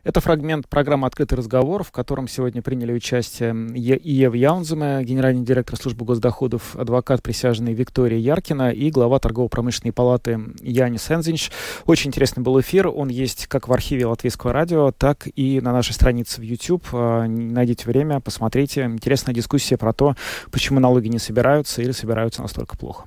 Это 0.05 0.21
фрагмент 0.21 0.69
программы 0.69 1.07
«Открытый 1.07 1.39
разговор», 1.39 1.83
в 1.83 1.91
котором 1.91 2.29
сегодня 2.29 2.61
приняли 2.61 2.93
участие 2.93 3.55
Иев 3.55 4.35
Яунземе, 4.35 5.03
генеральный 5.03 5.43
директор 5.43 5.79
службы 5.79 6.05
госдоходов, 6.05 6.77
адвокат 6.77 7.23
присяжный 7.23 7.73
Виктория 7.73 8.19
Яркина 8.19 8.71
и 8.71 8.91
глава 8.91 9.19
торгово-промышленной 9.19 9.95
палаты 9.95 10.39
Янис 10.61 11.11
Энзинч. 11.11 11.51
Очень 11.87 12.09
интересный 12.09 12.43
был 12.43 12.61
эфир. 12.61 12.89
Он 12.89 13.09
есть 13.09 13.47
как 13.47 13.67
в 13.67 13.73
архиве 13.73 14.05
Латвийского 14.05 14.53
радио, 14.53 14.93
так 14.93 15.27
и 15.37 15.63
на 15.63 15.73
нашей 15.73 15.95
странице 15.95 16.43
в 16.43 16.45
YouTube. 16.45 16.85
А, 16.93 17.27
найдите 17.27 17.87
время, 17.87 18.21
посмотрите. 18.21 18.85
Интересная 18.85 19.35
дискуссия 19.35 19.79
про 19.79 19.95
то, 19.95 20.17
почему 20.51 20.81
налоги 20.81 21.09
не 21.09 21.19
собираются 21.19 21.81
или 21.81 21.93
собираются 21.93 22.43
настолько 22.43 22.77
плохо. 22.77 23.07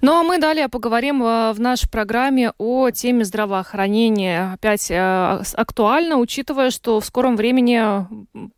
Ну 0.00 0.12
а 0.12 0.22
мы 0.22 0.38
далее 0.38 0.68
поговорим 0.68 1.22
э, 1.22 1.52
в 1.52 1.60
нашей 1.60 1.88
программе 1.88 2.52
о 2.58 2.90
теме 2.90 3.24
здравоохранения. 3.24 4.52
Опять 4.54 4.90
э, 4.90 5.42
актуально, 5.54 6.16
учитывая, 6.16 6.70
что 6.70 7.00
в 7.00 7.04
скором 7.04 7.36
времени 7.36 8.06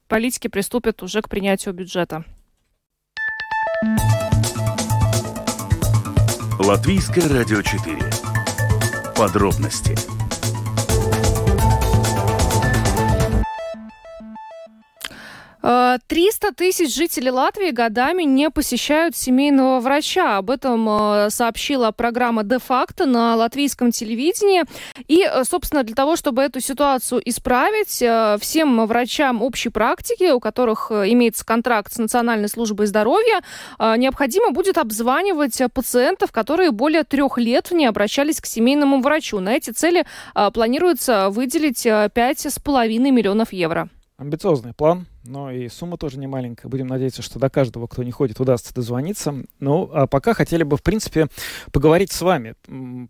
политики 0.08 0.48
приступят 0.48 1.02
уже 1.02 1.22
к 1.22 1.28
принятию 1.28 1.74
бюджета. 1.74 2.24
Латвийское 6.58 7.28
радио 7.28 7.62
4. 7.62 7.98
Подробности 9.16 10.17
300 15.60 16.52
тысяч 16.54 16.94
жителей 16.94 17.30
Латвии 17.30 17.70
годами 17.70 18.22
не 18.22 18.50
посещают 18.50 19.16
семейного 19.16 19.80
врача. 19.80 20.38
Об 20.38 20.50
этом 20.50 20.88
э, 20.88 21.30
сообщила 21.30 21.90
программа 21.90 22.44
«Де-факто» 22.44 23.06
на 23.06 23.34
латвийском 23.34 23.90
телевидении. 23.90 24.62
И, 25.08 25.24
э, 25.24 25.44
собственно, 25.44 25.82
для 25.82 25.96
того, 25.96 26.16
чтобы 26.16 26.42
эту 26.42 26.60
ситуацию 26.60 27.20
исправить, 27.24 28.00
э, 28.00 28.38
всем 28.40 28.86
врачам 28.86 29.42
общей 29.42 29.68
практики, 29.70 30.30
у 30.30 30.38
которых 30.38 30.90
имеется 30.92 31.44
контракт 31.44 31.92
с 31.92 31.98
Национальной 31.98 32.48
службой 32.48 32.86
здоровья, 32.86 33.40
необходимо 33.78 34.50
будет 34.50 34.78
обзванивать 34.78 35.60
пациентов, 35.72 36.32
которые 36.32 36.70
более 36.70 37.04
трех 37.04 37.38
лет 37.38 37.70
не 37.70 37.86
обращались 37.86 38.40
к 38.40 38.46
семейному 38.46 39.00
врачу. 39.00 39.40
На 39.40 39.54
эти 39.54 39.70
цели 39.70 40.04
планируется 40.52 41.30
выделить 41.30 41.84
5,5 41.86 43.10
миллионов 43.10 43.52
евро. 43.52 43.88
Амбициозный 44.18 44.74
план 44.74 45.06
но 45.28 45.50
и 45.50 45.68
сумма 45.68 45.98
тоже 45.98 46.18
не 46.18 46.26
маленькая. 46.26 46.68
Будем 46.68 46.86
надеяться, 46.86 47.22
что 47.22 47.38
до 47.38 47.50
каждого, 47.50 47.86
кто 47.86 48.02
не 48.02 48.10
ходит, 48.10 48.40
удастся 48.40 48.74
дозвониться. 48.74 49.34
Ну, 49.60 49.90
а 49.92 50.06
пока 50.06 50.32
хотели 50.34 50.62
бы, 50.62 50.76
в 50.76 50.82
принципе, 50.82 51.28
поговорить 51.70 52.10
с 52.10 52.22
вами. 52.22 52.54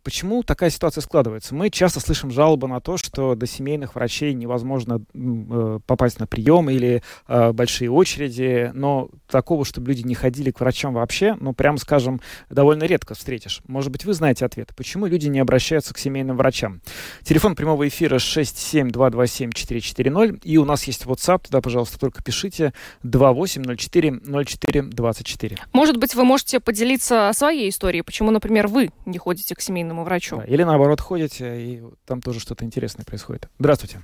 Почему 0.02 0.42
такая 0.42 0.70
ситуация 0.70 1.00
складывается? 1.00 1.54
Мы 1.54 1.70
часто 1.70 2.00
слышим 2.00 2.30
жалобы 2.30 2.66
на 2.68 2.80
то, 2.80 2.96
что 2.96 3.36
до 3.36 3.46
семейных 3.46 3.94
врачей 3.94 4.34
невозможно 4.34 5.00
э, 5.14 5.78
попасть 5.86 6.18
на 6.18 6.26
прием 6.26 6.68
или 6.68 7.02
э, 7.28 7.52
большие 7.52 7.90
очереди, 7.90 8.72
но 8.74 9.08
такого, 9.28 9.64
чтобы 9.64 9.88
люди 9.88 10.02
не 10.02 10.14
ходили 10.14 10.50
к 10.50 10.60
врачам 10.60 10.94
вообще, 10.94 11.36
ну, 11.40 11.52
прямо 11.52 11.78
скажем, 11.78 12.20
довольно 12.50 12.82
редко 12.84 13.14
встретишь. 13.14 13.60
Может 13.66 13.92
быть, 13.92 14.04
вы 14.04 14.14
знаете 14.14 14.44
ответ. 14.44 14.72
Почему 14.76 15.06
люди 15.06 15.28
не 15.28 15.38
обращаются 15.38 15.94
к 15.94 15.98
семейным 15.98 16.36
врачам? 16.36 16.80
Телефон 17.22 17.54
прямого 17.54 17.86
эфира 17.86 18.16
67227-440, 18.16 20.40
и 20.42 20.58
у 20.58 20.64
нас 20.64 20.82
есть 20.84 21.04
WhatsApp, 21.04 21.42
туда, 21.46 21.60
пожалуйста, 21.60 22.07
только 22.08 22.22
пишите 22.22 22.72
28040424. 23.04 25.58
Может 25.72 25.98
быть, 25.98 26.14
вы 26.14 26.24
можете 26.24 26.58
поделиться 26.58 27.30
своей 27.34 27.68
историей, 27.68 28.00
почему, 28.02 28.30
например, 28.30 28.68
вы 28.68 28.90
не 29.04 29.18
ходите 29.18 29.54
к 29.54 29.60
семейному 29.60 30.04
врачу. 30.04 30.38
Да, 30.38 30.44
или 30.44 30.62
наоборот 30.62 31.02
ходите, 31.02 31.60
и 31.60 31.82
там 32.06 32.22
тоже 32.22 32.40
что-то 32.40 32.64
интересное 32.64 33.04
происходит. 33.04 33.50
Здравствуйте. 33.58 34.00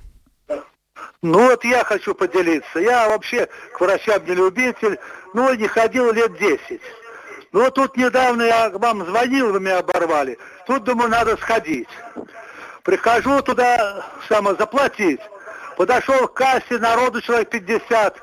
Ну 1.23 1.49
вот 1.49 1.65
я 1.65 1.83
хочу 1.83 2.13
поделиться. 2.13 2.77
Я 2.79 3.09
вообще 3.09 3.47
к 3.73 3.81
врачам 3.81 4.23
не 4.27 4.35
любитель, 4.35 4.99
ну 5.33 5.51
не 5.55 5.67
ходил 5.67 6.13
лет 6.13 6.37
10. 6.37 6.79
Ну 7.53 7.63
вот 7.63 7.73
тут 7.73 7.97
недавно 7.97 8.43
я 8.43 8.69
вам 8.69 9.03
звонил, 9.03 9.51
вы 9.51 9.59
меня 9.59 9.79
оборвали. 9.79 10.37
Тут, 10.67 10.83
думаю, 10.83 11.09
надо 11.09 11.37
сходить. 11.37 11.89
Прихожу 12.83 13.41
туда, 13.41 14.05
само 14.27 14.53
заплатить. 14.53 15.21
Подошел 15.77 16.27
к 16.27 16.33
кассе, 16.33 16.77
народу 16.77 17.21
человек 17.21 17.49
50. 17.49 18.17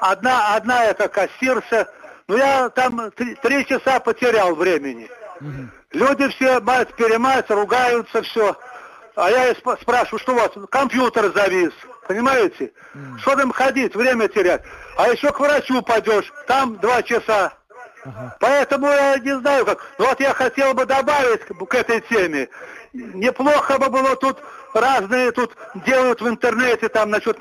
Одна, 0.00 0.54
одна 0.54 0.84
это 0.84 1.08
кассирша. 1.08 1.88
Ну, 2.28 2.36
я 2.36 2.68
там 2.70 3.10
три, 3.12 3.34
три 3.36 3.66
часа 3.66 4.00
потерял 4.00 4.54
времени. 4.54 5.10
Угу. 5.40 5.68
Люди 5.92 6.28
все 6.28 6.60
мать 6.60 6.94
перемаются, 6.94 7.54
ругаются, 7.54 8.22
все. 8.22 8.56
А 9.16 9.30
я 9.30 9.54
спрашиваю, 9.54 10.18
что 10.18 10.32
у 10.32 10.36
вас? 10.36 10.50
Компьютер 10.70 11.32
завис. 11.32 11.72
Понимаете? 12.08 12.72
Mm. 12.94 13.18
Что 13.18 13.36
там 13.36 13.52
ходить, 13.52 13.94
время 13.94 14.28
терять? 14.28 14.62
А 14.96 15.08
еще 15.08 15.32
к 15.32 15.40
врачу 15.40 15.80
пойдешь, 15.82 16.30
там 16.46 16.76
два 16.78 17.02
часа. 17.02 17.52
Ага. 18.04 18.36
Поэтому 18.40 18.88
я 18.88 19.18
не 19.18 19.38
знаю 19.38 19.64
как. 19.64 19.78
Ну 19.98 20.06
вот 20.06 20.20
я 20.20 20.34
хотел 20.34 20.74
бы 20.74 20.84
добавить 20.84 21.42
к 21.46 21.74
этой 21.74 22.00
теме. 22.02 22.48
Неплохо 22.94 23.78
бы 23.78 23.88
было 23.90 24.14
тут 24.14 24.38
разные 24.72 25.32
тут 25.32 25.52
делают 25.84 26.20
в 26.20 26.28
интернете 26.28 26.88
там 26.88 27.10
насчет 27.10 27.36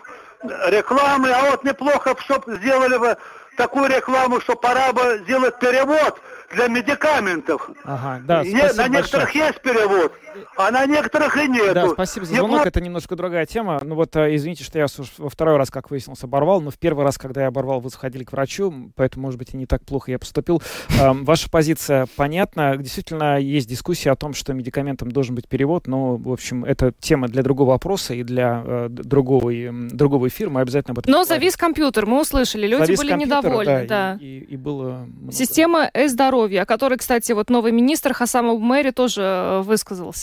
рекламы, 0.67 1.29
а 1.29 1.51
вот 1.51 1.63
неплохо, 1.63 2.15
чтобы 2.19 2.55
сделали 2.55 2.97
бы 2.97 3.17
такую 3.55 3.87
рекламу, 3.87 4.41
что 4.41 4.55
пора 4.55 4.91
бы 4.93 5.21
сделать 5.23 5.59
перевод 5.59 6.19
для 6.51 6.67
медикаментов. 6.67 7.69
Ага, 7.83 8.21
да, 8.23 8.43
не, 8.43 8.53
на 8.53 8.87
некоторых 8.87 9.25
большое. 9.27 9.45
есть 9.45 9.61
перевод, 9.61 10.13
а 10.57 10.71
на 10.71 10.85
некоторых 10.85 11.37
и 11.37 11.47
нет. 11.47 11.73
Да, 11.73 11.89
спасибо 11.89 12.25
за 12.25 12.33
звонок, 12.33 12.49
Неплохо... 12.49 12.67
это 12.67 12.81
немножко 12.81 13.15
другая 13.15 13.45
тема. 13.45 13.79
Ну 13.83 13.95
вот, 13.95 14.15
э, 14.15 14.35
извините, 14.35 14.63
что 14.63 14.79
я 14.79 14.87
во 15.17 15.29
второй 15.29 15.57
раз, 15.57 15.69
как 15.69 15.89
выяснилось, 15.89 16.23
оборвал, 16.23 16.61
но 16.61 16.71
в 16.71 16.77
первый 16.77 17.03
раз, 17.03 17.17
когда 17.17 17.41
я 17.41 17.47
оборвал, 17.47 17.79
вы 17.79 17.89
заходили 17.89 18.23
к 18.23 18.31
врачу, 18.31 18.91
поэтому, 18.95 19.23
может 19.23 19.39
быть, 19.39 19.53
и 19.53 19.57
не 19.57 19.65
так 19.65 19.83
плохо 19.83 20.11
я 20.11 20.19
поступил. 20.19 20.61
Ваша 20.99 21.49
позиция 21.49 22.07
понятна. 22.15 22.77
Действительно, 22.77 23.39
есть 23.39 23.69
дискуссия 23.69 24.11
о 24.11 24.15
том, 24.15 24.33
что 24.33 24.53
медикаментам 24.53 25.11
должен 25.11 25.35
быть 25.35 25.47
перевод, 25.47 25.87
но, 25.87 26.15
в 26.17 26.31
общем, 26.31 26.65
это 26.65 26.93
тема 26.99 27.27
для 27.27 27.43
другого 27.43 27.71
вопроса 27.71 28.13
и 28.13 28.23
для 28.23 28.63
э, 28.65 28.87
другого, 28.89 29.51
другого 29.91 30.27
эфира. 30.27 30.49
Мы 30.49 30.61
обязательно 30.61 30.93
об 30.93 30.99
этом 30.99 31.11
Но 31.11 31.23
завис 31.23 31.57
компьютер, 31.57 32.05
мы 32.05 32.21
услышали, 32.21 32.67
люди 32.67 32.85
завис 32.85 32.99
были 32.99 33.13
недовольны. 33.13 33.85
Да, 33.87 34.13
да. 34.13 34.17
И, 34.19 34.39
и, 34.39 34.53
и 34.53 34.57
было 34.57 35.07
много... 35.07 35.31
Система 35.31 35.89
э-здоровья, 35.93 36.63
о 36.63 36.65
которой, 36.65 36.97
кстати, 36.97 37.31
вот 37.31 37.49
новый 37.49 37.71
министр 37.71 38.13
Хасамов 38.13 38.59
Мэри 38.59 38.91
тоже 38.91 39.21
э, 39.21 39.61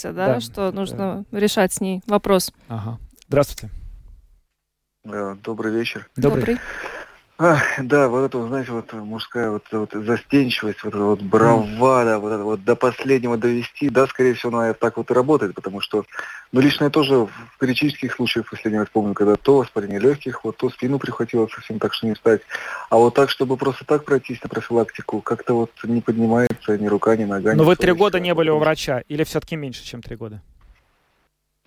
высказался, 0.09 0.13
да, 0.13 0.33
да 0.33 0.39
что 0.39 0.71
нужно 0.71 1.25
да. 1.31 1.39
решать 1.39 1.73
с 1.73 1.81
ней 1.81 2.01
вопрос. 2.07 2.51
Ага. 2.67 2.99
Здравствуйте. 3.27 3.73
Э, 5.03 5.35
добрый 5.43 5.73
вечер. 5.73 6.09
Добрый. 6.15 6.41
Добрый. 6.41 6.59
А, 7.43 7.59
да, 7.81 8.07
вот 8.07 8.25
это, 8.25 8.47
знаете, 8.47 8.71
вот 8.71 8.93
мужская 8.93 9.49
вот, 9.49 9.63
вот 9.71 9.93
застенчивость, 9.93 10.83
вот 10.83 10.93
эта 10.93 11.03
вот 11.03 11.23
бравада, 11.23 12.19
вот 12.19 12.31
это 12.31 12.43
вот 12.43 12.63
до 12.63 12.75
последнего 12.75 13.35
довести, 13.35 13.89
да, 13.89 14.05
скорее 14.05 14.35
всего, 14.35 14.55
она 14.59 14.73
так 14.73 14.97
вот 14.97 15.09
и 15.09 15.13
работает, 15.15 15.55
потому 15.55 15.81
что, 15.81 16.05
ну, 16.51 16.61
лично 16.61 16.83
я 16.83 16.89
тоже 16.91 17.15
в 17.15 17.57
критических 17.57 18.13
случаях 18.13 18.47
последний 18.47 18.77
раз 18.77 18.89
помню, 18.93 19.15
когда 19.15 19.37
то 19.37 19.57
воспаление 19.57 19.97
легких, 19.97 20.43
вот 20.43 20.57
то 20.57 20.69
спину 20.69 20.99
прихватило 20.99 21.47
совсем 21.47 21.79
так, 21.79 21.95
что 21.95 22.05
не 22.05 22.13
встать, 22.13 22.41
а 22.91 22.97
вот 22.97 23.15
так, 23.15 23.31
чтобы 23.31 23.57
просто 23.57 23.85
так 23.85 24.05
пройтись 24.05 24.43
на 24.43 24.47
профилактику, 24.47 25.19
как-то 25.21 25.55
вот 25.55 25.71
не 25.83 26.01
поднимается 26.01 26.77
ни 26.77 26.85
рука, 26.85 27.17
ни 27.17 27.23
нога. 27.23 27.55
Но 27.55 27.63
вы 27.63 27.75
три 27.75 27.91
года 27.93 28.19
не 28.19 28.35
были 28.35 28.51
у 28.51 28.59
врача, 28.59 28.99
или 29.07 29.23
все-таки 29.23 29.55
меньше, 29.55 29.83
чем 29.83 30.03
три 30.03 30.15
года? 30.15 30.43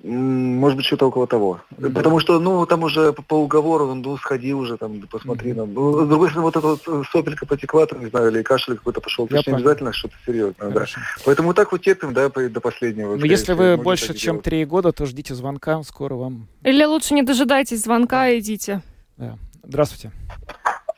Может 0.07 0.77
быть, 0.77 0.85
что-то 0.85 1.07
около 1.07 1.27
того. 1.27 1.61
Да. 1.71 1.89
Потому 1.89 2.21
что, 2.21 2.39
ну, 2.39 2.67
там 2.67 2.83
уже 2.83 3.15
по, 3.15 3.23
по 3.23 3.35
уговору, 3.37 3.95
ну, 3.95 4.19
сходи 4.19 4.53
уже, 4.53 4.77
там, 4.77 5.01
посмотри. 5.11 5.53
Mm-hmm. 5.53 5.73
Ну, 5.73 6.05
с 6.05 6.09
другой 6.09 6.29
стороны, 6.29 6.45
вот 6.45 6.57
эта 6.57 6.67
вот 6.67 6.83
э, 6.87 7.03
сопелька 7.11 7.47
потекла, 7.47 7.87
там, 7.87 8.01
не 8.01 8.11
знаю, 8.11 8.31
или 8.31 8.43
кашель 8.43 8.77
какой-то 8.77 9.01
пошел. 9.01 9.27
Не 9.31 9.39
обязательно 9.39 9.95
что-то 9.95 10.15
серьезное, 10.27 10.69
да. 10.73 10.85
Поэтому 11.25 11.49
вот 11.49 11.57
так 11.57 11.73
вот 11.73 11.81
терпим, 11.81 12.13
да, 12.13 12.29
до 12.29 12.61
последнего. 12.61 13.17
Но 13.17 13.25
если 13.25 13.55
вы 13.55 13.79
больше, 13.79 14.13
чем 14.13 14.43
три 14.43 14.67
года, 14.67 14.93
то 14.93 15.07
ждите 15.07 15.35
звонка, 15.35 15.83
скоро 15.85 16.17
вам... 16.17 16.49
Или 16.63 16.85
лучше 16.85 17.15
не 17.15 17.23
дожидайтесь 17.23 17.83
звонка, 17.83 18.25
да. 18.25 18.39
идите. 18.39 18.83
Да. 19.17 19.39
Здравствуйте. 19.63 20.13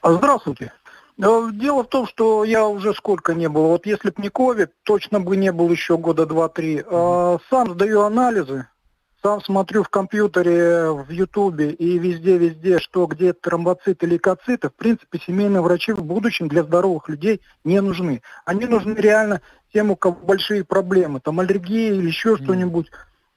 А, 0.02 0.12
здравствуйте. 0.14 0.72
Дело 1.16 1.84
в 1.84 1.88
том, 1.88 2.08
что 2.08 2.42
я 2.42 2.66
уже 2.66 2.92
сколько 2.92 3.34
не 3.34 3.48
был. 3.48 3.68
Вот 3.68 3.86
если 3.86 4.10
бы 4.10 4.20
не 4.20 4.30
ковид, 4.30 4.72
точно 4.82 5.20
бы 5.20 5.36
не 5.36 5.52
был 5.52 5.70
еще 5.70 5.96
года 5.96 6.26
два-три. 6.26 6.78
Mm-hmm. 6.78 7.40
Сам 7.48 7.72
сдаю 7.72 8.02
анализы 8.02 8.66
сам 9.26 9.42
смотрю 9.42 9.82
в 9.82 9.88
компьютере, 9.88 10.92
в 10.92 11.10
Ютубе 11.10 11.70
и 11.72 11.98
везде-везде, 11.98 12.78
что 12.78 13.06
где 13.06 13.32
тромбоциты, 13.32 14.06
лейкоциты, 14.06 14.68
в 14.68 14.74
принципе, 14.74 15.18
семейные 15.18 15.62
врачи 15.62 15.90
в 15.90 16.04
будущем 16.04 16.46
для 16.46 16.62
здоровых 16.62 17.08
людей 17.08 17.40
не 17.64 17.80
нужны. 17.80 18.22
Они 18.44 18.66
нужны 18.66 18.94
реально 18.94 19.40
тем, 19.74 19.90
у 19.90 19.96
кого 19.96 20.14
большие 20.14 20.62
проблемы, 20.62 21.18
там 21.18 21.40
аллергии 21.40 21.88
или 21.88 22.06
еще 22.06 22.36
что-нибудь. 22.36 22.88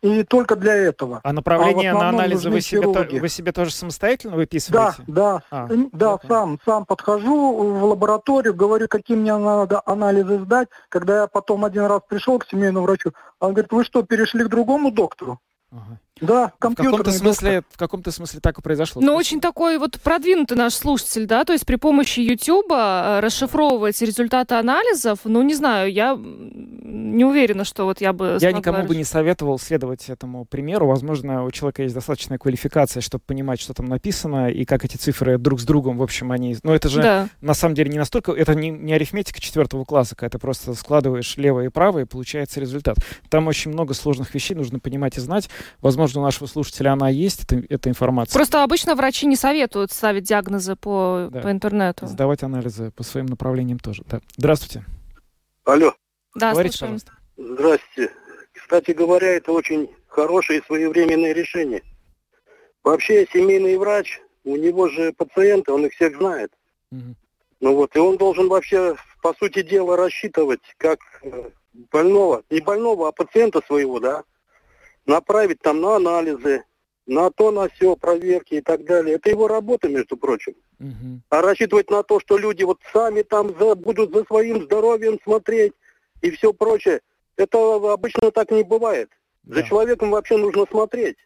И 0.04 0.24
только 0.24 0.56
для 0.56 0.76
этого. 0.76 1.22
А 1.24 1.34
направление 1.34 1.92
а 1.92 1.96
на 1.96 2.10
анализы 2.10 2.52
вы 2.52 2.62
себе, 2.62 2.82
то, 2.84 3.08
вы 3.20 3.28
себе 3.28 3.52
тоже 3.52 3.72
самостоятельно 3.72 4.36
выписываете? 4.36 5.04
Да, 5.08 5.42
да, 5.50 5.68
а, 5.68 5.70
да, 5.92 6.20
сам, 6.28 6.60
сам 6.66 6.86
подхожу 6.86 7.52
в 7.52 7.84
лабораторию, 7.84 8.54
говорю, 8.54 8.88
какие 8.88 9.18
мне 9.18 9.36
надо 9.36 9.82
анализы 9.88 10.38
сдать. 10.38 10.70
Когда 10.88 11.22
я 11.22 11.28
потом 11.28 11.66
один 11.66 11.86
раз 11.86 12.02
пришел 12.08 12.38
к 12.38 12.48
семейному 12.48 12.86
врачу, 12.86 13.12
он 13.40 13.54
говорит, 13.54 13.72
вы 13.72 13.84
что, 13.84 14.04
перешли 14.04 14.44
к 14.44 14.50
другому 14.50 14.92
доктору? 14.92 15.40
Да, 16.22 16.51
В 16.57 16.59
каком-то 16.59 17.11
смысле, 17.11 17.63
в 17.70 17.78
каком-то 17.78 18.11
смысле 18.11 18.39
так 18.41 18.57
и 18.59 18.61
произошло. 18.61 19.01
Ну, 19.01 19.15
очень 19.15 19.39
такой 19.39 19.78
вот 19.78 19.99
продвинутый 20.01 20.57
наш 20.57 20.74
слушатель, 20.74 21.26
да, 21.26 21.45
то 21.45 21.53
есть 21.53 21.65
при 21.65 21.76
помощи 21.78 22.20
YouTube 22.20 22.72
расшифровывать 22.72 24.01
результаты 24.01 24.55
анализов, 24.55 25.20
ну, 25.24 25.41
не 25.43 25.53
знаю, 25.53 25.91
я 25.91 26.17
не 26.17 27.24
уверена, 27.24 27.63
что 27.63 27.86
вот 27.86 28.01
я 28.01 28.13
бы... 28.13 28.38
Я 28.41 28.51
никому 28.51 28.84
бы 28.84 28.95
не 28.95 29.03
советовал 29.03 29.59
следовать 29.59 30.09
этому 30.09 30.45
примеру. 30.45 30.88
Возможно, 30.88 31.45
у 31.45 31.51
человека 31.51 31.84
есть 31.84 31.95
достаточная 31.95 32.38
квалификация, 32.38 33.01
чтобы 33.01 33.24
понимать, 33.26 33.61
что 33.61 33.74
там 33.74 33.86
написано, 33.86 34.49
и 34.49 34.65
как 34.65 34.86
эти 34.86 34.97
цифры 34.97 35.38
друг 35.38 35.59
с 35.61 35.63
другом, 35.63 35.97
в 35.97 36.03
общем, 36.03 36.32
они... 36.32 36.57
Ну, 36.63 36.74
это 36.74 36.89
же 36.89 37.01
Да. 37.01 37.30
на 37.41 37.53
самом 37.53 37.76
деле 37.76 37.91
не 37.91 37.97
настолько... 37.97 38.32
Это 38.34 38.55
не, 38.55 38.70
не 38.70 38.93
арифметика 38.93 39.39
четвертого 39.39 39.86
класса, 39.86 40.15
когда 40.15 40.32
ты 40.32 40.39
просто 40.39 40.74
складываешь 40.74 41.38
левое 41.38 41.67
и 41.67 41.70
правое, 41.70 42.03
и 42.03 42.05
получается 42.05 42.59
результат. 42.59 42.97
Там 43.30 43.47
очень 43.47 43.72
много 43.72 43.93
сложных 43.93 44.34
вещей 44.34 44.55
нужно 44.55 44.80
понимать 44.80 45.17
и 45.17 45.22
знать. 45.22 45.49
Возможно, 45.82 46.22
у 46.22 46.24
нашего 46.24 46.47
слушателя 46.47 46.93
она 46.93 47.10
есть, 47.10 47.43
эта, 47.43 47.64
эта 47.70 47.89
информация. 47.89 48.34
Просто 48.34 48.64
обычно 48.64 48.95
врачи 48.95 49.26
не 49.26 49.36
советуют 49.36 49.91
ставить 49.91 50.24
диагнозы 50.24 50.76
по, 50.76 51.30
Да. 51.32 51.41
по 51.41 51.51
интернету. 51.51 52.07
Сдавать 52.07 52.43
анализы 52.43 52.91
по 52.91 53.03
своим 53.03 53.28
направлениям 53.28 53.80
тоже. 53.80 54.03
Да. 54.10 54.22
Здравствуйте. 54.38 54.86
Алло. 55.66 55.93
Да, 56.36 56.51
Говорите, 56.51 56.78
слушаем. 56.78 56.99
Здрасте. 57.38 58.12
Кстати 58.53 58.91
говоря, 58.91 59.30
это 59.36 59.51
очень 59.51 59.89
хорошее 60.07 60.60
и 60.60 60.64
своевременное 60.66 61.34
решение. 61.34 61.82
Вообще, 62.84 63.28
семейный 63.32 63.78
врач, 63.78 64.20
у 64.43 64.55
него 64.55 64.88
же 64.89 65.14
пациенты, 65.14 65.72
он 65.72 65.86
их 65.86 65.93
всех 65.93 66.18
знает. 66.18 66.51
Ну 66.91 67.76
вот, 67.76 67.95
и 67.95 67.99
он 67.99 68.18
должен 68.18 68.47
вообще, 68.47 68.95
по 69.22 69.34
сути 69.34 69.62
дела, 69.64 69.97
рассчитывать, 69.97 70.62
как 70.78 70.99
э, 71.24 71.49
больного, 71.91 72.43
не 72.49 72.62
больного, 72.62 73.10
а 73.10 73.12
пациента 73.12 73.62
своего, 73.68 73.99
да, 73.99 74.24
направить 75.10 75.60
там 75.60 75.82
на 75.82 75.95
анализы, 75.95 76.64
на 77.07 77.32
то, 77.32 77.51
на 77.51 77.68
все, 77.70 77.95
проверки 77.95 78.55
и 78.55 78.62
так 78.62 78.86
далее. 78.86 79.16
Это 79.16 79.30
его 79.30 79.47
работа, 79.47 79.89
между 79.89 80.16
прочим. 80.16 80.53
А 81.30 81.41
рассчитывать 81.41 81.89
на 81.89 82.03
то, 82.03 82.20
что 82.20 82.38
люди 82.38 82.64
вот 82.64 82.80
сами 82.93 83.24
там 83.24 83.49
за- 83.60 83.76
будут 83.76 84.14
за 84.14 84.24
своим 84.26 84.64
здоровьем 84.64 85.20
смотреть 85.24 85.74
и 86.22 86.30
все 86.32 86.53
прочее, 86.53 87.01
это 87.36 87.57
обычно 87.93 88.32
так 88.32 88.51
не 88.51 88.64
бывает. 88.64 89.10
За 89.43 89.62
человеком 89.68 90.12
вообще 90.12 90.38
нужно 90.38 90.66
смотреть. 90.70 91.18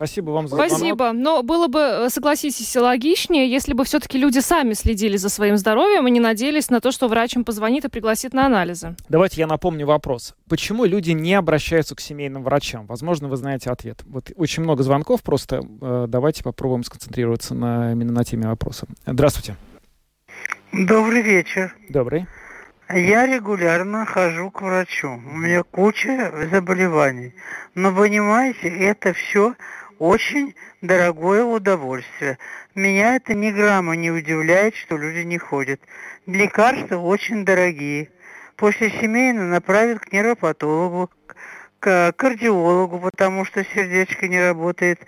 Спасибо 0.00 0.30
вам 0.30 0.48
за 0.48 0.56
звонок. 0.56 0.70
Спасибо. 0.70 1.12
Но 1.12 1.42
было 1.42 1.66
бы, 1.66 1.78
э, 1.78 2.08
согласитесь, 2.08 2.74
логичнее, 2.74 3.50
если 3.50 3.74
бы 3.74 3.84
все-таки 3.84 4.16
люди 4.16 4.38
сами 4.38 4.72
следили 4.72 5.18
за 5.18 5.28
своим 5.28 5.58
здоровьем 5.58 6.08
и 6.08 6.10
не 6.10 6.20
надеялись 6.20 6.70
на 6.70 6.80
то, 6.80 6.90
что 6.90 7.06
врач 7.06 7.36
им 7.36 7.44
позвонит 7.44 7.84
и 7.84 7.90
пригласит 7.90 8.32
на 8.32 8.46
анализы. 8.46 8.96
Давайте 9.10 9.42
я 9.42 9.46
напомню 9.46 9.84
вопрос. 9.84 10.34
Почему 10.48 10.86
люди 10.86 11.10
не 11.10 11.34
обращаются 11.34 11.94
к 11.94 12.00
семейным 12.00 12.42
врачам? 12.42 12.86
Возможно, 12.86 13.28
вы 13.28 13.36
знаете 13.36 13.68
ответ. 13.68 14.00
Вот 14.06 14.32
очень 14.36 14.62
много 14.62 14.82
звонков, 14.82 15.22
просто 15.22 15.60
э, 15.82 16.06
давайте 16.08 16.44
попробуем 16.44 16.82
сконцентрироваться 16.82 17.54
на, 17.54 17.92
именно 17.92 18.12
на 18.12 18.24
теме 18.24 18.48
вопроса. 18.48 18.86
Здравствуйте. 19.04 19.56
Добрый 20.72 21.20
вечер. 21.20 21.76
Добрый. 21.90 22.26
Я 22.88 23.26
регулярно 23.26 24.06
хожу 24.06 24.50
к 24.50 24.62
врачу. 24.62 25.10
У 25.10 25.36
меня 25.36 25.62
куча 25.62 26.32
заболеваний. 26.50 27.34
Но 27.74 27.94
понимаете, 27.94 28.68
это 28.68 29.12
все 29.12 29.54
очень 30.00 30.54
дорогое 30.80 31.44
удовольствие. 31.44 32.38
Меня 32.74 33.16
это 33.16 33.34
ни 33.34 33.50
грамма 33.50 33.94
не 33.94 34.10
удивляет, 34.10 34.74
что 34.74 34.96
люди 34.96 35.24
не 35.26 35.36
ходят. 35.36 35.80
Лекарства 36.26 36.96
очень 36.96 37.44
дорогие. 37.44 38.08
После 38.56 38.90
семейного 38.90 39.46
направят 39.46 40.00
к 40.00 40.10
нейропатологу, 40.10 41.10
к 41.78 42.12
кардиологу, 42.16 42.98
потому 42.98 43.44
что 43.44 43.62
сердечко 43.62 44.26
не 44.26 44.40
работает, 44.40 45.00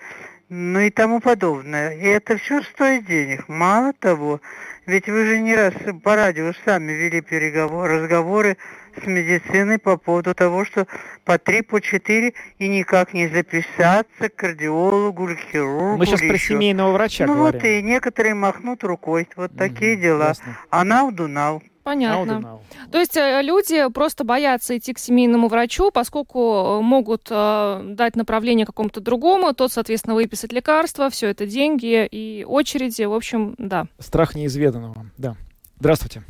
ну 0.49 0.79
и 0.79 0.91
тому 0.91 1.19
подобное. 1.19 1.95
И 1.95 2.05
это 2.05 2.37
все 2.37 2.61
стоит 2.61 3.07
денег. 3.07 3.47
Мало 3.47 3.93
того, 3.93 4.41
ведь 4.85 5.07
вы 5.07 5.25
же 5.25 5.39
не 5.39 5.55
раз 5.55 5.73
по 6.03 6.15
радио 6.15 6.53
сами 6.65 6.91
вели 6.91 7.21
переговоры, 7.21 8.01
разговоры 8.01 8.57
с 9.01 9.05
медициной 9.05 9.79
по 9.79 9.97
поводу 9.97 10.33
того, 10.33 10.65
что 10.65 10.87
по 11.25 11.37
три, 11.37 11.61
по 11.61 11.81
четыре 11.81 12.33
и 12.59 12.67
никак 12.67 13.13
не 13.13 13.27
записаться 13.27 14.29
к 14.29 14.35
кардиологу 14.35 15.29
или 15.29 15.35
к 15.35 15.39
хирургу. 15.51 15.97
Мы 15.97 16.05
сейчас 16.05 16.21
или 16.21 16.29
про 16.29 16.35
еще. 16.35 16.53
семейного 16.55 16.91
врача 16.91 17.25
Ну 17.25 17.35
говорим. 17.35 17.59
вот 17.61 17.67
и 17.67 17.81
некоторые 17.81 18.33
махнут 18.35 18.83
рукой. 18.83 19.27
Вот 19.35 19.51
такие 19.57 19.95
дела. 19.95 20.33
А 20.69 20.83
нау-ду-нау. 20.83 21.61
Понятно. 21.83 22.61
То 22.93 22.97
есть 22.97 23.17
э, 23.17 23.41
люди 23.41 23.89
просто 23.91 24.23
боятся 24.23 24.77
идти 24.77 24.93
к 24.93 24.99
семейному 24.99 25.49
врачу, 25.49 25.91
поскольку 25.91 26.39
э, 26.39 26.81
могут 26.81 27.27
э, 27.29 27.81
дать 27.83 28.15
направление 28.15 28.65
какому-то 28.65 29.01
другому, 29.01 29.53
тот, 29.53 29.73
соответственно, 29.73 30.15
выписать 30.15 30.53
лекарства, 30.53 31.09
все 31.09 31.27
это 31.27 31.45
деньги 31.45 32.05
и 32.09 32.45
очереди, 32.47 33.03
в 33.03 33.13
общем, 33.13 33.55
да. 33.57 33.87
Страх 33.99 34.33
неизведанного. 34.33 35.07
Да. 35.17 35.35
Здравствуйте. 35.79 36.23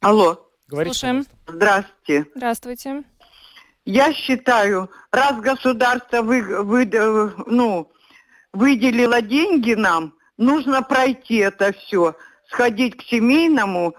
Алло. 0.00 0.47
Говорите, 0.68 0.94
Слушаем. 0.94 1.24
Здравствуйте. 1.46 2.26
Здравствуйте. 2.34 3.02
Я 3.84 4.12
считаю, 4.12 4.90
раз 5.10 5.40
государство 5.40 6.20
вы, 6.22 6.42
вы- 6.62 6.84
э, 6.92 7.30
ну, 7.46 7.90
выделило 8.52 9.22
деньги 9.22 9.72
нам, 9.72 10.14
нужно 10.36 10.82
пройти 10.82 11.36
это 11.36 11.72
все, 11.72 12.14
сходить 12.48 12.96
к 12.98 13.02
семейному 13.04 13.94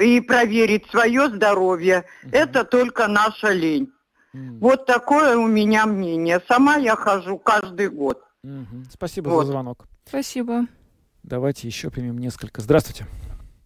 и 0.00 0.20
проверить 0.22 0.86
свое 0.90 1.28
здоровье. 1.28 2.04
Это 2.32 2.64
только 2.64 3.06
наша 3.06 3.52
лень. 3.52 3.90
Вот 4.32 4.86
такое 4.86 5.36
у 5.36 5.46
меня 5.46 5.86
мнение. 5.86 6.40
Сама 6.48 6.76
я 6.76 6.96
хожу 6.96 7.38
каждый 7.38 7.88
год. 7.88 8.20
Мгм. 8.42 8.84
Спасибо 8.90 9.28
Вот. 9.28 9.44
за 9.44 9.52
звонок. 9.52 9.86
Спасибо. 10.06 10.66
Давайте 11.22 11.68
еще 11.68 11.90
примем 11.90 12.18
несколько. 12.18 12.60
Здравствуйте. 12.60 13.06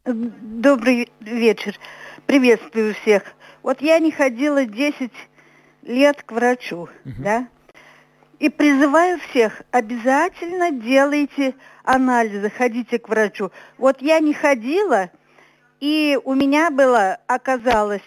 Добрый 0.09 1.12
вечер. 1.20 1.78
Приветствую 2.24 2.94
всех. 2.94 3.24
Вот 3.62 3.82
я 3.82 3.98
не 3.98 4.11
ходила 4.11 4.64
10 4.64 5.12
лет 5.82 6.22
к 6.22 6.32
врачу, 6.32 6.88
да? 7.04 7.46
И 8.38 8.48
призываю 8.48 9.18
всех, 9.18 9.61
обязательно 9.70 10.70
делайте 10.70 11.54
анализы, 11.84 12.48
ходите 12.48 12.98
к 12.98 13.11
врачу. 13.11 13.50
Вот 13.76 14.00
я 14.00 14.20
не 14.20 14.32
ходила, 14.32 15.11
и 15.78 16.18
у 16.24 16.34
меня 16.34 16.70
было, 16.70 17.18
оказалось, 17.26 18.00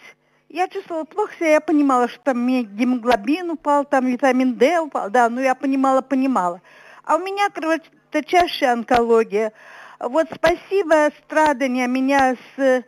я 0.50 0.68
чувствовала 0.70 1.04
плохо 1.04 1.36
себя, 1.36 1.52
я 1.52 1.62
понимала, 1.62 2.08
что 2.08 2.20
там 2.24 2.40
мне 2.40 2.64
гемоглобин 2.64 3.52
упал, 3.52 3.86
там 3.86 4.08
витамин 4.08 4.56
D 4.56 4.80
упал, 4.80 5.12
да, 5.12 5.30
ну 5.30 5.40
я 5.40 5.54
понимала, 5.54 6.02
понимала. 6.02 6.62
А 7.04 7.18
у 7.18 7.20
меня 7.20 7.48
кровоточащая 7.52 8.74
онкология. 8.74 9.54
Вот 10.02 10.28
спасибо 10.34 11.12
страдания 11.24 11.86
меня 11.86 12.36
с, 12.36 12.84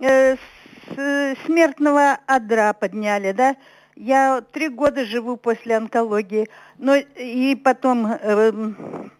э, 0.00 0.36
с 0.36 0.38
э, 0.96 1.34
смертного 1.44 2.18
одра 2.26 2.72
подняли, 2.72 3.32
да. 3.32 3.56
Я 3.94 4.40
три 4.40 4.68
года 4.68 5.04
живу 5.04 5.36
после 5.36 5.76
онкологии, 5.76 6.48
но 6.78 6.94
и 6.94 7.54
потом, 7.56 8.06
эм, 8.06 9.12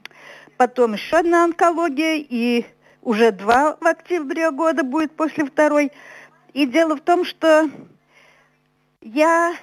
потом 0.56 0.94
еще 0.94 1.18
одна 1.18 1.44
онкология, 1.44 2.24
и 2.26 2.64
уже 3.02 3.32
два 3.32 3.76
в 3.78 3.86
октябре 3.86 4.50
года 4.50 4.82
будет 4.82 5.12
после 5.14 5.44
второй. 5.44 5.92
И 6.54 6.64
дело 6.64 6.96
в 6.96 7.00
том, 7.02 7.26
что 7.26 7.68
я 9.02 9.54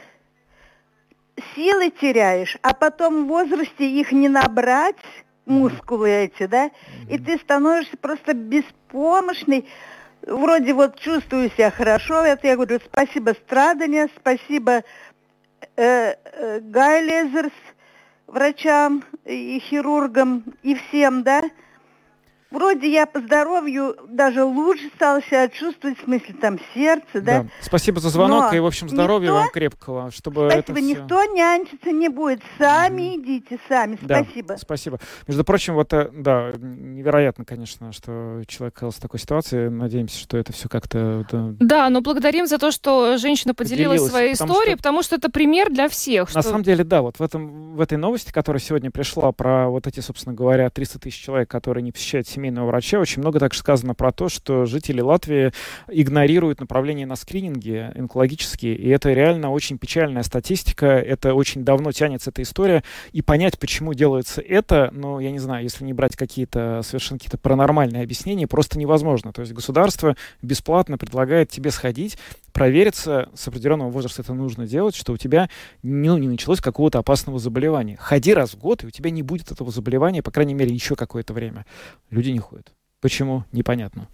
силы 1.55 1.89
теряешь, 1.89 2.55
а 2.61 2.75
потом 2.75 3.25
в 3.25 3.29
возрасте 3.29 3.89
их 3.89 4.11
не 4.11 4.29
набрать, 4.29 4.95
мускулы 5.47 6.09
эти, 6.09 6.45
да, 6.45 6.69
и 7.09 7.17
ты 7.17 7.37
становишься 7.37 7.97
просто 7.97 8.33
беспомощный. 8.33 9.67
Вроде 10.21 10.73
вот 10.73 10.99
чувствую 10.99 11.49
себя 11.51 11.71
хорошо, 11.71 12.23
это 12.23 12.47
я 12.47 12.55
говорю 12.55 12.79
спасибо 12.85 13.31
страдания, 13.45 14.09
спасибо 14.17 14.83
э, 15.75 16.13
э, 16.15 16.59
Гайлезерс, 16.59 17.53
врачам 18.27 19.03
и 19.25 19.59
хирургам 19.59 20.43
и 20.63 20.75
всем, 20.75 21.23
да. 21.23 21.43
Вроде 22.49 22.89
я 22.91 23.05
по 23.05 23.19
здоровью 23.19 23.95
даже 24.09 24.43
лучше 24.43 24.89
стала 24.95 25.21
себя 25.21 25.49
чувствовать, 25.49 25.99
в 25.99 26.03
смысле 26.05 26.33
там 26.39 26.59
сердце, 26.73 27.05
да. 27.15 27.43
Да. 27.43 27.45
Спасибо 27.61 27.99
за 27.99 28.09
звонок 28.09 28.51
Но 28.51 28.57
и, 28.57 28.59
в 28.59 28.65
общем, 28.65 28.87
здоровья 28.89 29.27
никто- 29.27 29.39
вам 29.39 29.49
крепкого, 29.51 30.11
чтобы 30.11 30.49
Спасибо, 30.49 30.59
это 30.59 30.73
все... 30.75 30.81
никто 30.83 31.23
нянчиться 31.25 31.91
не 31.91 32.09
будет. 32.09 32.41
Сами 32.57 33.17
идите, 33.17 33.59
сами. 33.67 33.97
Да, 34.01 34.23
Спасибо. 34.23 34.55
спасибо. 34.59 34.99
Между 35.27 35.43
прочим, 35.43 35.73
вот, 35.73 35.91
э, 35.93 36.09
да, 36.13 36.53
невероятно, 36.57 37.43
конечно, 37.45 37.91
что 37.91 38.41
человек 38.47 38.75
оказался 38.77 38.99
в 38.99 39.01
такой 39.01 39.19
ситуации. 39.19 39.67
Надеемся, 39.67 40.17
что 40.17 40.37
это 40.37 40.53
все 40.53 40.69
как-то... 40.69 41.25
да, 41.31 41.49
Да, 41.59 41.89
но 41.89 42.01
благодарим 42.01 42.47
за 42.47 42.57
то, 42.59 42.71
что 42.71 43.17
женщина 43.17 43.53
поделилась, 43.53 43.99
Поделилась, 43.99 44.11
своей 44.11 44.31
потому 44.33 44.53
историей, 44.53 44.71
что- 44.75 44.77
потому 44.77 45.03
что 45.03 45.15
это 45.17 45.29
пример 45.29 45.69
для 45.69 45.89
всех. 45.89 46.33
На 46.33 46.41
что- 46.41 46.49
самом 46.51 46.63
деле, 46.63 46.83
да, 46.83 47.01
вот 47.01 47.19
в, 47.19 47.21
этом, 47.21 47.75
в 47.75 47.81
этой 47.81 47.97
новости, 47.97 48.31
которая 48.31 48.61
сегодня 48.61 48.89
пришла 48.89 49.31
про 49.33 49.67
вот 49.69 49.85
эти, 49.87 49.99
собственно 49.99 50.33
говоря, 50.35 50.69
300 50.69 50.99
тысяч 50.99 51.21
человек, 51.21 51.49
которые 51.49 51.83
не 51.83 51.91
посещают 51.91 52.27
семейного 52.37 52.67
врача. 52.67 52.99
Очень 52.99 53.21
много 53.21 53.39
также 53.39 53.59
сказано 53.59 53.95
про 53.95 54.11
то, 54.11 54.29
что 54.29 54.65
жители 54.65 55.01
Латвии 55.01 55.51
игнорируют 55.87 56.59
направление 56.59 57.07
на 57.07 57.15
скрининги 57.15 57.91
онкологические, 57.95 58.75
и 58.75 58.87
это 58.89 59.11
реально 59.11 59.49
очень 59.49 59.77
печальная 59.77 60.23
статистика, 60.23 60.85
это 60.85 61.33
очень 61.33 61.63
давно 61.63 61.91
тянется 61.91 62.29
эта 62.29 62.43
история, 62.43 62.83
и 63.11 63.21
понять, 63.21 63.57
почему 63.57 63.93
делается 63.93 64.41
это, 64.41 64.89
ну, 64.93 65.19
я 65.19 65.31
не 65.31 65.39
знаю, 65.39 65.63
если 65.63 65.83
не 65.83 65.93
брать 65.93 66.15
какие-то 66.15 66.81
совершенно 66.83 67.17
какие-то 67.17 67.37
паранормальные 67.37 68.03
объяснения, 68.03 68.47
просто 68.47 68.77
невозможно. 68.77 69.33
То 69.33 69.41
есть 69.41 69.53
государство 69.53 70.15
бесплатно 70.41 70.97
предлагает 70.97 71.49
тебе 71.49 71.71
сходить, 71.71 72.17
провериться, 72.53 73.29
с 73.35 73.47
определенного 73.47 73.89
возраста 73.89 74.23
это 74.23 74.33
нужно 74.33 74.65
делать, 74.65 74.95
что 74.95 75.13
у 75.13 75.17
тебя 75.17 75.47
ну, 75.83 76.17
не 76.17 76.27
началось 76.27 76.59
какого-то 76.59 76.99
опасного 76.99 77.39
заболевания. 77.39 77.97
Ходи 77.99 78.33
раз 78.33 78.51
в 78.53 78.57
год, 78.57 78.83
и 78.83 78.87
у 78.87 78.89
тебя 78.89 79.11
не 79.11 79.21
будет 79.21 79.51
этого 79.51 79.71
заболевания, 79.71 80.23
по 80.23 80.31
крайней 80.31 80.55
мере, 80.55 80.73
еще 80.73 80.95
какое-то 80.95 81.33
время. 81.33 81.65
Люди 82.09 82.26
не 82.31 82.39
ходят. 82.39 82.73
Почему? 83.01 83.45
Непонятно. 83.51 84.07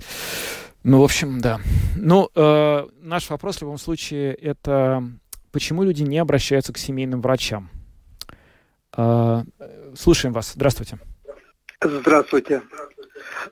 Ну, 0.84 1.00
в 1.00 1.04
общем, 1.04 1.40
да. 1.40 1.60
Ну, 1.96 2.30
э, 2.36 2.88
наш 3.02 3.30
вопрос 3.30 3.58
в 3.58 3.62
любом 3.62 3.78
случае 3.78 4.34
это 4.34 5.04
почему 5.52 5.84
люди 5.84 6.04
не 6.04 6.18
обращаются 6.18 6.74
к 6.74 6.78
семейным 6.78 7.22
врачам? 7.22 7.70
Э, 8.98 9.44
слушаем 9.96 10.34
вас. 10.34 10.54
Здравствуйте. 10.54 11.00
Здравствуйте. 11.82 12.62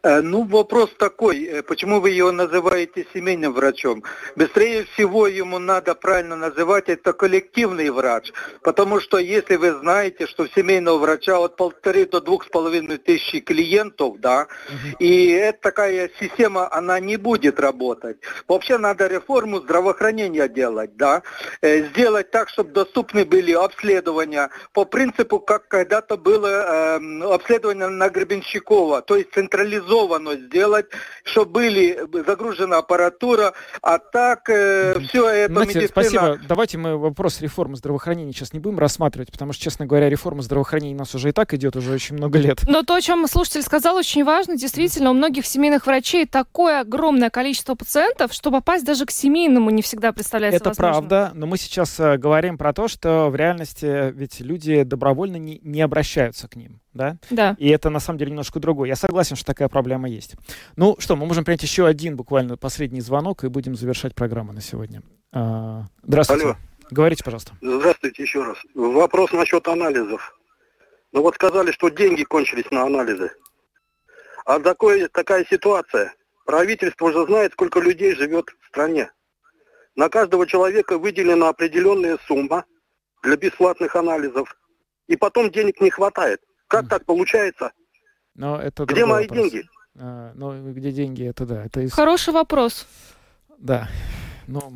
Э, 0.04 0.22
ну, 0.22 0.44
вопрос 0.44 0.90
такой, 0.98 1.44
э, 1.44 1.64
почему 1.64 2.00
вы 2.00 2.12
его 2.12 2.32
называете 2.32 3.06
семейным 3.14 3.54
врачом? 3.54 4.04
Быстрее 4.36 4.86
всего 4.94 5.28
ему 5.28 5.60
надо 5.60 5.94
правильно 5.96 6.36
называть 6.36 6.90
это 6.90 7.14
коллективный 7.14 7.90
врач, 7.90 8.32
потому 8.64 9.00
что 9.00 9.18
если 9.18 9.58
вы 9.58 9.74
знаете, 9.74 10.28
что 10.28 10.44
у 10.44 10.48
семейного 10.48 10.98
врача 10.98 11.38
от 11.38 11.56
полторы 11.58 12.06
до 12.06 12.22
двух 12.22 12.46
с 12.46 12.48
половиной 12.48 12.98
тысячи 12.98 13.40
клиентов, 13.40 14.20
да, 14.20 14.48
угу. 14.68 14.96
и 15.00 15.28
эта 15.28 15.62
такая 15.62 16.10
система, 16.20 16.72
она 16.74 17.00
не 17.00 17.18
будет 17.18 17.60
работать. 17.60 18.18
Вообще 18.48 18.78
надо 18.78 19.08
реформу 19.08 19.60
здравоохранения 19.60 20.48
делать, 20.48 20.96
да, 20.98 21.22
э, 21.62 21.84
сделать 21.90 22.32
так, 22.32 22.50
чтобы 22.50 22.72
доступны 22.72 23.26
были 23.26 23.52
обследования 23.52 24.50
по 24.74 24.86
принципу, 24.86 25.40
как 25.40 25.68
когда-то 25.68 26.18
было 26.18 26.48
э, 26.48 27.34
обследование 27.34 27.88
на 27.88 28.10
Гребенщикова, 28.10 29.02
то 29.02 29.16
есть 29.16 29.38
централизованно 29.62 30.36
сделать, 30.36 30.88
чтобы 31.24 31.52
были 31.52 32.00
загружена 32.26 32.78
аппаратура, 32.78 33.54
а 33.82 34.00
так 34.00 34.50
э, 34.50 35.00
все 35.08 35.28
это 35.28 35.54
Знаете, 35.54 35.80
медицина... 35.80 35.88
Спасибо. 35.90 36.40
Давайте 36.48 36.78
мы 36.78 36.98
вопрос 36.98 37.42
реформы 37.42 37.76
здравоохранения 37.76 38.32
сейчас 38.32 38.54
не 38.54 38.60
будем 38.60 38.80
рассматривать, 38.80 39.32
потому 39.32 39.54
что, 39.54 39.64
честно 39.64 39.86
говоря, 39.86 40.10
реформа 40.10 40.42
здравоохранения 40.42 40.96
у 40.96 41.00
нас 41.00 41.14
уже 41.14 41.30
и 41.30 41.32
так 41.32 41.54
идет 41.54 41.76
уже 41.76 41.94
очень 41.94 42.16
много 42.16 42.40
лет. 42.40 42.62
Но 42.68 42.84
то, 42.84 42.96
о 42.96 43.02
чем 43.02 43.28
слушатель 43.28 43.62
сказал, 43.62 43.96
очень 43.96 44.24
важно. 44.24 44.58
Действительно, 44.58 45.12
у 45.12 45.14
многих 45.14 45.46
семейных 45.46 45.86
врачей 45.86 46.26
такое 46.26 46.82
огромное 46.82 47.30
количество 47.30 47.76
пациентов, 47.76 48.34
что 48.34 48.52
попасть 48.52 48.86
даже 48.86 49.06
к 49.06 49.12
семейному 49.12 49.70
не 49.70 49.82
всегда 49.82 50.12
представляется 50.12 50.58
Это 50.58 50.70
возможным. 50.70 51.10
правда, 51.10 51.32
но 51.34 51.46
мы 51.46 51.58
сейчас 51.58 52.00
э, 52.00 52.18
говорим 52.18 52.58
про 52.58 52.74
то, 52.74 52.88
что 52.88 53.30
в 53.30 53.36
реальности 53.36 54.12
ведь 54.12 54.40
люди 54.40 54.84
добровольно 54.84 55.38
не, 55.38 55.60
не 55.64 55.82
обращаются 55.82 56.48
к 56.48 56.56
ним 56.56 56.82
да? 56.94 57.18
Да. 57.30 57.56
И 57.60 57.70
это 57.70 57.90
на 57.90 58.00
самом 58.00 58.20
деле 58.20 58.32
немножко 58.32 58.60
другое. 58.60 58.90
Я 58.90 58.96
согласен, 58.96 59.36
что 59.36 59.46
такая 59.46 59.68
проблема 59.70 60.10
есть. 60.10 60.36
Ну 60.76 60.96
что, 61.00 61.16
мы 61.16 61.26
можем 61.26 61.44
принять 61.44 61.64
еще 61.64 61.86
один 61.86 62.16
буквально 62.16 62.58
последний 62.58 63.02
звонок 63.02 63.44
и 63.44 63.48
будем 63.48 63.76
завершать 63.76 64.16
программу 64.16 64.54
на 64.54 64.62
сегодня. 64.62 65.02
А, 65.32 65.86
здравствуйте. 66.04 66.46
Алло. 66.46 66.56
Говорите, 66.90 67.24
пожалуйста. 67.24 67.54
Здравствуйте 67.62 68.22
еще 68.22 68.44
раз. 68.44 68.58
Вопрос 68.76 69.32
насчет 69.32 69.68
анализов. 69.68 70.38
Ну 71.14 71.22
вот 71.22 71.36
сказали, 71.36 71.72
что 71.72 71.90
деньги 71.90 72.24
кончились 72.24 72.70
на 72.72 72.84
анализы. 72.84 73.32
А 74.46 74.60
такой, 74.60 75.08
такая 75.08 75.46
ситуация. 75.46 76.14
Правительство 76.46 77.06
уже 77.06 77.26
знает, 77.26 77.54
сколько 77.54 77.80
людей 77.80 78.16
живет 78.16 78.48
в 78.60 78.68
стране. 78.68 79.12
На 79.96 80.10
каждого 80.10 80.48
человека 80.48 80.98
выделена 80.98 81.50
определенная 81.50 82.18
сумма 82.28 82.66
для 83.24 83.38
бесплатных 83.38 83.96
анализов. 83.96 84.56
И 85.08 85.16
потом 85.16 85.52
денег 85.52 85.80
не 85.80 85.90
хватает. 85.90 86.42
Как 86.72 86.88
так 86.88 87.06
получается? 87.06 87.72
Но 88.36 88.58
это 88.58 88.86
где 88.86 89.06
мои 89.06 89.28
вопрос. 89.28 89.52
деньги? 89.52 89.68
А, 90.00 90.32
ну, 90.36 90.72
где 90.72 90.92
деньги, 90.92 91.28
это 91.28 91.46
да. 91.46 91.66
Это 91.66 91.82
из... 91.82 91.92
Хороший 91.92 92.34
вопрос. 92.34 92.88
Да. 93.58 93.90
Ну, 94.48 94.74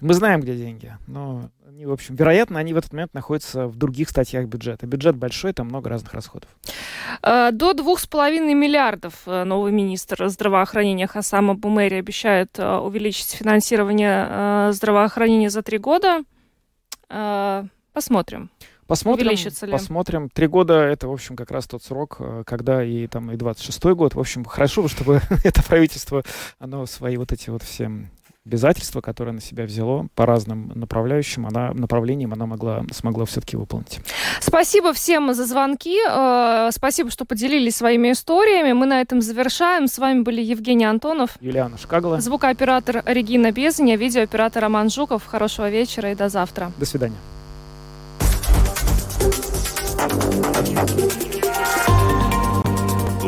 мы 0.00 0.14
знаем, 0.14 0.40
где 0.40 0.56
деньги. 0.56 0.96
Но 1.06 1.50
они, 1.68 1.86
в 1.86 1.92
общем, 1.92 2.14
вероятно, 2.14 2.58
они 2.58 2.72
в 2.72 2.78
этот 2.78 2.92
момент 2.92 3.14
находятся 3.14 3.66
в 3.66 3.76
других 3.76 4.08
статьях 4.08 4.46
бюджета. 4.46 4.86
Бюджет 4.86 5.16
большой, 5.16 5.52
там 5.52 5.66
много 5.66 5.90
разных 5.90 6.14
расходов. 6.14 6.48
Э, 7.22 7.50
до 7.52 7.74
двух 7.74 8.00
с 8.00 8.06
половиной 8.06 8.54
миллиардов 8.54 9.14
э, 9.26 9.44
новый 9.44 9.70
министр 9.72 10.28
здравоохранения 10.28 11.06
Хасама 11.06 11.54
Бумери 11.54 11.98
обещает 11.98 12.58
э, 12.58 12.76
увеличить 12.78 13.30
финансирование 13.30 14.72
здравоохранения 14.72 15.50
за 15.50 15.62
три 15.62 15.78
года. 15.78 16.24
Посмотрим. 17.92 18.50
Посмотрим, 18.86 19.36
посмотрим. 19.70 20.28
Три 20.28 20.46
года— 20.46 20.74
это, 20.74 21.08
в 21.08 21.12
общем, 21.12 21.36
как 21.36 21.50
раз 21.50 21.66
тот 21.66 21.82
срок, 21.82 22.18
когда 22.46 22.84
и 22.84 23.06
там 23.06 23.30
и 23.30 23.36
26-й 23.36 23.94
год. 23.94 24.14
В 24.14 24.20
общем, 24.20 24.44
хорошо, 24.44 24.88
чтобы 24.88 25.20
это 25.44 25.62
правительство, 25.62 26.22
оно 26.58 26.86
свои 26.86 27.16
вот 27.16 27.32
эти 27.32 27.50
вот 27.50 27.62
все 27.62 27.90
обязательства, 28.46 29.00
которые 29.00 29.32
на 29.32 29.40
себя 29.40 29.64
взяло 29.64 30.06
по 30.14 30.26
разным 30.26 30.70
направляющим, 30.74 31.46
она, 31.46 31.72
направлениям 31.72 32.34
она 32.34 32.44
могла, 32.44 32.84
смогла 32.92 33.24
все-таки 33.24 33.56
выполнить. 33.56 34.00
Спасибо 34.40 34.92
всем 34.92 35.32
за 35.32 35.46
звонки. 35.46 35.98
Спасибо, 36.70 37.10
что 37.10 37.24
поделились 37.24 37.76
своими 37.76 38.12
историями. 38.12 38.72
Мы 38.72 38.84
на 38.84 39.00
этом 39.00 39.22
завершаем. 39.22 39.88
С 39.88 39.98
вами 39.98 40.20
были 40.20 40.42
Евгений 40.42 40.84
Антонов, 40.84 41.38
Юлиана 41.40 41.78
Шкагла, 41.78 42.20
звукооператор 42.20 43.02
Регина 43.06 43.50
Безаня, 43.50 43.96
видеооператор 43.96 44.62
Роман 44.62 44.90
Жуков. 44.90 45.24
Хорошего 45.24 45.70
вечера 45.70 46.12
и 46.12 46.14
до 46.14 46.28
завтра. 46.28 46.70
До 46.76 46.84
свидания. 46.84 47.16